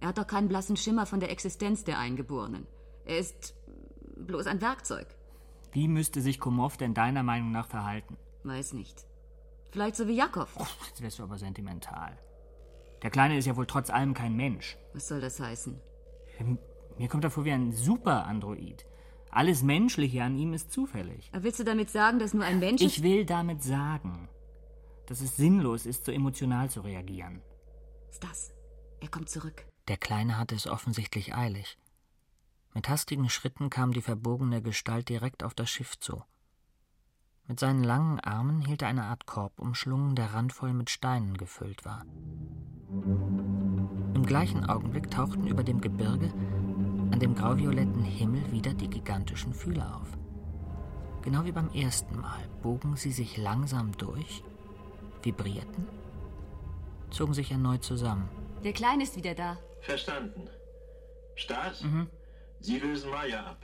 Er 0.00 0.08
hat 0.08 0.18
doch 0.18 0.26
keinen 0.26 0.48
blassen 0.48 0.76
Schimmer 0.76 1.06
von 1.06 1.20
der 1.20 1.30
Existenz 1.30 1.84
der 1.84 1.98
Eingeborenen. 1.98 2.66
Er 3.06 3.18
ist 3.18 3.54
bloß 4.16 4.46
ein 4.46 4.60
Werkzeug. 4.60 5.06
Wie 5.72 5.88
müsste 5.88 6.20
sich 6.20 6.38
Komov 6.38 6.76
denn 6.76 6.94
deiner 6.94 7.22
Meinung 7.22 7.52
nach 7.52 7.66
verhalten? 7.66 8.16
Weiß 8.44 8.72
nicht. 8.72 9.06
Vielleicht 9.70 9.96
so 9.96 10.06
wie 10.06 10.16
Jakob. 10.16 10.48
Jetzt 10.88 11.02
wärst 11.02 11.18
du 11.18 11.22
aber 11.22 11.38
sentimental. 11.38 12.16
Der 13.02 13.10
Kleine 13.10 13.36
ist 13.36 13.46
ja 13.46 13.56
wohl 13.56 13.66
trotz 13.66 13.90
allem 13.90 14.14
kein 14.14 14.36
Mensch. 14.36 14.76
Was 14.94 15.08
soll 15.08 15.20
das 15.20 15.38
heißen? 15.40 15.80
Mir 16.98 17.08
kommt 17.08 17.24
er 17.24 17.30
vor 17.30 17.44
wie 17.44 17.52
ein 17.52 17.72
Super-Android. 17.72 18.86
Alles 19.30 19.62
Menschliche 19.62 20.22
an 20.22 20.38
ihm 20.38 20.54
ist 20.54 20.72
zufällig. 20.72 21.30
Willst 21.32 21.60
du 21.60 21.64
damit 21.64 21.90
sagen, 21.90 22.18
dass 22.18 22.32
nur 22.32 22.44
ein 22.44 22.58
Mensch 22.58 22.80
Ich 22.80 23.02
will 23.02 23.26
damit 23.26 23.62
sagen, 23.62 24.28
dass 25.06 25.20
es 25.20 25.36
sinnlos 25.36 25.84
ist, 25.84 26.06
so 26.06 26.12
emotional 26.12 26.70
zu 26.70 26.80
reagieren. 26.80 27.42
Stas, 28.12 28.52
er 29.00 29.08
kommt 29.08 29.28
zurück. 29.28 29.66
Der 29.88 29.98
Kleine 29.98 30.38
hatte 30.38 30.54
es 30.54 30.66
offensichtlich 30.66 31.34
eilig. 31.34 31.78
Mit 32.72 32.88
hastigen 32.88 33.28
Schritten 33.28 33.70
kam 33.70 33.92
die 33.92 34.02
verbogene 34.02 34.62
Gestalt 34.62 35.08
direkt 35.08 35.42
auf 35.42 35.54
das 35.54 35.70
Schiff 35.70 35.98
zu. 35.98 36.22
Mit 37.48 37.60
seinen 37.60 37.84
langen 37.84 38.18
Armen 38.20 38.60
hielt 38.60 38.82
er 38.82 38.88
eine 38.88 39.04
Art 39.04 39.26
Korb 39.26 39.60
umschlungen, 39.60 40.16
der 40.16 40.34
randvoll 40.34 40.72
mit 40.72 40.90
Steinen 40.90 41.36
gefüllt 41.36 41.84
war. 41.84 42.04
Im 44.14 44.24
gleichen 44.26 44.68
Augenblick 44.68 45.10
tauchten 45.10 45.46
über 45.46 45.62
dem 45.62 45.80
Gebirge 45.80 46.32
an 47.12 47.20
dem 47.20 47.34
grauvioletten 47.36 48.02
Himmel 48.02 48.50
wieder 48.50 48.74
die 48.74 48.90
gigantischen 48.90 49.54
Fühler 49.54 49.96
auf. 49.96 50.08
Genau 51.22 51.44
wie 51.44 51.52
beim 51.52 51.70
ersten 51.70 52.18
Mal 52.20 52.48
bogen 52.62 52.96
sie 52.96 53.12
sich 53.12 53.36
langsam 53.36 53.92
durch, 53.96 54.42
vibrierten, 55.22 55.86
zogen 57.10 57.34
sich 57.34 57.50
erneut 57.52 57.84
zusammen. 57.84 58.28
Der 58.64 58.72
Kleine 58.72 59.04
ist 59.04 59.16
wieder 59.16 59.34
da. 59.34 59.56
Verstanden. 59.80 60.48
Stas, 61.36 61.82
Mhm. 61.82 62.08
Sie 62.60 62.78
lösen 62.78 63.10
Maya 63.10 63.44
ab. 63.44 63.62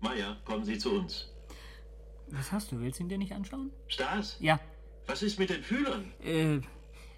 Maya, 0.00 0.36
kommen 0.44 0.64
Sie 0.64 0.78
zu 0.78 0.92
uns. 0.92 1.32
Was 2.28 2.52
hast 2.52 2.72
du? 2.72 2.80
Willst 2.80 2.98
du 2.98 3.04
ihn 3.04 3.08
dir 3.08 3.18
nicht 3.18 3.32
anschauen? 3.32 3.70
Stas, 3.88 4.36
Ja. 4.40 4.58
was 5.06 5.22
ist 5.22 5.38
mit 5.38 5.50
den 5.50 5.62
Fühlern? 5.62 6.12
Äh, 6.22 6.60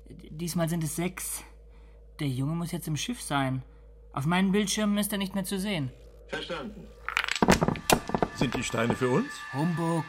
diesmal 0.09 0.69
sind 0.69 0.85
es 0.85 0.97
sechs. 0.97 1.43
Der 2.21 2.29
Junge 2.29 2.55
muss 2.55 2.73
jetzt 2.73 2.89
im 2.89 2.97
Schiff 2.97 3.21
sein. 3.23 3.63
Auf 4.13 4.27
meinen 4.27 4.53
Bildschirmen 4.53 4.99
ist 4.99 5.13
er 5.13 5.19
nicht 5.19 5.35
mehr 5.35 5.45
zu 5.45 5.59
sehen. 5.59 5.91
Verstanden. 6.29 6.87
Sind 8.35 8.55
die 8.55 8.63
Steine 8.63 8.95
für 8.95 9.09
uns? 9.09 9.29
Humbug. 9.53 10.05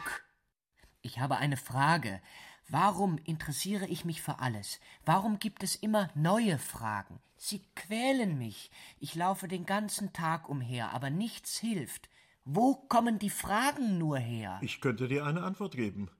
Ich 1.02 1.18
habe 1.18 1.36
eine 1.36 1.56
Frage. 1.56 2.20
Warum 2.68 3.18
interessiere 3.24 3.86
ich 3.86 4.04
mich 4.04 4.22
für 4.22 4.38
alles? 4.38 4.80
Warum 5.04 5.38
gibt 5.38 5.62
es 5.62 5.74
immer 5.76 6.10
neue 6.14 6.58
Fragen? 6.58 7.20
Sie 7.36 7.64
quälen 7.74 8.38
mich. 8.38 8.70
Ich 9.00 9.14
laufe 9.14 9.48
den 9.48 9.64
ganzen 9.66 10.12
Tag 10.12 10.48
umher, 10.48 10.92
aber 10.92 11.10
nichts 11.10 11.58
hilft. 11.58 12.08
Wo 12.52 12.74
kommen 12.74 13.20
die 13.20 13.30
Fragen 13.30 13.96
nur 13.98 14.18
her? 14.18 14.58
Ich 14.60 14.80
könnte 14.80 15.06
dir 15.06 15.24
eine 15.24 15.44
Antwort 15.44 15.76
geben. 15.76 16.10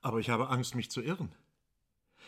Aber 0.00 0.20
ich 0.20 0.30
habe 0.30 0.50
Angst, 0.50 0.76
mich 0.76 0.88
zu 0.88 1.02
irren. 1.02 1.32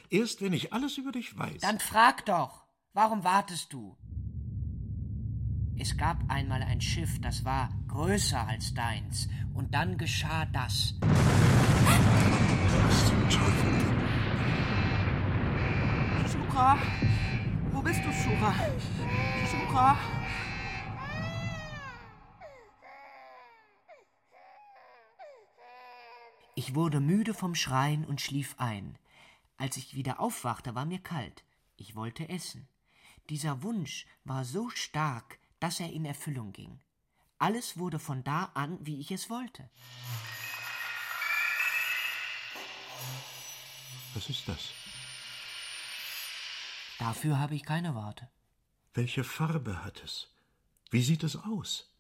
Erst 0.09 0.43
wenn 0.43 0.53
ich 0.53 0.73
alles 0.73 0.99
über 0.99 1.13
dich 1.13 1.39
weiß. 1.39 1.61
Dann 1.61 1.79
frag 1.79 2.27
doch. 2.27 2.65
Warum 2.93 3.23
wartest 3.23 3.73
du? 3.73 3.97
Es 5.79 5.97
gab 5.97 6.19
einmal 6.29 6.61
ein 6.65 6.81
Schiff, 6.81 7.21
das 7.21 7.45
war 7.45 7.69
größer 7.87 8.49
als 8.49 8.75
deins. 8.75 9.29
Und 9.55 9.75
dann 9.75 9.97
geschah 9.97 10.47
das. 10.47 10.97
Was 12.83 13.07
zum 13.07 13.29
Teufel? 13.29 13.71
Shura, 16.33 16.79
wo 17.71 17.81
bist 17.81 18.01
du, 18.05 18.13
Shura? 18.13 18.53
Shura? 19.49 19.97
Ich 26.61 26.75
wurde 26.75 27.01
müde 27.01 27.33
vom 27.33 27.55
Schreien 27.55 28.05
und 28.05 28.21
schlief 28.21 28.55
ein. 28.59 28.99
Als 29.57 29.79
ich 29.79 29.95
wieder 29.95 30.21
aufwachte, 30.21 30.75
war 30.75 30.85
mir 30.85 30.99
kalt. 30.99 31.43
Ich 31.79 31.97
wollte 31.97 32.29
essen. 32.29 32.69
Dieser 33.31 33.63
Wunsch 33.63 34.05
war 34.25 34.45
so 34.45 34.69
stark, 34.69 35.39
dass 35.59 35.81
er 35.81 35.91
in 35.91 36.05
Erfüllung 36.05 36.53
ging. 36.53 36.79
Alles 37.39 37.79
wurde 37.79 37.99
von 37.99 38.23
da 38.25 38.51
an, 38.53 38.77
wie 38.83 39.01
ich 39.01 39.11
es 39.11 39.31
wollte. 39.31 39.71
Was 44.13 44.29
ist 44.29 44.47
das? 44.47 44.69
Dafür 46.99 47.39
habe 47.39 47.55
ich 47.55 47.65
keine 47.65 47.95
Worte. 47.95 48.29
Welche 48.93 49.25
Farbe 49.25 49.83
hat 49.83 50.03
es? 50.05 50.29
Wie 50.91 51.03
sieht 51.03 51.25
es 51.25 51.37
aus? 51.37 51.91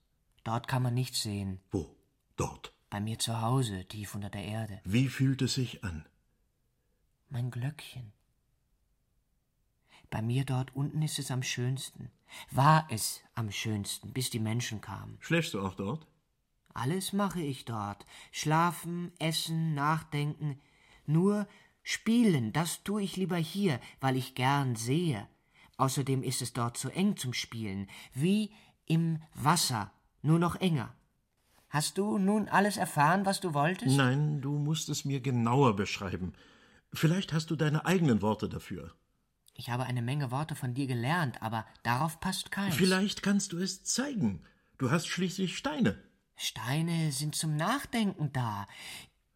Dort 0.45 0.69
kann 0.69 0.83
man 0.83 0.93
nichts 0.93 1.23
sehen. 1.23 1.63
Wo? 1.71 1.97
Dort. 2.37 2.75
Bei 2.91 3.01
mir 3.01 3.21
zu 3.21 3.41
Hause, 3.41 3.85
tief 3.87 4.17
unter 4.17 4.31
der 4.31 4.45
Erde. 4.45 4.81
Wie 4.85 5.09
fühlt 5.09 5.43
es 5.43 5.55
sich 5.55 5.85
an? 5.85 6.05
Mein 7.29 7.53
Glöckchen. 7.53 8.13
Bei 10.11 10.21
mir 10.21 10.45
dort 10.45 10.75
unten 10.75 11.01
ist 11.03 11.21
es 11.21 11.31
am 11.31 11.45
schönsten. 11.45 12.11
War 12.51 12.89
es 12.91 13.23
am 13.37 13.53
schönsten, 13.53 14.13
bis 14.13 14.31
die 14.31 14.41
Menschen 14.41 14.81
kamen. 14.81 15.19
Schläfst 15.21 15.55
du 15.55 15.61
auch 15.61 15.75
dort? 15.75 16.05
Alles 16.75 17.13
mache 17.13 17.41
ich 17.41 17.65
dort. 17.65 18.05
Schlafen, 18.33 19.13
essen, 19.21 19.73
nachdenken. 19.75 20.61
Nur 21.07 21.47
spielen, 21.85 22.53
das 22.53 22.83
tue 22.83 23.03
ich 23.03 23.17
lieber 23.17 23.37
hier, 23.37 23.81
weil 24.01 24.17
ich 24.17 24.35
gern 24.35 24.75
sehe. 24.75 25.29
Außerdem 25.77 26.25
ist 26.25 26.43
es 26.43 26.53
dort 26.53 26.77
zu 26.77 26.91
eng 26.91 27.17
zum 27.17 27.35
Spielen, 27.35 27.89
wie 28.15 28.53
im 28.87 29.23
Wasser, 29.35 29.93
nur 30.23 30.41
noch 30.41 30.57
enger. 30.57 30.93
Hast 31.71 31.99
du 31.99 32.19
nun 32.19 32.49
alles 32.49 32.77
erfahren, 32.77 33.25
was 33.25 33.41
du 33.41 33.55
wolltest? 33.55 33.97
Nein, 33.97 34.41
du 34.41 34.59
musst 34.59 34.89
es 34.89 35.05
mir 35.05 35.21
genauer 35.21 35.77
beschreiben. 35.77 36.35
Vielleicht 36.93 37.33
hast 37.33 37.51
du 37.51 37.57
deine 37.57 37.87
eigenen 37.87 38.23
Worte 38.23 38.49
dafür. 38.49 38.93
Ich 39.55 39.71
habe 39.71 39.85
eine 39.85 40.03
Menge 40.03 40.33
Worte 40.33 40.57
von 40.57 40.75
dir 40.75 40.89
gelernt, 40.89 41.43
aber 41.43 41.65
darauf 41.85 42.19
passt 42.19 42.51
keins. 42.51 42.75
Vielleicht 42.75 43.23
kannst 43.23 43.53
du 43.53 43.59
es 43.59 43.85
zeigen. 43.85 44.43
Du 44.79 44.91
hast 44.91 45.07
schließlich 45.07 45.57
Steine. 45.57 45.97
Steine 46.35 47.13
sind 47.13 47.37
zum 47.37 47.57
Nachdenken 47.57 48.33
da. 48.33 48.67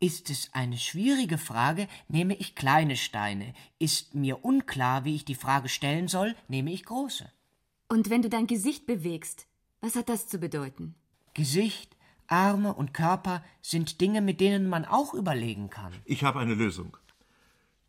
Ist 0.00 0.28
es 0.28 0.52
eine 0.54 0.76
schwierige 0.76 1.38
Frage, 1.38 1.86
nehme 2.08 2.34
ich 2.34 2.56
kleine 2.56 2.96
Steine. 2.96 3.54
Ist 3.78 4.14
mir 4.14 4.44
unklar, 4.44 5.04
wie 5.04 5.14
ich 5.14 5.24
die 5.24 5.34
Frage 5.36 5.68
stellen 5.68 6.08
soll, 6.08 6.34
nehme 6.48 6.72
ich 6.72 6.84
große. 6.84 7.30
Und 7.88 8.10
wenn 8.10 8.22
du 8.22 8.28
dein 8.28 8.48
Gesicht 8.48 8.86
bewegst, 8.86 9.46
was 9.80 9.94
hat 9.94 10.08
das 10.08 10.26
zu 10.26 10.38
bedeuten? 10.38 10.94
Gesicht, 11.34 11.93
Arme 12.28 12.74
und 12.74 12.94
Körper 12.94 13.44
sind 13.62 14.00
Dinge, 14.00 14.20
mit 14.20 14.40
denen 14.40 14.68
man 14.68 14.84
auch 14.84 15.14
überlegen 15.14 15.70
kann. 15.70 15.92
Ich 16.04 16.24
habe 16.24 16.40
eine 16.40 16.54
Lösung. 16.54 16.96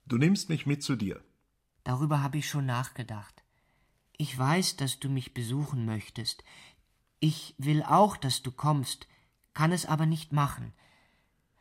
Du 0.06 0.18
nimmst 0.18 0.50
mich 0.50 0.66
mit 0.66 0.84
zu 0.84 0.96
dir. 0.96 1.22
Darüber 1.84 2.22
habe 2.22 2.38
ich 2.38 2.50
schon 2.50 2.66
nachgedacht. 2.66 3.44
Ich 4.18 4.38
weiß, 4.38 4.78
dass 4.78 5.00
du 5.00 5.10
mich 5.10 5.34
besuchen 5.34 5.86
möchtest. 5.86 6.44
Ich 7.20 7.56
will 7.58 7.84
auch, 7.84 8.18
dass 8.18 8.44
du 8.44 8.52
kommst, 8.52 9.08
kann 9.54 9.72
es 9.72 9.86
aber 9.86 10.06
nicht 10.06 10.32
machen. 10.32 10.74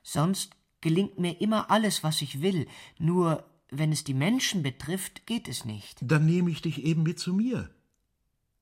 Sonst 0.03 0.57
gelingt 0.81 1.18
mir 1.18 1.41
immer 1.41 1.70
alles, 1.70 2.03
was 2.05 2.22
ich 2.22 2.43
will, 2.43 2.68
nur 2.99 3.49
wenn 3.70 3.91
es 3.91 4.05
die 4.05 4.14
Menschen 4.14 4.62
betrifft, 4.62 5.27
geht 5.27 5.49
es 5.49 5.64
nicht. 5.64 5.99
Dann 6.03 6.27
nehme 6.27 6.51
ich 6.51 6.62
dich 6.62 6.85
eben 6.85 7.03
mit 7.03 7.18
zu 7.18 7.33
mir. 7.33 7.75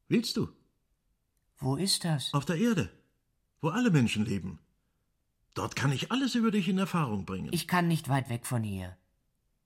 Willst 0.09 0.37
du? 0.37 0.49
Wo 1.59 1.77
ist 1.77 2.05
das? 2.05 2.33
Auf 2.33 2.45
der 2.45 2.57
Erde, 2.57 2.91
wo 3.63 3.71
alle 3.71 3.91
Menschen 3.91 4.27
leben. 4.27 4.59
Dort 5.55 5.77
kann 5.77 5.93
ich 5.93 6.11
alles 6.13 6.35
über 6.35 6.51
dich 6.51 6.69
in 6.69 6.79
Erfahrung 6.79 7.25
bringen. 7.25 7.49
Ich 7.53 7.69
kann 7.69 7.89
nicht 7.89 8.09
weit 8.09 8.29
weg 8.29 8.45
von 8.45 8.63
hier. 8.63 8.97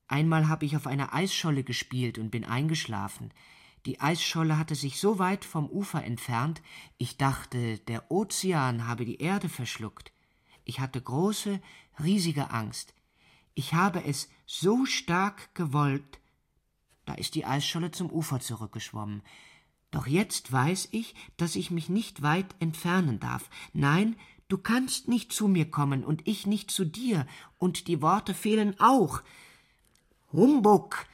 Einmal 0.07 0.47
habe 0.47 0.65
ich 0.65 0.77
auf 0.77 0.87
einer 0.87 1.13
Eisscholle 1.13 1.63
gespielt 1.63 2.17
und 2.17 2.29
bin 2.29 2.45
eingeschlafen. 2.45 3.33
Die 3.85 3.99
Eisscholle 3.99 4.57
hatte 4.57 4.75
sich 4.75 4.99
so 4.99 5.19
weit 5.19 5.43
vom 5.43 5.69
Ufer 5.69 6.03
entfernt, 6.03 6.61
ich 6.97 7.17
dachte, 7.17 7.79
der 7.79 8.11
Ozean 8.11 8.87
habe 8.87 9.05
die 9.05 9.19
Erde 9.21 9.49
verschluckt. 9.49 10.11
Ich 10.63 10.79
hatte 10.79 11.01
große, 11.01 11.61
riesige 12.03 12.51
Angst. 12.51 12.93
Ich 13.53 13.73
habe 13.73 14.03
es 14.03 14.29
so 14.45 14.85
stark 14.85 15.55
gewollt. 15.55 16.19
Da 17.05 17.13
ist 17.13 17.35
die 17.35 17.45
Eisscholle 17.45 17.91
zum 17.91 18.11
Ufer 18.11 18.39
zurückgeschwommen. 18.39 19.23
Doch 19.91 20.07
jetzt 20.07 20.51
weiß 20.51 20.89
ich, 20.91 21.15
dass 21.37 21.55
ich 21.55 21.71
mich 21.71 21.89
nicht 21.89 22.21
weit 22.21 22.55
entfernen 22.59 23.19
darf. 23.19 23.49
Nein, 23.73 24.15
du 24.47 24.57
kannst 24.57 25.07
nicht 25.07 25.31
zu 25.31 25.47
mir 25.47 25.69
kommen 25.69 26.03
und 26.03 26.27
ich 26.27 26.45
nicht 26.45 26.71
zu 26.71 26.85
dir, 26.85 27.25
und 27.57 27.87
die 27.87 28.01
Worte 28.01 28.33
fehlen 28.33 28.79
auch. 28.79 29.21
Humbug! 30.31 31.05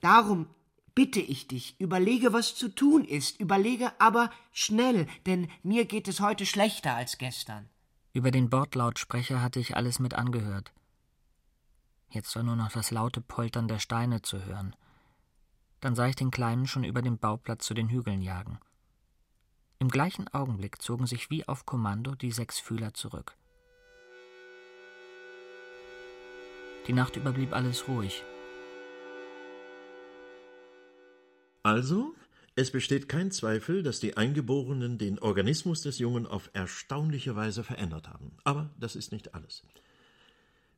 Darum 0.00 0.46
bitte 0.94 1.20
ich 1.20 1.48
dich, 1.48 1.80
überlege, 1.80 2.32
was 2.32 2.54
zu 2.54 2.68
tun 2.68 3.04
ist, 3.04 3.40
überlege 3.40 3.92
aber 4.00 4.30
schnell, 4.52 5.06
denn 5.26 5.48
mir 5.62 5.84
geht 5.86 6.08
es 6.08 6.20
heute 6.20 6.46
schlechter 6.46 6.94
als 6.94 7.18
gestern. 7.18 7.68
Über 8.12 8.30
den 8.30 8.48
Bordlautsprecher 8.48 9.42
hatte 9.42 9.58
ich 9.58 9.76
alles 9.76 9.98
mit 9.98 10.14
angehört. 10.14 10.72
Jetzt 12.10 12.36
war 12.36 12.44
nur 12.44 12.54
noch 12.54 12.70
das 12.70 12.92
laute 12.92 13.20
Poltern 13.20 13.66
der 13.66 13.80
Steine 13.80 14.22
zu 14.22 14.44
hören. 14.44 14.76
Dann 15.84 15.94
sah 15.94 16.06
ich 16.06 16.16
den 16.16 16.30
Kleinen 16.30 16.66
schon 16.66 16.82
über 16.82 17.02
dem 17.02 17.18
Bauplatz 17.18 17.66
zu 17.66 17.74
den 17.74 17.90
Hügeln 17.90 18.22
jagen. 18.22 18.58
Im 19.78 19.90
gleichen 19.90 20.28
Augenblick 20.28 20.80
zogen 20.80 21.06
sich 21.06 21.28
wie 21.28 21.46
auf 21.46 21.66
Kommando 21.66 22.14
die 22.14 22.32
sechs 22.32 22.58
Fühler 22.58 22.94
zurück. 22.94 23.36
Die 26.86 26.94
Nacht 26.94 27.16
über 27.16 27.32
blieb 27.32 27.52
alles 27.52 27.86
ruhig. 27.86 28.24
Also, 31.62 32.14
es 32.54 32.70
besteht 32.70 33.06
kein 33.10 33.30
Zweifel, 33.30 33.82
dass 33.82 34.00
die 34.00 34.16
Eingeborenen 34.16 34.96
den 34.96 35.18
Organismus 35.18 35.82
des 35.82 35.98
Jungen 35.98 36.26
auf 36.26 36.48
erstaunliche 36.54 37.36
Weise 37.36 37.62
verändert 37.62 38.08
haben. 38.08 38.38
Aber 38.44 38.70
das 38.80 38.96
ist 38.96 39.12
nicht 39.12 39.34
alles. 39.34 39.62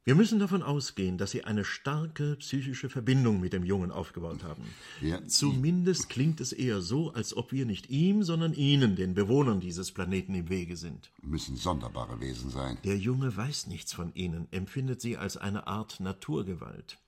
Wir 0.07 0.15
müssen 0.15 0.39
davon 0.39 0.63
ausgehen, 0.63 1.19
dass 1.19 1.33
sie 1.33 1.43
eine 1.43 1.65
starke 1.65 2.37
psychische 2.37 2.89
Verbindung 2.89 3.41
mit 3.41 3.53
dem 3.53 3.65
Jungen 3.65 3.91
aufgebaut 3.91 4.45
haben. 4.45 4.63
Ja, 5.01 5.19
Zumindest 5.27 6.09
klingt 6.09 6.41
es 6.41 6.53
eher 6.53 6.81
so, 6.81 7.13
als 7.13 7.37
ob 7.37 7.51
wir 7.51 7.67
nicht 7.67 7.91
ihm, 7.91 8.23
sondern 8.23 8.55
ihnen, 8.55 8.95
den 8.95 9.15
Bewohnern 9.15 9.59
dieses 9.59 9.91
Planeten, 9.91 10.37
im 10.37 10.49
Wege 10.49 10.77
sind. 10.77 11.11
Müssen 11.23 11.57
sonderbare 11.57 12.21
Wesen 12.21 12.51
sein. 12.51 12.79
Der 12.85 12.97
Junge 12.97 13.37
weiß 13.37 13.67
nichts 13.67 13.93
von 13.93 14.15
ihnen, 14.15 14.47
empfindet 14.53 15.01
sie 15.01 15.17
als 15.17 15.37
eine 15.37 15.67
Art 15.67 15.99
Naturgewalt. 15.99 16.99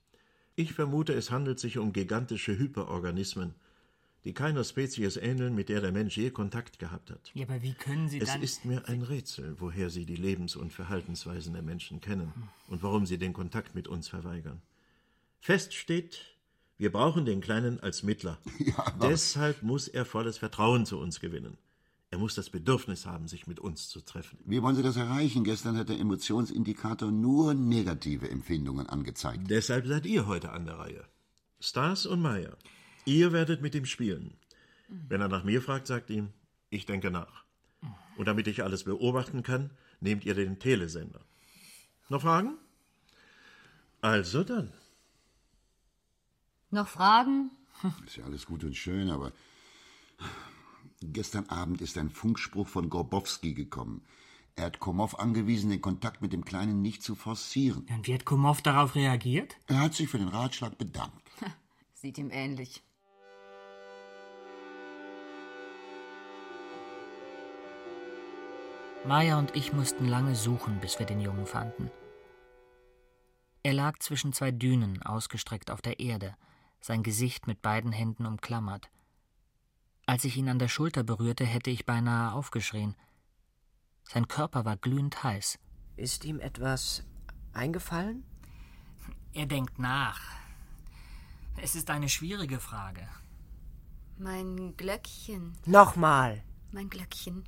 Ich 0.57 0.73
vermute, 0.73 1.13
es 1.13 1.31
handelt 1.31 1.57
sich 1.61 1.77
um 1.77 1.93
gigantische 1.93 2.57
Hyperorganismen, 2.57 3.53
die 4.25 4.33
keiner 4.33 4.63
Spezies 4.63 5.17
ähneln, 5.17 5.55
mit 5.55 5.69
der 5.69 5.81
der 5.81 5.91
Mensch 5.91 6.17
je 6.17 6.29
Kontakt 6.31 6.79
gehabt 6.79 7.09
hat. 7.09 7.31
Ja, 7.33 7.45
aber 7.45 7.61
wie 7.61 7.73
können 7.73 8.09
Sie 8.09 8.19
Es 8.19 8.29
dann. 8.29 8.41
ist 8.41 8.65
mir 8.65 8.87
ein 8.87 9.01
Rätsel, 9.01 9.55
woher 9.59 9.89
Sie 9.89 10.05
die 10.05 10.15
Lebens- 10.17 10.55
und 10.55 10.73
Verhaltensweisen 10.73 11.53
der 11.53 11.61
Menschen 11.61 12.01
kennen 12.01 12.33
und 12.67 12.83
warum 12.83 13.05
Sie 13.05 13.17
den 13.17 13.33
Kontakt 13.33 13.75
mit 13.75 13.87
uns 13.87 14.09
verweigern. 14.09 14.61
Fest 15.39 15.73
steht, 15.73 16.19
wir 16.77 16.91
brauchen 16.91 17.25
den 17.25 17.39
Kleinen 17.41 17.79
als 17.79 18.03
Mittler. 18.03 18.37
Deshalb 19.01 19.63
muss 19.63 19.87
er 19.87 20.05
volles 20.05 20.37
Vertrauen 20.37 20.85
zu 20.85 20.99
uns 20.99 21.19
gewinnen. 21.19 21.57
Er 22.11 22.17
muss 22.17 22.33
das 22.35 22.49
Bedürfnis 22.49 23.05
haben, 23.05 23.27
sich 23.27 23.45
mit 23.45 23.59
uns 23.59 23.87
zu 23.87 24.01
treffen. 24.01 24.39
Wie 24.43 24.61
wollen 24.63 24.75
Sie 24.75 24.81
das 24.81 24.95
erreichen? 24.97 25.43
Gestern 25.43 25.77
hat 25.77 25.89
der 25.89 25.99
Emotionsindikator 25.99 27.11
nur 27.11 27.53
negative 27.53 28.29
Empfindungen 28.29 28.87
angezeigt. 28.87 29.49
Deshalb 29.49 29.85
seid 29.85 30.05
ihr 30.07 30.25
heute 30.25 30.51
an 30.51 30.65
der 30.65 30.79
Reihe. 30.79 31.05
Stars 31.59 32.05
und 32.07 32.21
Maya. 32.21 32.57
Ihr 33.05 33.31
werdet 33.31 33.61
mit 33.61 33.75
ihm 33.75 33.85
spielen. 33.85 34.33
Wenn 34.87 35.21
er 35.21 35.27
nach 35.27 35.43
mir 35.43 35.61
fragt, 35.61 35.87
sagt 35.87 36.09
ihm, 36.09 36.29
ich 36.69 36.85
denke 36.85 37.11
nach. 37.11 37.43
Und 38.17 38.27
damit 38.27 38.47
ich 38.47 38.63
alles 38.63 38.83
beobachten 38.83 39.43
kann, 39.43 39.71
nehmt 40.01 40.25
ihr 40.25 40.33
den 40.33 40.59
Telesender. 40.59 41.21
Noch 42.09 42.21
Fragen? 42.21 42.57
Also 44.01 44.43
dann. 44.43 44.71
Noch 46.71 46.87
Fragen? 46.87 47.51
Ist 48.05 48.17
ja 48.17 48.25
alles 48.25 48.45
gut 48.45 48.63
und 48.63 48.75
schön, 48.75 49.09
aber 49.09 49.31
gestern 51.01 51.47
Abend 51.47 51.81
ist 51.81 51.97
ein 51.97 52.09
Funkspruch 52.09 52.67
von 52.67 52.89
Gorbowski 52.89 53.53
gekommen. 53.53 54.01
Er 54.55 54.65
hat 54.65 54.79
Komow 54.79 55.15
angewiesen, 55.15 55.69
den 55.69 55.81
Kontakt 55.81 56.21
mit 56.21 56.33
dem 56.33 56.43
Kleinen 56.43 56.81
nicht 56.81 57.01
zu 57.01 57.15
forcieren. 57.15 57.87
Und 57.89 58.07
wie 58.07 58.13
hat 58.13 58.25
Komow 58.25 58.61
darauf 58.61 58.95
reagiert? 58.95 59.55
Er 59.67 59.79
hat 59.79 59.93
sich 59.93 60.09
für 60.09 60.17
den 60.17 60.27
Ratschlag 60.27 60.77
bedankt. 60.77 61.31
Sieht 61.93 62.17
ihm 62.17 62.29
ähnlich. 62.29 62.83
Maya 69.05 69.39
und 69.39 69.55
ich 69.55 69.73
mussten 69.73 70.07
lange 70.07 70.35
suchen, 70.35 70.79
bis 70.79 70.99
wir 70.99 71.05
den 71.05 71.21
Jungen 71.21 71.45
fanden. 71.45 71.89
Er 73.63 73.73
lag 73.73 73.99
zwischen 73.99 74.33
zwei 74.33 74.51
Dünen, 74.51 75.01
ausgestreckt 75.03 75.71
auf 75.71 75.81
der 75.81 75.99
Erde, 75.99 76.35
sein 76.81 77.03
Gesicht 77.03 77.47
mit 77.47 77.61
beiden 77.61 77.91
Händen 77.91 78.25
umklammert. 78.25 78.89
Als 80.05 80.23
ich 80.25 80.37
ihn 80.37 80.49
an 80.49 80.59
der 80.59 80.67
Schulter 80.67 81.03
berührte, 81.03 81.45
hätte 81.45 81.69
ich 81.69 81.85
beinahe 81.85 82.33
aufgeschrien. 82.33 82.95
Sein 84.03 84.27
Körper 84.27 84.65
war 84.65 84.75
glühend 84.75 85.23
heiß. 85.23 85.59
Ist 85.95 86.25
ihm 86.25 86.39
etwas 86.39 87.03
eingefallen? 87.53 88.23
Er 89.33 89.45
denkt 89.45 89.77
nach. 89.77 90.21
Es 91.57 91.75
ist 91.75 91.89
eine 91.89 92.09
schwierige 92.09 92.59
Frage. 92.59 93.07
Mein 94.17 94.75
Glöckchen. 94.77 95.53
Nochmal. 95.65 96.43
Mein 96.71 96.89
Glöckchen. 96.89 97.43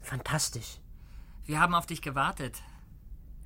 Fantastisch. 0.00 0.80
Wir 1.46 1.60
haben 1.60 1.74
auf 1.74 1.86
dich 1.86 2.02
gewartet. 2.02 2.60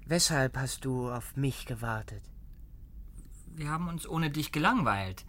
Weshalb 0.06 0.56
hast 0.56 0.86
du 0.86 1.10
auf 1.10 1.36
mich 1.36 1.66
gewartet? 1.66 2.22
Wir 3.54 3.68
haben 3.68 3.88
uns 3.88 4.08
ohne 4.08 4.30
dich 4.30 4.52
gelangweilt. 4.52 5.26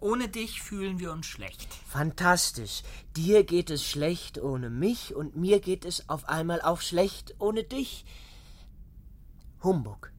Ohne 0.00 0.28
dich 0.28 0.60
fühlen 0.62 0.98
wir 0.98 1.12
uns 1.12 1.26
schlecht. 1.26 1.72
Fantastisch. 1.86 2.82
Dir 3.16 3.44
geht 3.44 3.70
es 3.70 3.84
schlecht 3.84 4.38
ohne 4.38 4.68
mich 4.68 5.14
und 5.14 5.36
mir 5.36 5.60
geht 5.60 5.84
es 5.84 6.08
auf 6.10 6.28
einmal 6.28 6.60
auch 6.60 6.82
schlecht 6.82 7.34
ohne 7.38 7.64
dich. 7.64 8.04
Humbug. 9.62 10.12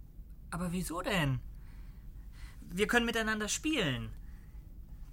Aber 0.50 0.72
wieso 0.72 1.02
denn? 1.02 1.40
Wir 2.62 2.88
können 2.88 3.06
miteinander 3.06 3.48
spielen. 3.48 4.12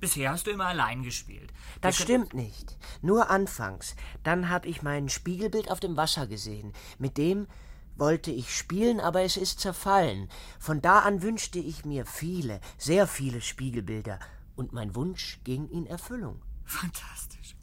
Bisher 0.00 0.30
hast 0.30 0.46
du 0.46 0.50
immer 0.50 0.66
allein 0.66 1.02
gespielt. 1.02 1.52
Das 1.80 1.98
Wir 1.98 2.04
stimmt 2.04 2.34
nicht. 2.34 2.76
Nur 3.02 3.30
anfangs. 3.30 3.96
Dann 4.22 4.48
habe 4.48 4.68
ich 4.68 4.82
mein 4.82 5.08
Spiegelbild 5.08 5.70
auf 5.70 5.80
dem 5.80 5.96
Wasser 5.96 6.26
gesehen. 6.26 6.72
Mit 6.98 7.18
dem 7.18 7.48
wollte 7.96 8.30
ich 8.30 8.56
spielen, 8.56 9.00
aber 9.00 9.22
es 9.22 9.36
ist 9.36 9.60
zerfallen. 9.60 10.28
Von 10.60 10.80
da 10.80 11.00
an 11.00 11.22
wünschte 11.22 11.58
ich 11.58 11.84
mir 11.84 12.06
viele, 12.06 12.60
sehr 12.76 13.08
viele 13.08 13.40
Spiegelbilder. 13.40 14.20
Und 14.54 14.72
mein 14.72 14.94
Wunsch 14.94 15.40
ging 15.42 15.68
in 15.68 15.86
Erfüllung. 15.86 16.42
Fantastisch. 16.64 17.56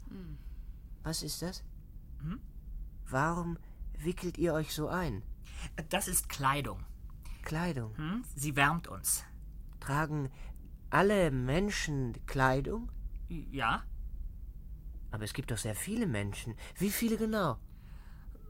Was 1.02 1.22
ist 1.22 1.40
das? 1.40 1.62
Hm? 2.20 2.40
Warum 3.08 3.58
wickelt 3.96 4.38
ihr 4.38 4.52
euch 4.52 4.74
so 4.74 4.88
ein? 4.88 5.22
Das 5.88 6.08
ist 6.08 6.28
Kleidung. 6.28 6.84
Kleidung. 7.42 7.96
Hm? 7.96 8.24
Sie 8.34 8.56
wärmt 8.56 8.88
uns. 8.88 9.24
Tragen 9.78 10.30
alle 10.90 11.30
Menschen 11.30 12.14
Kleidung? 12.26 12.90
Ja? 13.28 13.84
Aber 15.10 15.24
es 15.24 15.32
gibt 15.32 15.50
doch 15.50 15.58
sehr 15.58 15.74
viele 15.74 16.06
Menschen. 16.06 16.54
Wie 16.78 16.90
viele 16.90 17.16
genau? 17.16 17.58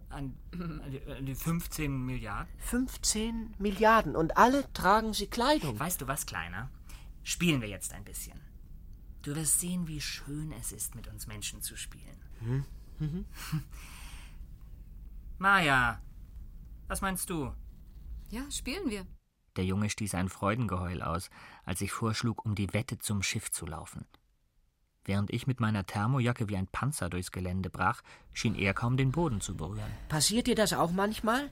An, 0.08 0.36
an 0.52 0.90
die- 0.90 1.02
an 1.10 1.26
die 1.26 1.34
15 1.34 2.04
Milliarden? 2.06 2.48
15 2.58 3.54
Milliarden 3.58 4.16
und 4.16 4.36
alle 4.36 4.70
tragen 4.72 5.12
sie 5.12 5.26
Kleidung. 5.26 5.78
Weißt 5.78 6.00
du 6.00 6.06
was, 6.08 6.26
Kleiner? 6.26 6.70
Spielen 7.22 7.60
wir 7.60 7.68
jetzt 7.68 7.92
ein 7.92 8.04
bisschen. 8.04 8.40
Du 9.22 9.34
wirst 9.34 9.58
sehen, 9.60 9.88
wie 9.88 10.00
schön 10.00 10.52
es 10.52 10.70
ist, 10.72 10.94
mit 10.94 11.08
uns 11.08 11.26
Menschen 11.26 11.60
zu 11.60 11.76
spielen. 11.76 12.16
Hm? 12.40 12.64
Mhm. 13.00 13.24
Maja, 15.38 16.00
was 16.88 17.00
meinst 17.00 17.28
du? 17.28 17.52
Ja, 18.30 18.48
spielen 18.50 18.88
wir. 18.88 19.06
Der 19.56 19.64
Junge 19.64 19.90
stieß 19.90 20.14
ein 20.14 20.28
Freudengeheul 20.28 21.02
aus, 21.02 21.30
als 21.64 21.80
ich 21.80 21.92
vorschlug, 21.92 22.44
um 22.44 22.54
die 22.54 22.72
Wette 22.72 22.98
zum 22.98 23.22
Schiff 23.22 23.50
zu 23.50 23.66
laufen. 23.66 24.06
Während 25.04 25.32
ich 25.32 25.46
mit 25.46 25.60
meiner 25.60 25.86
Thermojacke 25.86 26.48
wie 26.48 26.56
ein 26.56 26.66
Panzer 26.66 27.08
durchs 27.08 27.30
Gelände 27.30 27.70
brach, 27.70 28.02
schien 28.32 28.56
er 28.56 28.74
kaum 28.74 28.96
den 28.96 29.12
Boden 29.12 29.40
zu 29.40 29.56
berühren. 29.56 29.92
Passiert 30.08 30.48
dir 30.48 30.56
das 30.56 30.72
auch 30.72 30.90
manchmal? 30.90 31.48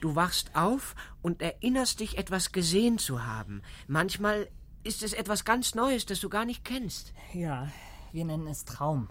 Du 0.00 0.14
wachst 0.14 0.54
auf 0.54 0.94
und 1.22 1.40
erinnerst 1.40 2.00
dich, 2.00 2.18
etwas 2.18 2.52
gesehen 2.52 2.98
zu 2.98 3.24
haben. 3.24 3.62
Manchmal 3.86 4.50
ist 4.84 5.02
es 5.02 5.14
etwas 5.14 5.46
ganz 5.46 5.74
Neues, 5.74 6.04
das 6.04 6.20
du 6.20 6.28
gar 6.28 6.44
nicht 6.44 6.66
kennst. 6.66 7.14
Ja, 7.32 7.72
wir 8.12 8.26
nennen 8.26 8.46
es 8.46 8.66
Traum. 8.66 9.08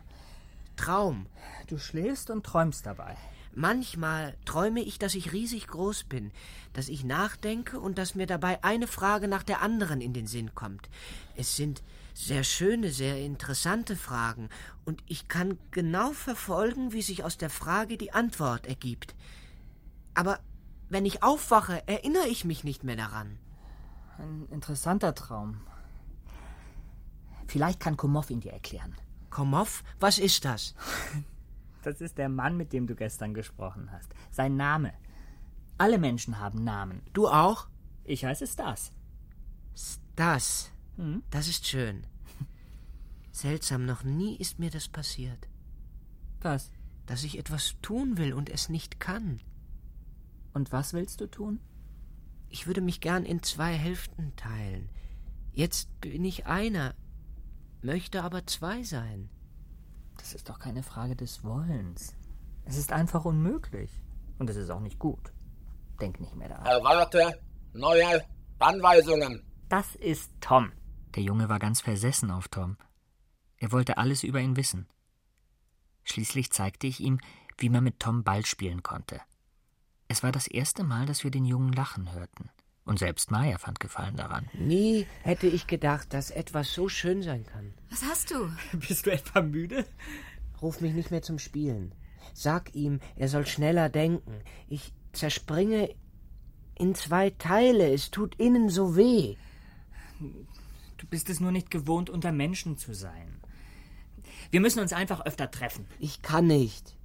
Traum. 0.75 1.25
Du 1.65 1.79
schläfst 1.79 2.29
und 2.29 2.45
träumst 2.45 2.85
dabei. 2.85 3.17
Manchmal 3.57 4.37
träume 4.45 4.81
ich, 4.81 4.99
dass 4.99 5.15
ich 5.15 5.33
riesig 5.33 5.65
groß 5.65 6.03
bin, 6.03 6.31
dass 6.73 6.89
ich 6.89 7.03
nachdenke 7.03 7.79
und 7.79 7.97
dass 7.97 8.13
mir 8.13 8.27
dabei 8.27 8.63
eine 8.63 8.85
Frage 8.85 9.27
nach 9.27 9.41
der 9.41 9.63
anderen 9.63 9.99
in 9.99 10.13
den 10.13 10.27
Sinn 10.27 10.53
kommt. 10.53 10.91
Es 11.35 11.55
sind 11.55 11.81
sehr 12.13 12.43
schöne, 12.43 12.91
sehr 12.91 13.17
interessante 13.19 13.95
Fragen, 13.95 14.49
und 14.85 15.01
ich 15.07 15.27
kann 15.27 15.57
genau 15.71 16.11
verfolgen, 16.11 16.93
wie 16.93 17.01
sich 17.01 17.23
aus 17.23 17.39
der 17.39 17.49
Frage 17.49 17.97
die 17.97 18.13
Antwort 18.13 18.67
ergibt. 18.67 19.15
Aber 20.13 20.39
wenn 20.89 21.07
ich 21.07 21.23
aufwache, 21.23 21.81
erinnere 21.87 22.27
ich 22.27 22.45
mich 22.45 22.63
nicht 22.63 22.83
mehr 22.83 22.95
daran. 22.95 23.39
Ein 24.19 24.47
interessanter 24.51 25.15
Traum. 25.15 25.61
Vielleicht 27.47 27.79
kann 27.79 27.97
Komov 27.97 28.29
ihn 28.29 28.41
dir 28.41 28.53
erklären. 28.53 28.95
Komov? 29.31 29.83
Was 29.99 30.19
ist 30.19 30.45
das? 30.45 30.75
Das 31.87 32.01
ist 32.01 32.17
der 32.17 32.27
Mann, 32.27 32.57
mit 32.57 32.73
dem 32.73 32.85
du 32.85 32.95
gestern 32.95 33.33
gesprochen 33.33 33.93
hast. 33.93 34.13
Sein 34.29 34.57
Name. 34.57 34.91
Alle 35.77 35.97
Menschen 35.97 36.37
haben 36.37 36.65
Namen. 36.65 37.01
Du 37.13 37.29
auch? 37.29 37.69
Ich 38.03 38.25
heiße 38.25 38.45
Stas. 38.45 38.91
Stas. 39.73 40.69
Hm? 40.97 41.23
Das 41.29 41.47
ist 41.47 41.65
schön. 41.65 42.05
Seltsam, 43.31 43.85
noch 43.85 44.03
nie 44.03 44.35
ist 44.35 44.59
mir 44.59 44.69
das 44.69 44.89
passiert. 44.89 45.47
Was? 46.41 46.73
Dass 47.05 47.23
ich 47.23 47.39
etwas 47.39 47.77
tun 47.81 48.17
will 48.17 48.33
und 48.33 48.49
es 48.49 48.67
nicht 48.67 48.99
kann. 48.99 49.39
Und 50.53 50.73
was 50.73 50.91
willst 50.91 51.21
du 51.21 51.27
tun? 51.27 51.61
Ich 52.49 52.67
würde 52.67 52.81
mich 52.81 52.99
gern 52.99 53.23
in 53.23 53.43
zwei 53.43 53.71
Hälften 53.71 54.35
teilen. 54.35 54.89
Jetzt 55.53 56.01
bin 56.01 56.25
ich 56.25 56.47
einer, 56.47 56.95
möchte 57.81 58.23
aber 58.23 58.45
zwei 58.45 58.83
sein. 58.83 59.29
Das 60.17 60.33
ist 60.33 60.49
doch 60.49 60.59
keine 60.59 60.83
Frage 60.83 61.15
des 61.15 61.43
Wollens. 61.43 62.15
Es 62.65 62.77
ist 62.77 62.91
einfach 62.91 63.25
unmöglich. 63.25 63.91
Und 64.39 64.49
es 64.49 64.55
ist 64.55 64.69
auch 64.69 64.79
nicht 64.79 64.99
gut. 64.99 65.31
Denk 65.99 66.19
nicht 66.19 66.35
mehr 66.35 66.49
daran. 66.49 66.65
Erwarte 66.65 67.39
neue 67.73 68.23
Anweisungen. 68.59 69.43
Das 69.69 69.95
ist 69.95 70.31
Tom. 70.41 70.71
Der 71.15 71.23
Junge 71.23 71.49
war 71.49 71.59
ganz 71.59 71.81
versessen 71.81 72.29
auf 72.31 72.47
Tom. 72.47 72.77
Er 73.57 73.71
wollte 73.71 73.97
alles 73.97 74.23
über 74.23 74.39
ihn 74.39 74.55
wissen. 74.55 74.87
Schließlich 76.03 76.51
zeigte 76.51 76.87
ich 76.87 76.99
ihm, 76.99 77.19
wie 77.57 77.69
man 77.69 77.83
mit 77.83 77.99
Tom 77.99 78.23
Ball 78.23 78.45
spielen 78.45 78.83
konnte. 78.83 79.19
Es 80.07 80.23
war 80.23 80.31
das 80.31 80.47
erste 80.47 80.83
Mal, 80.83 81.05
dass 81.05 81.23
wir 81.23 81.31
den 81.31 81.45
Jungen 81.45 81.73
lachen 81.73 82.13
hörten. 82.13 82.49
Und 82.87 82.99
selbst 82.99 83.31
Maya 83.31 83.57
fand 83.57 83.81
Gefallen 83.81 84.15
daran. 84.15 84.49
Nie 84.53 85.05
hätte 85.23 85.45
ich 85.45 85.67
gedacht, 85.67 86.13
dass 86.13 86.31
etwas 86.31 86.73
so 86.73 86.87
schön 86.87 87.21
sein 87.21 87.45
kann. 87.45 87.73
Was 87.89 88.03
hast 88.03 88.31
du? 88.31 88.49
Bist 88.77 89.05
du 89.05 89.11
etwa 89.11 89.41
müde? 89.41 89.85
Ruf 90.61 90.79
mich 90.79 90.93
nicht 90.93 91.11
mehr 91.11 91.21
zum 91.21 91.37
Spielen. 91.37 91.93
Sag 92.33 92.73
ihm, 92.75 93.01
er 93.17 93.27
soll 93.27 93.45
schneller 93.45 93.89
denken. 93.89 94.39
Ich 94.69 94.93
zerspringe 95.11 95.93
in 96.75 96.95
zwei 96.95 97.29
Teile. 97.31 97.91
Es 97.91 98.09
tut 98.09 98.35
innen 98.35 98.69
so 98.69 98.95
weh. 98.95 99.35
Du 100.97 101.07
bist 101.07 101.29
es 101.29 101.41
nur 101.41 101.51
nicht 101.51 101.69
gewohnt, 101.69 102.09
unter 102.09 102.31
Menschen 102.31 102.77
zu 102.77 102.93
sein. 102.93 103.41
Wir 104.49 104.61
müssen 104.61 104.79
uns 104.79 104.93
einfach 104.93 105.25
öfter 105.25 105.51
treffen. 105.51 105.85
Ich 105.99 106.21
kann 106.21 106.47
nicht. 106.47 106.95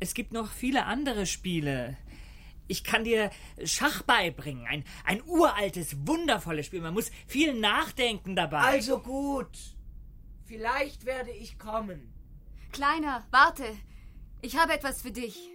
Es 0.00 0.12
gibt 0.12 0.32
noch 0.32 0.50
viele 0.52 0.84
andere 0.84 1.24
Spiele. 1.24 1.96
Ich 2.68 2.84
kann 2.84 3.02
dir 3.02 3.30
Schach 3.64 4.02
beibringen. 4.02 4.66
Ein, 4.66 4.84
ein 5.04 5.22
uraltes, 5.22 5.96
wundervolles 6.06 6.66
Spiel. 6.66 6.82
Man 6.82 6.94
muss 6.94 7.10
viel 7.26 7.58
nachdenken 7.58 8.36
dabei. 8.36 8.60
Also 8.60 9.00
gut. 9.00 9.58
Vielleicht 10.44 11.06
werde 11.06 11.30
ich 11.30 11.58
kommen. 11.58 12.12
Kleiner, 12.72 13.26
warte. 13.30 13.64
Ich 14.42 14.56
habe 14.56 14.74
etwas 14.74 15.02
für 15.02 15.10
dich. 15.10 15.50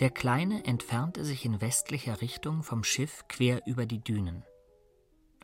Der 0.00 0.10
Kleine 0.10 0.64
entfernte 0.64 1.24
sich 1.24 1.44
in 1.44 1.60
westlicher 1.60 2.20
Richtung 2.20 2.62
vom 2.62 2.82
Schiff 2.82 3.24
quer 3.28 3.62
über 3.66 3.86
die 3.86 4.00
Dünen. 4.00 4.44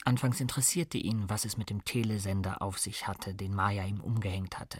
Anfangs 0.05 0.41
interessierte 0.41 0.99
ihn, 0.99 1.29
was 1.29 1.45
es 1.45 1.57
mit 1.57 1.71
dem 1.71 1.85
Telesender 1.85 2.63
auf 2.63 2.79
sich 2.79 3.07
hatte, 3.07 3.35
den 3.35 3.55
Maya 3.55 3.85
ihm 3.85 4.01
umgehängt 4.01 4.59
hatte. 4.59 4.79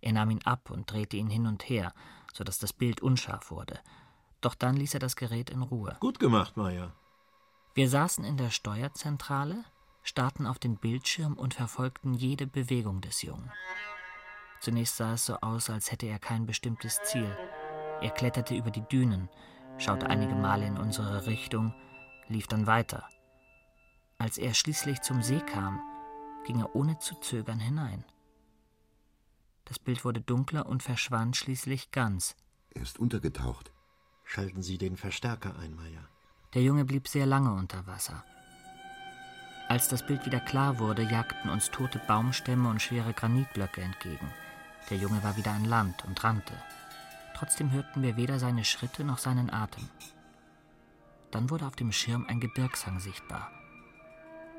Er 0.00 0.12
nahm 0.12 0.30
ihn 0.30 0.42
ab 0.44 0.70
und 0.70 0.90
drehte 0.90 1.16
ihn 1.16 1.28
hin 1.28 1.46
und 1.46 1.68
her, 1.68 1.92
so 2.36 2.44
dass 2.44 2.58
das 2.58 2.72
Bild 2.72 3.00
unscharf 3.00 3.50
wurde. 3.50 3.78
Doch 4.40 4.54
dann 4.54 4.76
ließ 4.76 4.94
er 4.94 5.00
das 5.00 5.16
Gerät 5.16 5.50
in 5.50 5.62
Ruhe. 5.62 5.96
Gut 6.00 6.18
gemacht, 6.18 6.56
Maya. 6.56 6.92
Wir 7.74 7.88
saßen 7.88 8.24
in 8.24 8.36
der 8.36 8.50
Steuerzentrale, 8.50 9.64
starrten 10.02 10.46
auf 10.46 10.58
den 10.58 10.76
Bildschirm 10.76 11.34
und 11.34 11.54
verfolgten 11.54 12.14
jede 12.14 12.46
Bewegung 12.46 13.00
des 13.00 13.22
Jungen. 13.22 13.50
Zunächst 14.60 14.96
sah 14.96 15.14
es 15.14 15.26
so 15.26 15.36
aus, 15.40 15.68
als 15.70 15.90
hätte 15.90 16.06
er 16.06 16.18
kein 16.18 16.46
bestimmtes 16.46 17.00
Ziel. 17.02 17.36
Er 18.00 18.10
kletterte 18.10 18.54
über 18.54 18.70
die 18.70 18.86
Dünen, 18.88 19.28
schaute 19.78 20.06
einige 20.06 20.34
Male 20.34 20.66
in 20.66 20.78
unsere 20.78 21.26
Richtung, 21.26 21.74
lief 22.28 22.46
dann 22.46 22.66
weiter. 22.66 23.08
Als 24.18 24.38
er 24.38 24.54
schließlich 24.54 25.02
zum 25.02 25.22
See 25.22 25.40
kam, 25.40 25.80
ging 26.44 26.60
er 26.60 26.74
ohne 26.74 26.98
zu 26.98 27.14
zögern 27.16 27.58
hinein. 27.58 28.04
Das 29.66 29.78
Bild 29.78 30.04
wurde 30.04 30.20
dunkler 30.20 30.66
und 30.66 30.82
verschwand 30.82 31.36
schließlich 31.36 31.90
ganz. 31.90 32.34
Er 32.70 32.82
ist 32.82 32.98
untergetaucht. 32.98 33.72
Schalten 34.24 34.62
Sie 34.62 34.78
den 34.78 34.96
Verstärker 34.96 35.56
ein, 35.58 35.74
Maya. 35.74 36.08
Der 36.54 36.62
Junge 36.62 36.84
blieb 36.84 37.06
sehr 37.08 37.26
lange 37.26 37.52
unter 37.52 37.86
Wasser. 37.86 38.24
Als 39.68 39.88
das 39.88 40.06
Bild 40.06 40.24
wieder 40.24 40.40
klar 40.40 40.78
wurde, 40.78 41.02
jagten 41.02 41.50
uns 41.50 41.70
tote 41.70 42.00
Baumstämme 42.06 42.68
und 42.68 42.80
schwere 42.80 43.12
Granitblöcke 43.12 43.82
entgegen. 43.82 44.30
Der 44.88 44.96
Junge 44.96 45.22
war 45.24 45.36
wieder 45.36 45.50
an 45.50 45.64
Land 45.64 46.04
und 46.04 46.22
rannte. 46.22 46.54
Trotzdem 47.34 47.72
hörten 47.72 48.02
wir 48.02 48.16
weder 48.16 48.38
seine 48.38 48.64
Schritte 48.64 49.02
noch 49.02 49.18
seinen 49.18 49.50
Atem. 49.52 49.88
Dann 51.32 51.50
wurde 51.50 51.66
auf 51.66 51.74
dem 51.74 51.90
Schirm 51.90 52.24
ein 52.28 52.38
Gebirgshang 52.38 53.00
sichtbar. 53.00 53.50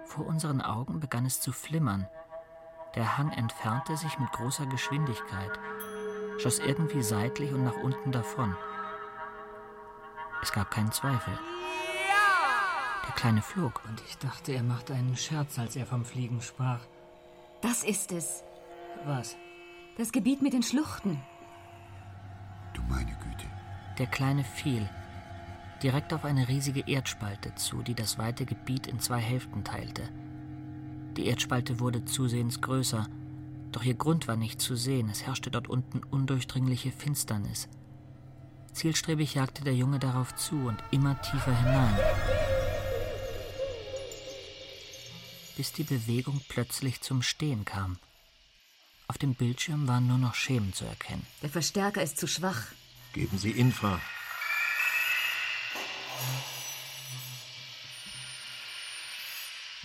Vor 0.05 0.25
unseren 0.25 0.61
Augen 0.61 0.99
begann 0.99 1.25
es 1.25 1.39
zu 1.39 1.53
flimmern. 1.53 2.07
Der 2.95 3.17
Hang 3.17 3.31
entfernte 3.31 3.97
sich 3.97 4.17
mit 4.19 4.31
großer 4.31 4.65
Geschwindigkeit, 4.65 5.51
schoss 6.39 6.59
irgendwie 6.59 7.03
seitlich 7.03 7.53
und 7.53 7.63
nach 7.63 7.77
unten 7.77 8.11
davon. 8.11 8.55
Es 10.41 10.51
gab 10.51 10.71
keinen 10.71 10.91
Zweifel. 10.91 11.37
Der 13.07 13.15
Kleine 13.15 13.41
flog. 13.41 13.81
Und 13.87 14.01
ich 14.07 14.17
dachte, 14.17 14.51
er 14.53 14.63
machte 14.63 14.93
einen 14.93 15.15
Scherz, 15.15 15.57
als 15.59 15.75
er 15.75 15.85
vom 15.85 16.05
Fliegen 16.05 16.41
sprach. 16.41 16.79
Das 17.61 17.83
ist 17.83 18.11
es. 18.11 18.43
Was? 19.05 19.35
Das 19.97 20.11
Gebiet 20.11 20.41
mit 20.41 20.53
den 20.53 20.63
Schluchten. 20.63 21.21
Du 22.73 22.81
meine 22.83 23.11
Güte. 23.11 23.47
Der 23.97 24.07
Kleine 24.07 24.43
fiel, 24.43 24.87
direkt 25.81 26.13
auf 26.13 26.25
eine 26.25 26.47
riesige 26.47 26.87
Erdspalte 26.87 27.55
zu, 27.55 27.81
die 27.81 27.95
das 27.95 28.17
weite 28.17 28.45
Gebiet 28.45 28.87
in 28.87 28.99
zwei 28.99 29.19
Hälften 29.19 29.63
teilte. 29.63 30.09
Die 31.17 31.25
Erdspalte 31.25 31.79
wurde 31.79 32.05
zusehends 32.05 32.61
größer, 32.61 33.07
doch 33.71 33.83
ihr 33.83 33.95
Grund 33.95 34.27
war 34.27 34.37
nicht 34.37 34.61
zu 34.61 34.75
sehen, 34.75 35.09
es 35.09 35.23
herrschte 35.23 35.51
dort 35.51 35.67
unten 35.67 36.03
undurchdringliche 36.03 36.91
Finsternis. 36.91 37.67
Zielstrebig 38.73 39.33
jagte 39.33 39.63
der 39.63 39.75
Junge 39.75 39.97
darauf 39.97 40.35
zu 40.35 40.55
und 40.55 40.77
immer 40.91 41.19
tiefer 41.21 41.57
hinein. 41.59 41.97
Bis 45.55 45.73
die 45.73 45.83
Bewegung 45.83 46.39
plötzlich 46.47 47.01
zum 47.01 47.23
Stehen 47.23 47.65
kam. 47.65 47.97
Auf 49.07 49.17
dem 49.17 49.33
Bildschirm 49.33 49.87
waren 49.87 50.05
nur 50.05 50.19
noch 50.19 50.35
Schemen 50.35 50.73
zu 50.73 50.85
erkennen. 50.85 51.25
Der 51.41 51.49
Verstärker 51.49 52.03
ist 52.03 52.19
zu 52.19 52.27
schwach. 52.27 52.67
Geben 53.13 53.37
Sie 53.39 53.51
Infra. 53.51 53.99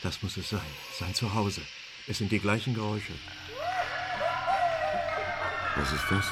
Das 0.02 0.22
muss 0.22 0.36
es 0.36 0.50
sein. 0.50 0.60
Sein 0.98 1.14
Zuhause. 1.14 1.62
Es 2.06 2.18
sind 2.18 2.32
die 2.32 2.40
gleichen 2.40 2.74
Geräusche. 2.74 3.12
Was 5.76 5.92
ist 5.92 6.04
das? 6.10 6.26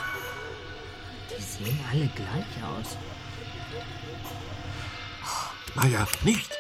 Die 1.31 1.43
sehen 1.43 1.81
alle 1.91 2.09
gleich 2.09 2.65
aus. 2.65 2.97
Maya, 5.75 6.07
nicht! 6.25 6.51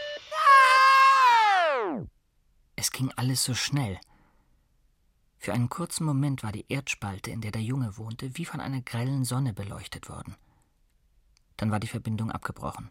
Es 2.76 2.92
ging 2.92 3.12
alles 3.16 3.44
so 3.44 3.54
schnell. 3.54 3.98
Für 5.36 5.52
einen 5.52 5.68
kurzen 5.68 6.04
Moment 6.04 6.42
war 6.42 6.52
die 6.52 6.66
Erdspalte, 6.68 7.30
in 7.30 7.40
der 7.40 7.50
der 7.50 7.62
Junge 7.62 7.96
wohnte, 7.96 8.36
wie 8.36 8.44
von 8.44 8.60
einer 8.60 8.82
grellen 8.82 9.24
Sonne 9.24 9.52
beleuchtet 9.52 10.08
worden. 10.08 10.36
Dann 11.56 11.70
war 11.70 11.80
die 11.80 11.88
Verbindung 11.88 12.30
abgebrochen. 12.30 12.90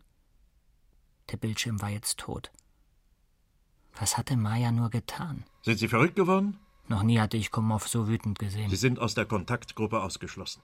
Der 1.31 1.37
Bildschirm 1.37 1.81
war 1.81 1.89
jetzt 1.89 2.17
tot. 2.17 2.51
Was 3.99 4.17
hatte 4.17 4.37
Maya 4.37 4.71
nur 4.71 4.89
getan? 4.89 5.43
Sind 5.61 5.77
Sie 5.77 5.87
verrückt 5.87 6.15
geworden? 6.15 6.57
Noch 6.87 7.03
nie 7.03 7.19
hatte 7.19 7.37
ich 7.37 7.51
Komov 7.51 7.87
so 7.87 8.07
wütend 8.07 8.39
gesehen. 8.39 8.69
Sie 8.69 8.75
sind 8.75 8.97
aus 8.97 9.13
der 9.13 9.25
Kontaktgruppe 9.25 10.01
ausgeschlossen. 10.01 10.63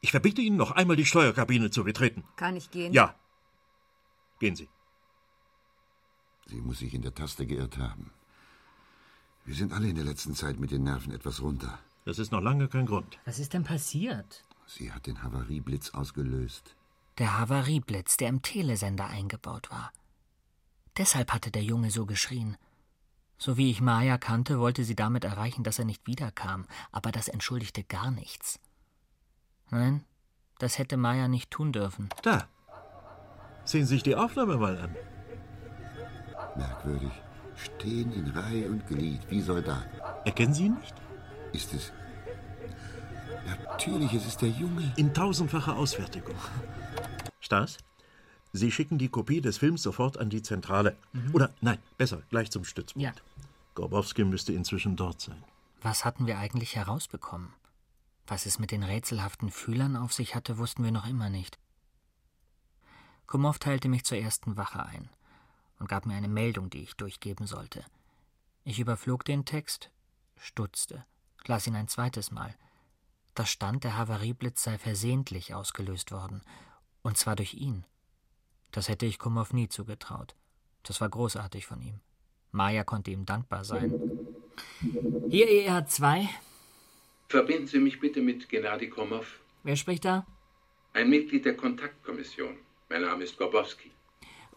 Ich 0.00 0.12
verbiete 0.12 0.40
Ihnen 0.40 0.56
noch 0.56 0.70
einmal 0.70 0.96
die 0.96 1.04
Steuerkabine 1.04 1.70
zu 1.70 1.84
betreten. 1.84 2.24
Kann 2.36 2.56
ich 2.56 2.70
gehen? 2.70 2.92
Ja. 2.92 3.14
Gehen 4.38 4.54
Sie. 4.54 4.68
Sie 6.46 6.60
muss 6.60 6.78
sich 6.78 6.94
in 6.94 7.02
der 7.02 7.14
Taste 7.14 7.46
geirrt 7.46 7.76
haben. 7.78 8.12
Wir 9.44 9.54
sind 9.54 9.72
alle 9.72 9.88
in 9.88 9.96
der 9.96 10.04
letzten 10.04 10.34
Zeit 10.34 10.60
mit 10.60 10.70
den 10.70 10.84
Nerven 10.84 11.12
etwas 11.12 11.42
runter. 11.42 11.78
Das 12.04 12.18
ist 12.18 12.32
noch 12.32 12.40
lange 12.40 12.68
kein 12.68 12.86
Grund. 12.86 13.18
Was 13.26 13.38
ist 13.38 13.52
denn 13.54 13.64
passiert? 13.64 14.44
Sie 14.66 14.92
hat 14.92 15.06
den 15.06 15.22
Havarieblitz 15.22 15.90
ausgelöst. 15.90 16.76
Der 17.18 17.38
Havarieblitz, 17.38 18.16
der 18.16 18.28
im 18.28 18.42
Telesender 18.42 19.06
eingebaut 19.06 19.70
war. 19.70 19.92
Deshalb 20.96 21.32
hatte 21.32 21.50
der 21.50 21.62
Junge 21.62 21.90
so 21.90 22.06
geschrien. 22.06 22.56
So 23.38 23.56
wie 23.56 23.70
ich 23.70 23.80
Maya 23.80 24.18
kannte, 24.18 24.58
wollte 24.58 24.82
sie 24.82 24.96
damit 24.96 25.24
erreichen, 25.24 25.62
dass 25.62 25.78
er 25.78 25.84
nicht 25.84 26.06
wiederkam, 26.06 26.66
aber 26.90 27.12
das 27.12 27.28
entschuldigte 27.28 27.84
gar 27.84 28.10
nichts. 28.10 28.58
Nein, 29.70 30.04
das 30.58 30.78
hätte 30.78 30.96
Maya 30.96 31.28
nicht 31.28 31.50
tun 31.50 31.72
dürfen. 31.72 32.08
Da. 32.22 32.48
Sehen 33.64 33.84
Sie 33.84 33.94
sich 33.94 34.02
die 34.02 34.16
Aufnahme 34.16 34.56
mal 34.56 34.76
an. 34.78 34.96
Merkwürdig. 36.56 37.12
Stehen 37.54 38.12
in 38.12 38.30
Reihe 38.30 38.68
und 38.68 38.86
Glied, 38.86 39.20
wie 39.30 39.40
Soldaten. 39.40 40.00
Erkennen 40.24 40.54
Sie 40.54 40.66
ihn 40.66 40.78
nicht? 40.78 40.94
Ist 41.52 41.74
es. 41.74 41.92
Natürlich, 43.66 44.12
es 44.14 44.26
ist 44.26 44.42
der 44.42 44.48
Junge. 44.48 44.92
In 44.96 45.12
tausendfacher 45.12 45.76
Ausfertigung. 45.76 46.36
Stas, 47.40 47.78
Sie 48.52 48.70
schicken 48.70 48.98
die 48.98 49.08
Kopie 49.08 49.40
des 49.40 49.58
Films 49.58 49.82
sofort 49.82 50.18
an 50.18 50.30
die 50.30 50.42
Zentrale. 50.42 50.96
Mhm. 51.12 51.34
Oder 51.34 51.54
nein, 51.60 51.78
besser, 51.96 52.22
gleich 52.30 52.50
zum 52.50 52.64
Stützpunkt. 52.64 53.02
Ja. 53.02 53.12
Gorbowski 53.74 54.24
müsste 54.24 54.52
inzwischen 54.52 54.96
dort 54.96 55.20
sein. 55.20 55.42
Was 55.82 56.04
hatten 56.04 56.26
wir 56.26 56.38
eigentlich 56.38 56.76
herausbekommen? 56.76 57.52
Was 58.26 58.46
es 58.46 58.58
mit 58.58 58.72
den 58.72 58.82
rätselhaften 58.82 59.50
Fühlern 59.50 59.96
auf 59.96 60.12
sich 60.12 60.34
hatte, 60.34 60.58
wussten 60.58 60.84
wir 60.84 60.90
noch 60.90 61.06
immer 61.06 61.30
nicht. 61.30 61.58
Kumov 63.26 63.58
teilte 63.58 63.88
mich 63.88 64.04
zur 64.04 64.18
ersten 64.18 64.56
Wache 64.56 64.84
ein 64.84 65.08
und 65.78 65.88
gab 65.88 66.06
mir 66.06 66.14
eine 66.14 66.28
Meldung, 66.28 66.70
die 66.70 66.82
ich 66.82 66.94
durchgeben 66.94 67.46
sollte. 67.46 67.84
Ich 68.64 68.80
überflog 68.80 69.24
den 69.24 69.44
Text, 69.44 69.90
stutzte, 70.36 71.04
las 71.46 71.66
ihn 71.66 71.76
ein 71.76 71.88
zweites 71.88 72.30
Mal. 72.30 72.54
Da 73.34 73.46
stand, 73.46 73.84
der 73.84 73.96
Havarieblitz 73.96 74.62
sei 74.62 74.78
versehentlich 74.78 75.54
ausgelöst 75.54 76.10
worden, 76.10 76.42
und 77.02 77.16
zwar 77.16 77.36
durch 77.36 77.54
ihn. 77.54 77.84
Das 78.72 78.88
hätte 78.88 79.06
ich 79.06 79.18
Kumov 79.18 79.52
nie 79.52 79.68
zugetraut. 79.68 80.34
Das 80.82 81.00
war 81.00 81.08
großartig 81.08 81.66
von 81.66 81.80
ihm. 81.80 82.00
Maya 82.52 82.84
konnte 82.84 83.10
ihm 83.10 83.24
dankbar 83.26 83.64
sein. 83.64 83.92
Hier 85.28 85.46
ER2. 85.48 86.28
Verbinden 87.28 87.66
Sie 87.66 87.78
mich 87.78 88.00
bitte 88.00 88.20
mit 88.20 88.48
Gennady 88.48 88.88
Komov. 88.88 89.40
Wer 89.62 89.76
spricht 89.76 90.04
da? 90.04 90.26
Ein 90.94 91.10
Mitglied 91.10 91.44
der 91.44 91.56
Kontaktkommission. 91.56 92.56
Mein 92.88 93.02
Name 93.02 93.24
ist 93.24 93.36
Gorbowski. 93.36 93.90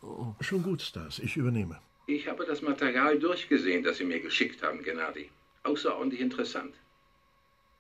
Oh. 0.02 0.34
Schon 0.40 0.64
gut, 0.64 0.82
Stas, 0.82 1.20
ich 1.20 1.36
übernehme. 1.36 1.80
Ich 2.08 2.28
habe 2.28 2.46
das 2.46 2.62
Material 2.62 3.20
durchgesehen, 3.20 3.84
das 3.84 3.98
Sie 3.98 4.06
mir 4.06 4.20
geschickt 4.20 4.64
haben, 4.64 4.82
Gennady. 4.84 5.30
Außerordentlich 5.64 6.22
interessant. 6.22 6.74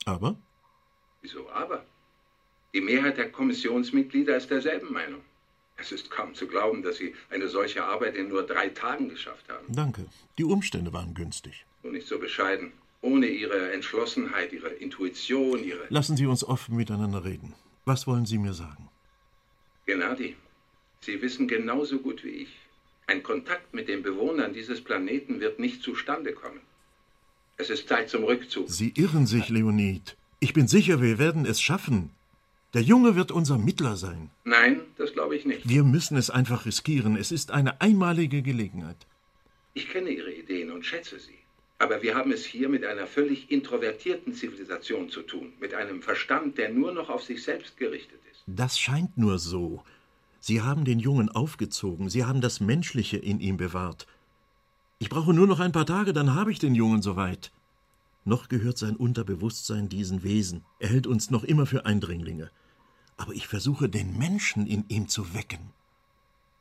Aber? 0.05 0.35
Wieso 1.21 1.49
aber? 1.49 1.85
Die 2.73 2.81
Mehrheit 2.81 3.17
der 3.17 3.31
Kommissionsmitglieder 3.31 4.35
ist 4.37 4.49
derselben 4.49 4.91
Meinung. 4.93 5.21
Es 5.77 5.91
ist 5.91 6.11
kaum 6.11 6.35
zu 6.35 6.47
glauben, 6.47 6.83
dass 6.83 6.97
Sie 6.97 7.15
eine 7.29 7.47
solche 7.47 7.83
Arbeit 7.83 8.15
in 8.15 8.29
nur 8.29 8.43
drei 8.43 8.69
Tagen 8.69 9.09
geschafft 9.09 9.49
haben. 9.49 9.65
Danke. 9.69 10.05
Die 10.37 10.43
Umstände 10.43 10.93
waren 10.93 11.13
günstig. 11.13 11.65
Nur 11.83 11.93
nicht 11.93 12.07
so 12.07 12.19
bescheiden. 12.19 12.71
Ohne 13.01 13.27
Ihre 13.27 13.71
Entschlossenheit, 13.71 14.53
Ihre 14.53 14.69
Intuition, 14.69 15.63
Ihre. 15.63 15.87
Lassen 15.89 16.15
Sie 16.17 16.27
uns 16.27 16.43
offen 16.43 16.75
miteinander 16.75 17.23
reden. 17.23 17.53
Was 17.85 18.05
wollen 18.05 18.27
Sie 18.27 18.37
mir 18.37 18.53
sagen? 18.53 18.89
Gennady, 19.87 20.35
Sie 21.01 21.19
wissen 21.21 21.47
genauso 21.47 21.97
gut 21.97 22.23
wie 22.23 22.29
ich, 22.29 22.49
ein 23.11 23.23
Kontakt 23.23 23.73
mit 23.73 23.89
den 23.89 24.03
Bewohnern 24.03 24.53
dieses 24.53 24.81
Planeten 24.81 25.41
wird 25.41 25.59
nicht 25.59 25.81
zustande 25.83 26.31
kommen. 26.31 26.61
Es 27.57 27.69
ist 27.69 27.89
Zeit 27.89 28.09
zum 28.09 28.23
Rückzug. 28.23 28.69
Sie 28.69 28.93
irren 28.95 29.27
sich, 29.27 29.49
Leonid. 29.49 30.15
Ich 30.39 30.53
bin 30.53 30.67
sicher, 30.67 31.01
wir 31.01 31.19
werden 31.19 31.45
es 31.45 31.61
schaffen. 31.61 32.11
Der 32.73 32.81
Junge 32.81 33.17
wird 33.17 33.31
unser 33.31 33.57
Mittler 33.57 33.97
sein. 33.97 34.29
Nein, 34.45 34.79
das 34.97 35.11
glaube 35.11 35.35
ich 35.35 35.45
nicht. 35.45 35.67
Wir 35.67 35.83
müssen 35.83 36.15
es 36.15 36.29
einfach 36.29 36.65
riskieren. 36.65 37.17
Es 37.17 37.31
ist 37.31 37.51
eine 37.51 37.81
einmalige 37.81 38.41
Gelegenheit. 38.41 39.07
Ich 39.73 39.89
kenne 39.89 40.09
Ihre 40.09 40.31
Ideen 40.31 40.71
und 40.71 40.85
schätze 40.85 41.19
sie. 41.19 41.37
Aber 41.79 42.01
wir 42.01 42.15
haben 42.15 42.31
es 42.31 42.45
hier 42.45 42.69
mit 42.69 42.85
einer 42.85 43.07
völlig 43.07 43.51
introvertierten 43.51 44.33
Zivilisation 44.33 45.09
zu 45.09 45.21
tun, 45.23 45.51
mit 45.59 45.73
einem 45.73 46.01
Verstand, 46.01 46.57
der 46.57 46.69
nur 46.69 46.93
noch 46.93 47.09
auf 47.09 47.23
sich 47.23 47.43
selbst 47.43 47.75
gerichtet 47.77 48.19
ist. 48.31 48.43
Das 48.45 48.77
scheint 48.79 49.17
nur 49.17 49.39
so. 49.39 49.83
Sie 50.39 50.61
haben 50.61 50.85
den 50.85 50.99
Jungen 50.99 51.29
aufgezogen, 51.29 52.09
Sie 52.09 52.23
haben 52.23 52.39
das 52.39 52.59
Menschliche 52.59 53.17
in 53.17 53.39
ihm 53.39 53.57
bewahrt. 53.57 54.07
Ich 54.99 55.09
brauche 55.09 55.33
nur 55.33 55.47
noch 55.47 55.59
ein 55.59 55.71
paar 55.71 55.85
Tage, 55.85 56.13
dann 56.13 56.35
habe 56.35 56.51
ich 56.51 56.59
den 56.59 56.75
Jungen 56.75 57.01
soweit. 57.01 57.51
Noch 58.23 58.47
gehört 58.47 58.77
sein 58.77 58.95
Unterbewusstsein 58.95 59.89
diesen 59.89 60.23
Wesen. 60.23 60.63
Er 60.79 60.89
hält 60.89 61.07
uns 61.07 61.31
noch 61.31 61.43
immer 61.43 61.65
für 61.65 61.85
Eindringlinge. 61.85 62.51
Aber 63.21 63.33
ich 63.33 63.47
versuche, 63.47 63.87
den 63.87 64.17
Menschen 64.17 64.65
in 64.65 64.83
ihm 64.87 65.07
zu 65.07 65.35
wecken. 65.35 65.73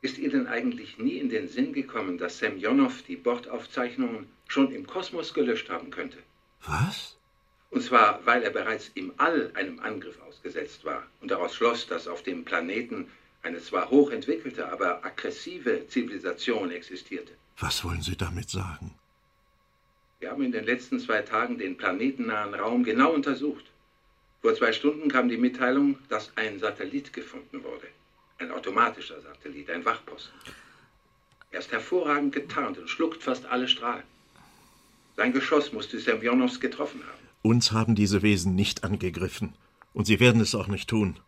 Ist 0.03 0.19
Ihnen 0.19 0.45
eigentlich 0.45 0.99
nie 0.99 1.17
in 1.17 1.29
den 1.29 1.47
Sinn 1.47 1.73
gekommen, 1.73 2.19
dass 2.19 2.37
Semjonow 2.37 3.01
die 3.07 3.15
Bordaufzeichnungen 3.15 4.27
schon 4.47 4.71
im 4.71 4.85
Kosmos 4.85 5.33
gelöscht 5.33 5.71
haben 5.71 5.89
könnte? 5.89 6.19
Was? 6.63 7.17
Und 7.71 7.81
zwar, 7.81 8.23
weil 8.27 8.43
er 8.43 8.51
bereits 8.51 8.91
im 8.93 9.11
All 9.17 9.51
einem 9.55 9.79
Angriff 9.79 10.21
ausgesetzt 10.21 10.85
war 10.85 11.01
und 11.19 11.31
daraus 11.31 11.55
schloss, 11.55 11.87
dass 11.87 12.07
auf 12.07 12.21
dem 12.21 12.45
Planeten 12.45 13.07
eine 13.41 13.59
zwar 13.59 13.89
hochentwickelte, 13.89 14.71
aber 14.71 15.03
aggressive 15.03 15.87
Zivilisation 15.87 16.69
existierte. 16.69 17.33
Was 17.57 17.83
wollen 17.83 18.03
Sie 18.03 18.15
damit 18.15 18.51
sagen? 18.51 18.93
Wir 20.19 20.29
haben 20.29 20.43
in 20.43 20.51
den 20.51 20.65
letzten 20.65 20.99
zwei 20.99 21.23
Tagen 21.23 21.57
den 21.57 21.75
planetennahen 21.75 22.53
Raum 22.53 22.83
genau 22.83 23.13
untersucht. 23.13 23.70
Vor 24.41 24.55
zwei 24.55 24.73
Stunden 24.73 25.07
kam 25.07 25.29
die 25.29 25.37
Mitteilung, 25.37 25.97
dass 26.09 26.35
ein 26.35 26.59
Satellit 26.59 27.13
gefunden 27.13 27.63
wurde. 27.63 27.87
Ein 28.39 28.51
automatischer 28.51 29.21
Satellit, 29.21 29.69
ein 29.69 29.85
Wachposten. 29.85 30.33
Er 31.51 31.59
ist 31.59 31.71
hervorragend 31.71 32.33
getarnt 32.33 32.77
und 32.79 32.89
schluckt 32.89 33.21
fast 33.21 33.45
alle 33.45 33.67
Strahlen. 33.67 34.03
Sein 35.15 35.33
Geschoss 35.33 35.73
musste 35.73 35.99
Semjonows 35.99 36.59
getroffen 36.59 37.01
haben. 37.03 37.21
Uns 37.43 37.71
haben 37.71 37.95
diese 37.95 38.21
Wesen 38.23 38.55
nicht 38.55 38.83
angegriffen. 38.83 39.53
Und 39.93 40.05
sie 40.05 40.19
werden 40.19 40.41
es 40.41 40.55
auch 40.55 40.67
nicht 40.67 40.89
tun. 40.89 41.19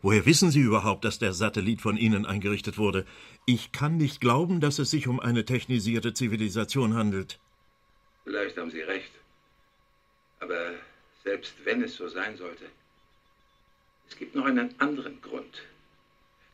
Woher 0.00 0.24
wissen 0.26 0.52
Sie 0.52 0.60
überhaupt, 0.60 1.04
dass 1.04 1.18
der 1.18 1.32
Satellit 1.32 1.80
von 1.80 1.96
Ihnen 1.96 2.24
eingerichtet 2.24 2.78
wurde? 2.78 3.04
Ich 3.46 3.72
kann 3.72 3.96
nicht 3.96 4.20
glauben, 4.20 4.60
dass 4.60 4.78
es 4.78 4.90
sich 4.90 5.08
um 5.08 5.18
eine 5.18 5.44
technisierte 5.44 6.14
Zivilisation 6.14 6.94
handelt. 6.94 7.40
Vielleicht 8.22 8.56
haben 8.56 8.70
Sie 8.70 8.80
recht. 8.80 9.10
Aber 10.38 10.74
selbst 11.28 11.52
wenn 11.64 11.82
es 11.82 11.94
so 11.94 12.08
sein 12.08 12.38
sollte, 12.38 12.64
es 14.08 14.16
gibt 14.16 14.34
noch 14.34 14.46
einen 14.46 14.74
anderen 14.80 15.20
Grund. 15.20 15.62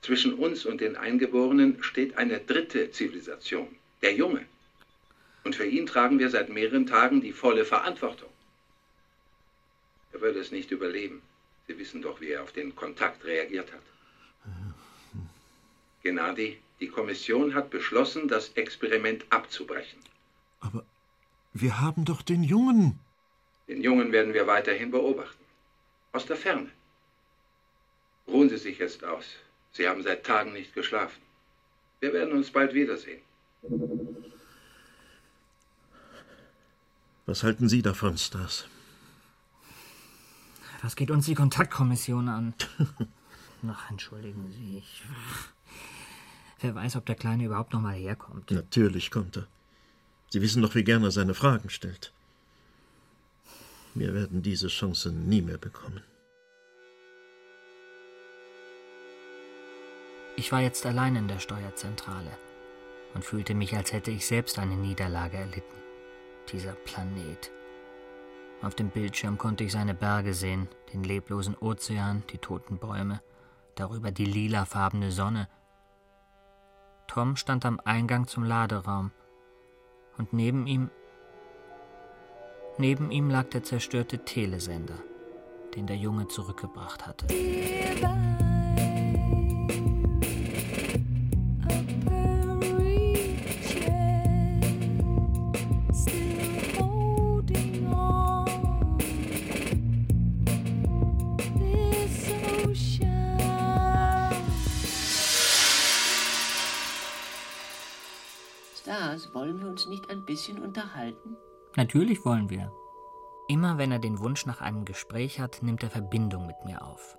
Zwischen 0.03 0.35
uns 0.35 0.67
und 0.67 0.81
den 0.81 0.97
Eingeborenen 0.97 1.81
steht 1.81 2.19
eine 2.19 2.41
dritte 2.41 2.91
Zivilisation, 2.91 3.69
der 4.03 4.15
Junge. 4.15 4.45
Und 5.45 5.55
für 5.55 5.65
ihn 5.65 5.87
tragen 5.87 6.19
wir 6.19 6.29
seit 6.29 6.49
mehreren 6.49 6.87
Tagen 6.87 7.21
die 7.21 7.33
volle 7.33 7.65
Verantwortung. 7.65 8.31
Er 10.13 10.21
würde 10.21 10.41
es 10.41 10.51
nicht 10.51 10.73
überleben. 10.73 11.23
Sie 11.69 11.79
wissen 11.79 12.03
doch, 12.03 12.21
wie 12.21 12.31
er 12.31 12.43
auf 12.43 12.51
den 12.51 12.75
Kontakt 12.75 13.25
reagiert 13.25 13.73
hat. 13.73 13.87
Gennady, 16.03 16.59
die 16.81 16.89
Kommission 16.89 17.55
hat 17.55 17.71
beschlossen, 17.71 18.27
das 18.27 18.49
Experiment 18.63 19.25
abzubrechen. 19.31 20.01
Aber 20.59 20.85
wir 21.53 21.81
haben 21.81 22.05
doch 22.05 22.23
den 22.23 22.43
Jungen. 22.43 22.99
Den 23.69 23.83
Jungen 23.83 24.13
werden 24.13 24.35
wir 24.35 24.47
weiterhin 24.47 24.91
beobachten. 24.91 25.45
Aus 26.13 26.27
der 26.27 26.37
Ferne. 26.37 26.71
Ruhen 28.29 28.49
Sie 28.49 28.59
sich 28.59 28.79
jetzt 28.79 29.05
aus. 29.05 29.25
Sie 29.73 29.89
haben 29.89 30.03
seit 30.03 30.25
Tagen 30.25 30.53
nicht 30.53 30.75
geschlafen. 30.75 31.21
Wir 32.01 32.13
werden 32.13 32.35
uns 32.35 32.51
bald 32.51 32.75
wiedersehen. 32.75 33.23
Was 37.27 37.43
halten 37.43 37.69
Sie 37.69 37.83
davon, 37.83 38.19
Stas? 38.19 38.67
Was 40.83 40.97
geht 40.97 41.11
uns 41.11 41.25
die 41.25 41.35
Kontaktkommission 41.35 42.29
an? 42.29 42.55
Ach, 43.67 43.91
entschuldigen 43.91 44.53
Sie. 44.53 44.79
Ich, 44.79 45.03
wer 46.61 46.75
weiß, 46.75 46.97
ob 46.97 47.07
der 47.07 47.15
Kleine 47.15 47.47
überhaupt 47.47 47.73
noch 47.73 47.81
mal 47.81 47.95
herkommt. 47.95 48.51
Natürlich 48.51 49.11
kommt 49.11 49.39
er. 49.39 49.47
Sie 50.29 50.43
wissen 50.43 50.61
doch, 50.61 50.75
wie 50.75 50.85
gern 50.85 51.03
er 51.03 51.11
seine 51.11 51.33
Fragen 51.33 51.71
stellt. 51.71 52.13
Wir 53.95 54.13
werden 54.13 54.43
diese 54.43 54.69
Chance 54.69 55.13
nie 55.13 55.41
mehr 55.41 55.59
bekommen. 55.59 56.03
Ich 60.37 60.51
war 60.51 60.61
jetzt 60.61 60.85
allein 60.85 61.15
in 61.15 61.29
der 61.29 61.39
Steuerzentrale. 61.39 62.31
und 63.15 63.25
fühlte 63.25 63.55
mich, 63.55 63.77
als 63.77 63.93
hätte 63.93 64.11
ich 64.11 64.27
selbst 64.27 64.59
eine 64.59 64.75
Niederlage 64.75 65.37
erlitten. 65.37 65.77
Dieser 66.51 66.73
Planet. 66.73 67.53
Auf 68.61 68.75
dem 68.75 68.91
Bildschirm 68.91 69.39
konnte 69.39 69.63
ich 69.63 69.71
seine 69.71 69.95
Berge 69.95 70.35
sehen, 70.35 70.69
den 70.93 71.05
leblosen 71.05 71.57
Ozean, 71.57 72.25
die 72.31 72.39
toten 72.39 72.79
Bäume, 72.79 73.23
darüber 73.77 74.11
die 74.11 74.25
lilafarbene 74.25 75.13
Sonne. 75.13 75.49
Tom 77.07 77.37
stand 77.37 77.65
am 77.65 77.79
Eingang 77.85 78.27
zum 78.27 78.43
Laderaum 78.43 79.13
und 80.19 80.33
neben 80.33 80.67
ihm 80.67 80.91
neben 82.79 83.11
ihm 83.11 83.31
lag 83.31 83.49
der 83.51 83.63
zerstörte 83.63 84.25
Telesender, 84.25 84.99
den 85.75 85.87
der 85.87 85.97
Junge 85.97 86.29
zurückgebracht 86.29 87.07
hatte. 87.07 87.27
Stars, 108.81 109.33
wollen 109.33 109.61
wir 109.61 109.69
uns 109.69 109.87
nicht 109.87 110.11
ein 110.11 110.25
bisschen 110.25 110.63
unterhalten? 110.63 111.37
Natürlich 111.77 112.25
wollen 112.25 112.51
wir. 112.51 112.73
Immer 113.49 113.79
wenn 113.79 113.93
er 113.93 113.99
den 113.99 114.21
Wunsch 114.21 114.47
nach 114.47 114.61
einem 114.61 114.85
Gespräch 114.85 115.41
hat, 115.41 115.63
nimmt 115.63 115.83
er 115.83 115.91
Verbindung 115.91 116.47
mit 116.47 116.57
mir 116.65 116.83
auf. 116.83 117.19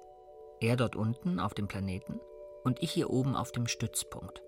Er 0.60 0.76
dort 0.76 0.96
unten 0.96 1.40
auf 1.40 1.54
dem 1.54 1.68
Planeten 1.68 2.20
und 2.64 2.82
ich 2.82 2.92
hier 2.92 3.10
oben 3.10 3.36
auf 3.36 3.52
dem 3.52 3.68
Stützpunkt. 3.68 4.42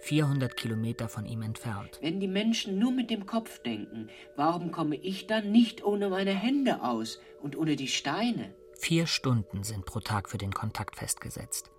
400 0.00 0.56
Kilometer 0.56 1.08
von 1.08 1.26
ihm 1.26 1.42
entfernt. 1.42 1.98
Wenn 2.00 2.18
die 2.18 2.26
Menschen 2.26 2.78
nur 2.78 2.90
mit 2.90 3.08
dem 3.08 3.24
Kopf 3.24 3.60
denken, 3.60 4.08
warum 4.34 4.72
komme 4.72 4.96
ich 4.96 5.28
dann 5.28 5.52
nicht 5.52 5.84
ohne 5.84 6.08
meine 6.08 6.32
Hände 6.32 6.82
aus 6.82 7.20
und 7.40 7.56
ohne 7.56 7.76
die 7.76 7.88
Steine? 7.88 8.52
Vier 8.78 9.06
Stunden 9.06 9.62
sind 9.62 9.86
pro 9.86 10.00
Tag 10.00 10.28
für 10.28 10.38
den 10.38 10.52
Kontakt 10.52 10.96
festgesetzt. 10.96 11.70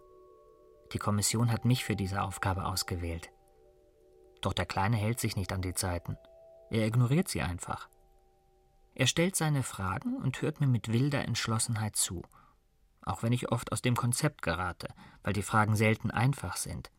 Die 0.93 0.99
Kommission 0.99 1.51
hat 1.51 1.65
mich 1.65 1.83
für 1.83 1.97
diese 1.97 2.21
Aufgabe 2.21 2.65
ausgewählt. 2.65 3.29
Doch 4.39 4.53
der 4.53 4.65
Kleine 4.65 4.95
hält 4.95 5.19
sich 5.19 5.35
nicht 5.35 5.51
an 5.51 5.61
die 5.61 5.73
Zeiten. 5.73 6.17
Er 6.69 6.87
ignoriert 6.87 7.27
sie 7.27 7.41
einfach. 7.41 7.89
Er 8.95 9.07
stellt 9.07 9.35
seine 9.35 9.63
Fragen 9.63 10.17
und 10.17 10.41
hört 10.41 10.59
mir 10.59 10.67
mit 10.67 10.91
wilder 10.91 11.25
Entschlossenheit 11.25 11.95
zu, 11.95 12.21
auch 13.01 13.23
wenn 13.23 13.33
ich 13.33 13.51
oft 13.51 13.71
aus 13.71 13.81
dem 13.81 13.95
Konzept 13.95 14.41
gerate, 14.41 14.87
weil 15.23 15.33
die 15.33 15.41
Fragen 15.41 15.75
selten 15.75 16.11
einfach 16.11 16.57
sind. 16.57 16.91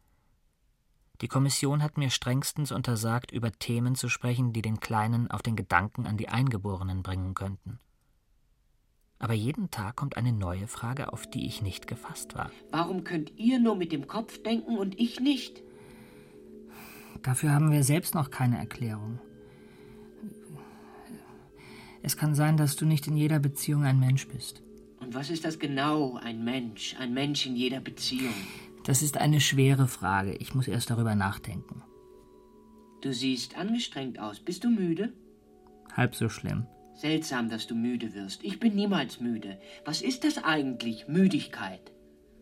Die 1.20 1.28
Kommission 1.28 1.82
hat 1.82 1.96
mir 1.96 2.10
strengstens 2.10 2.72
untersagt, 2.72 3.30
über 3.30 3.52
Themen 3.52 3.94
zu 3.94 4.08
sprechen, 4.08 4.52
die 4.52 4.62
den 4.62 4.80
Kleinen 4.80 5.30
auf 5.30 5.42
den 5.42 5.54
Gedanken 5.54 6.06
an 6.06 6.16
die 6.16 6.28
Eingeborenen 6.28 7.02
bringen 7.02 7.34
könnten. 7.34 7.78
Aber 9.20 9.34
jeden 9.34 9.70
Tag 9.70 9.94
kommt 9.96 10.16
eine 10.16 10.32
neue 10.32 10.66
Frage, 10.66 11.12
auf 11.12 11.28
die 11.28 11.46
ich 11.46 11.62
nicht 11.62 11.86
gefasst 11.86 12.34
war. 12.34 12.50
Warum 12.72 13.04
könnt 13.04 13.32
ihr 13.38 13.60
nur 13.60 13.76
mit 13.76 13.92
dem 13.92 14.08
Kopf 14.08 14.42
denken 14.42 14.76
und 14.76 14.98
ich 14.98 15.20
nicht? 15.20 15.62
Dafür 17.22 17.52
haben 17.52 17.70
wir 17.70 17.84
selbst 17.84 18.14
noch 18.14 18.30
keine 18.30 18.58
Erklärung. 18.58 19.20
Es 22.04 22.18
kann 22.18 22.34
sein, 22.34 22.58
dass 22.58 22.76
du 22.76 22.84
nicht 22.84 23.06
in 23.06 23.16
jeder 23.16 23.38
Beziehung 23.38 23.84
ein 23.84 23.98
Mensch 23.98 24.28
bist. 24.28 24.62
Und 25.00 25.14
was 25.14 25.30
ist 25.30 25.46
das 25.46 25.58
genau, 25.58 26.18
ein 26.18 26.44
Mensch, 26.44 26.94
ein 26.98 27.14
Mensch 27.14 27.46
in 27.46 27.56
jeder 27.56 27.80
Beziehung? 27.80 28.34
Das 28.84 29.00
ist 29.00 29.16
eine 29.16 29.40
schwere 29.40 29.88
Frage. 29.88 30.34
Ich 30.34 30.54
muss 30.54 30.68
erst 30.68 30.90
darüber 30.90 31.14
nachdenken. 31.14 31.82
Du 33.00 33.10
siehst 33.10 33.56
angestrengt 33.56 34.18
aus. 34.18 34.38
Bist 34.38 34.64
du 34.64 34.68
müde? 34.68 35.14
Halb 35.94 36.14
so 36.14 36.28
schlimm. 36.28 36.66
Seltsam, 36.94 37.48
dass 37.48 37.66
du 37.66 37.74
müde 37.74 38.12
wirst. 38.12 38.44
Ich 38.44 38.60
bin 38.60 38.74
niemals 38.74 39.20
müde. 39.20 39.58
Was 39.86 40.02
ist 40.02 40.24
das 40.24 40.36
eigentlich, 40.44 41.08
Müdigkeit? 41.08 41.90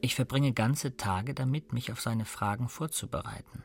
Ich 0.00 0.16
verbringe 0.16 0.52
ganze 0.52 0.96
Tage 0.96 1.34
damit, 1.34 1.72
mich 1.72 1.92
auf 1.92 2.00
seine 2.00 2.24
Fragen 2.24 2.68
vorzubereiten 2.68 3.62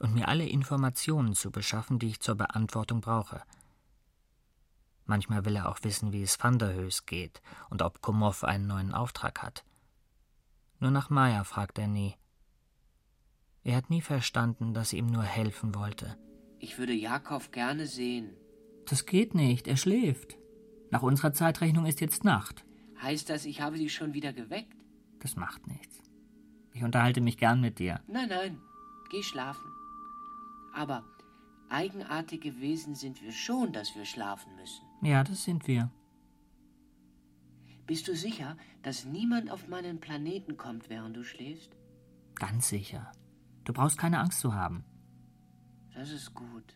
und 0.00 0.12
mir 0.12 0.26
alle 0.26 0.48
Informationen 0.48 1.34
zu 1.34 1.52
beschaffen, 1.52 2.00
die 2.00 2.08
ich 2.08 2.18
zur 2.18 2.34
Beantwortung 2.34 3.00
brauche. 3.00 3.42
Manchmal 5.08 5.46
will 5.46 5.56
er 5.56 5.70
auch 5.70 5.78
wissen, 5.84 6.12
wie 6.12 6.22
es 6.22 6.38
Van 6.42 6.58
der 6.58 6.74
Höß 6.74 7.06
geht 7.06 7.40
und 7.70 7.80
ob 7.80 8.02
Komov 8.02 8.44
einen 8.44 8.66
neuen 8.66 8.92
Auftrag 8.92 9.42
hat. 9.42 9.64
Nur 10.80 10.90
nach 10.90 11.08
Maya 11.08 11.44
fragt 11.44 11.78
er 11.78 11.88
nie. 11.88 12.14
Er 13.64 13.76
hat 13.76 13.88
nie 13.88 14.02
verstanden, 14.02 14.74
dass 14.74 14.90
sie 14.90 14.98
ihm 14.98 15.06
nur 15.06 15.22
helfen 15.22 15.74
wollte. 15.74 16.18
Ich 16.58 16.78
würde 16.78 16.92
Jakob 16.92 17.52
gerne 17.52 17.86
sehen. 17.86 18.36
Das 18.84 19.06
geht 19.06 19.34
nicht, 19.34 19.66
er 19.66 19.78
schläft. 19.78 20.36
Nach 20.90 21.02
unserer 21.02 21.32
Zeitrechnung 21.32 21.86
ist 21.86 22.02
jetzt 22.02 22.22
Nacht. 22.22 22.66
Heißt 23.00 23.30
das, 23.30 23.46
ich 23.46 23.62
habe 23.62 23.78
sie 23.78 23.88
schon 23.88 24.12
wieder 24.12 24.34
geweckt? 24.34 24.76
Das 25.20 25.36
macht 25.36 25.66
nichts. 25.68 26.02
Ich 26.74 26.84
unterhalte 26.84 27.22
mich 27.22 27.38
gern 27.38 27.62
mit 27.62 27.78
dir. 27.78 28.02
Nein, 28.08 28.28
nein, 28.28 28.60
geh 29.10 29.22
schlafen. 29.22 29.72
Aber 30.74 31.02
eigenartige 31.70 32.60
Wesen 32.60 32.94
sind 32.94 33.22
wir 33.22 33.32
schon, 33.32 33.72
dass 33.72 33.96
wir 33.96 34.04
schlafen 34.04 34.54
müssen. 34.56 34.87
Ja, 35.02 35.24
das 35.24 35.44
sind 35.44 35.66
wir. 35.66 35.90
Bist 37.86 38.06
du 38.08 38.14
sicher, 38.14 38.56
dass 38.82 39.04
niemand 39.04 39.50
auf 39.50 39.68
meinen 39.68 40.00
Planeten 40.00 40.56
kommt, 40.56 40.90
während 40.90 41.16
du 41.16 41.24
schläfst? 41.24 41.76
Ganz 42.34 42.68
sicher. 42.68 43.12
Du 43.64 43.72
brauchst 43.72 43.98
keine 43.98 44.20
Angst 44.20 44.40
zu 44.40 44.54
haben. 44.54 44.84
Das 45.94 46.10
ist 46.10 46.34
gut. 46.34 46.74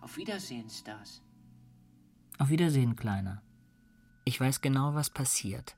Auf 0.00 0.16
Wiedersehen, 0.16 0.68
Stas. 0.68 1.22
Auf 2.38 2.48
Wiedersehen, 2.48 2.96
Kleiner. 2.96 3.42
Ich 4.24 4.40
weiß 4.40 4.60
genau, 4.60 4.94
was 4.94 5.10
passiert. 5.10 5.76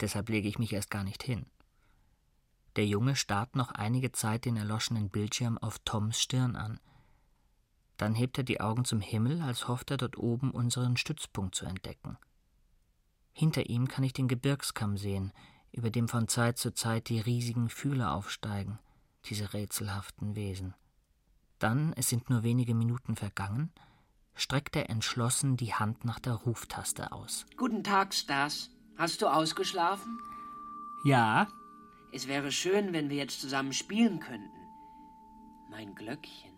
Deshalb 0.00 0.28
lege 0.28 0.48
ich 0.48 0.58
mich 0.58 0.72
erst 0.72 0.90
gar 0.90 1.04
nicht 1.04 1.22
hin. 1.22 1.46
Der 2.76 2.86
Junge 2.86 3.14
starrt 3.14 3.54
noch 3.54 3.70
einige 3.70 4.10
Zeit 4.12 4.44
den 4.44 4.56
erloschenen 4.56 5.10
Bildschirm 5.10 5.58
auf 5.58 5.78
Toms 5.80 6.20
Stirn 6.20 6.56
an. 6.56 6.80
Dann 7.96 8.14
hebt 8.14 8.38
er 8.38 8.44
die 8.44 8.60
Augen 8.60 8.84
zum 8.84 9.00
Himmel, 9.00 9.40
als 9.42 9.68
hofft 9.68 9.90
er 9.90 9.96
dort 9.96 10.18
oben 10.18 10.50
unseren 10.50 10.96
Stützpunkt 10.96 11.54
zu 11.54 11.66
entdecken. 11.66 12.18
Hinter 13.32 13.68
ihm 13.68 13.88
kann 13.88 14.04
ich 14.04 14.12
den 14.12 14.28
Gebirgskamm 14.28 14.96
sehen, 14.96 15.32
über 15.72 15.90
dem 15.90 16.08
von 16.08 16.28
Zeit 16.28 16.58
zu 16.58 16.72
Zeit 16.72 17.08
die 17.08 17.20
riesigen 17.20 17.68
Fühler 17.68 18.14
aufsteigen, 18.14 18.78
diese 19.26 19.52
rätselhaften 19.52 20.36
Wesen. 20.36 20.74
Dann, 21.58 21.92
es 21.94 22.08
sind 22.08 22.30
nur 22.30 22.42
wenige 22.42 22.74
Minuten 22.74 23.16
vergangen, 23.16 23.72
streckt 24.34 24.76
er 24.76 24.90
entschlossen 24.90 25.56
die 25.56 25.74
Hand 25.74 26.04
nach 26.04 26.18
der 26.18 26.34
Ruftaste 26.34 27.12
aus. 27.12 27.46
Guten 27.56 27.82
Tag, 27.82 28.14
Stas. 28.14 28.70
Hast 28.96 29.22
du 29.22 29.26
ausgeschlafen? 29.26 30.18
Ja, 31.04 31.48
es 32.12 32.28
wäre 32.28 32.52
schön, 32.52 32.92
wenn 32.92 33.10
wir 33.10 33.16
jetzt 33.16 33.40
zusammen 33.40 33.72
spielen 33.72 34.20
könnten. 34.20 34.50
Mein 35.70 35.94
Glöckchen. 35.96 36.53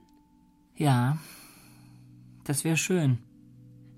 Ja, 0.77 1.18
das 2.45 2.64
wäre 2.64 2.77
schön. 2.77 3.18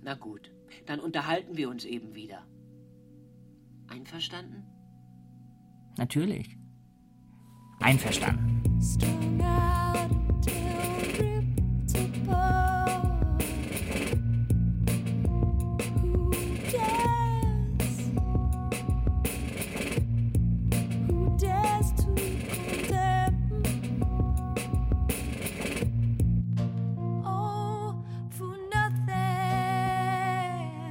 Na 0.03 0.14
gut, 0.14 0.53
dann 0.87 1.01
unterhalten 1.01 1.57
wir 1.57 1.68
uns 1.68 1.85
eben 1.85 2.14
wieder. 2.14 2.47
Einverstanden? 3.89 4.64
Natürlich. 5.97 6.57
Einverstanden. 7.81 8.62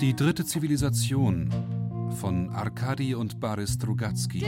Die 0.08 0.16
dritte 0.16 0.45
Zivilisation 0.45 1.49
von 2.22 2.49
Arkadi 2.51 3.14
und 3.14 3.41
Boris 3.41 3.74
Strugatsky. 3.74 4.41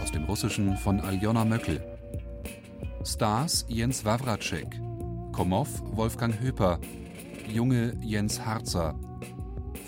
Aus 0.00 0.12
dem 0.12 0.22
Russischen 0.28 0.76
von 0.76 1.00
Aljona 1.00 1.44
Möckel. 1.44 1.82
Stars 3.04 3.66
Jens 3.68 4.04
Wawracek. 4.04 4.80
Komov 5.32 5.82
Wolfgang 5.96 6.40
Höper. 6.40 6.78
Junge 7.52 7.96
Jens 8.00 8.46
Harzer. 8.46 8.94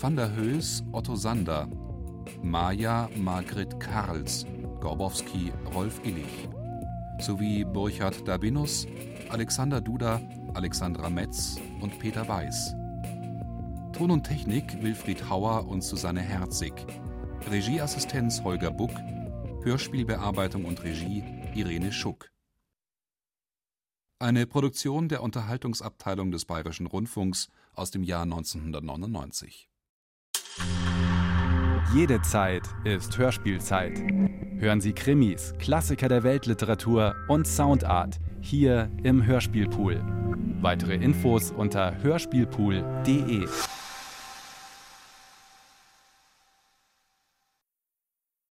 Van 0.00 0.16
der 0.16 0.34
Höß 0.34 0.82
Otto 0.90 1.14
Sander. 1.14 1.68
Maja 2.42 3.08
Margret 3.14 3.78
Karls. 3.78 4.46
Gorbowski 4.80 5.52
Rolf 5.72 6.00
Illich. 6.02 6.48
Sowie 7.22 7.64
Burchard 7.64 8.26
Dabinus, 8.26 8.84
Alexander 9.28 9.80
Duda, 9.80 10.20
Alexandra 10.54 11.08
Metz 11.08 11.56
und 11.80 11.96
Peter 12.00 12.26
Weiß. 12.26 12.74
Ton 13.92 14.10
und 14.10 14.24
Technik 14.24 14.82
Wilfried 14.82 15.30
Hauer 15.30 15.68
und 15.68 15.82
Susanne 15.82 16.20
Herzig. 16.20 16.72
Regieassistenz 17.48 18.42
Holger 18.42 18.72
Buck. 18.72 18.90
Hörspielbearbeitung 19.62 20.64
und 20.64 20.82
Regie 20.82 21.22
Irene 21.54 21.92
Schuck. 21.92 22.28
Eine 24.18 24.46
Produktion 24.48 25.08
der 25.08 25.22
Unterhaltungsabteilung 25.22 26.32
des 26.32 26.44
Bayerischen 26.44 26.88
Rundfunks 26.88 27.50
aus 27.72 27.92
dem 27.92 28.02
Jahr 28.02 28.22
1999. 28.22 29.68
Jede 31.90 32.22
Zeit 32.22 32.62
ist 32.84 33.18
Hörspielzeit. 33.18 34.02
Hören 34.58 34.80
Sie 34.80 34.92
Krimis, 34.92 35.52
Klassiker 35.58 36.08
der 36.08 36.22
Weltliteratur 36.22 37.14
und 37.28 37.46
Soundart 37.46 38.18
hier 38.40 38.90
im 39.02 39.26
Hörspielpool. 39.26 40.00
Weitere 40.62 40.94
Infos 40.94 41.50
unter 41.50 42.02
hörspielpool.de. 42.02 43.46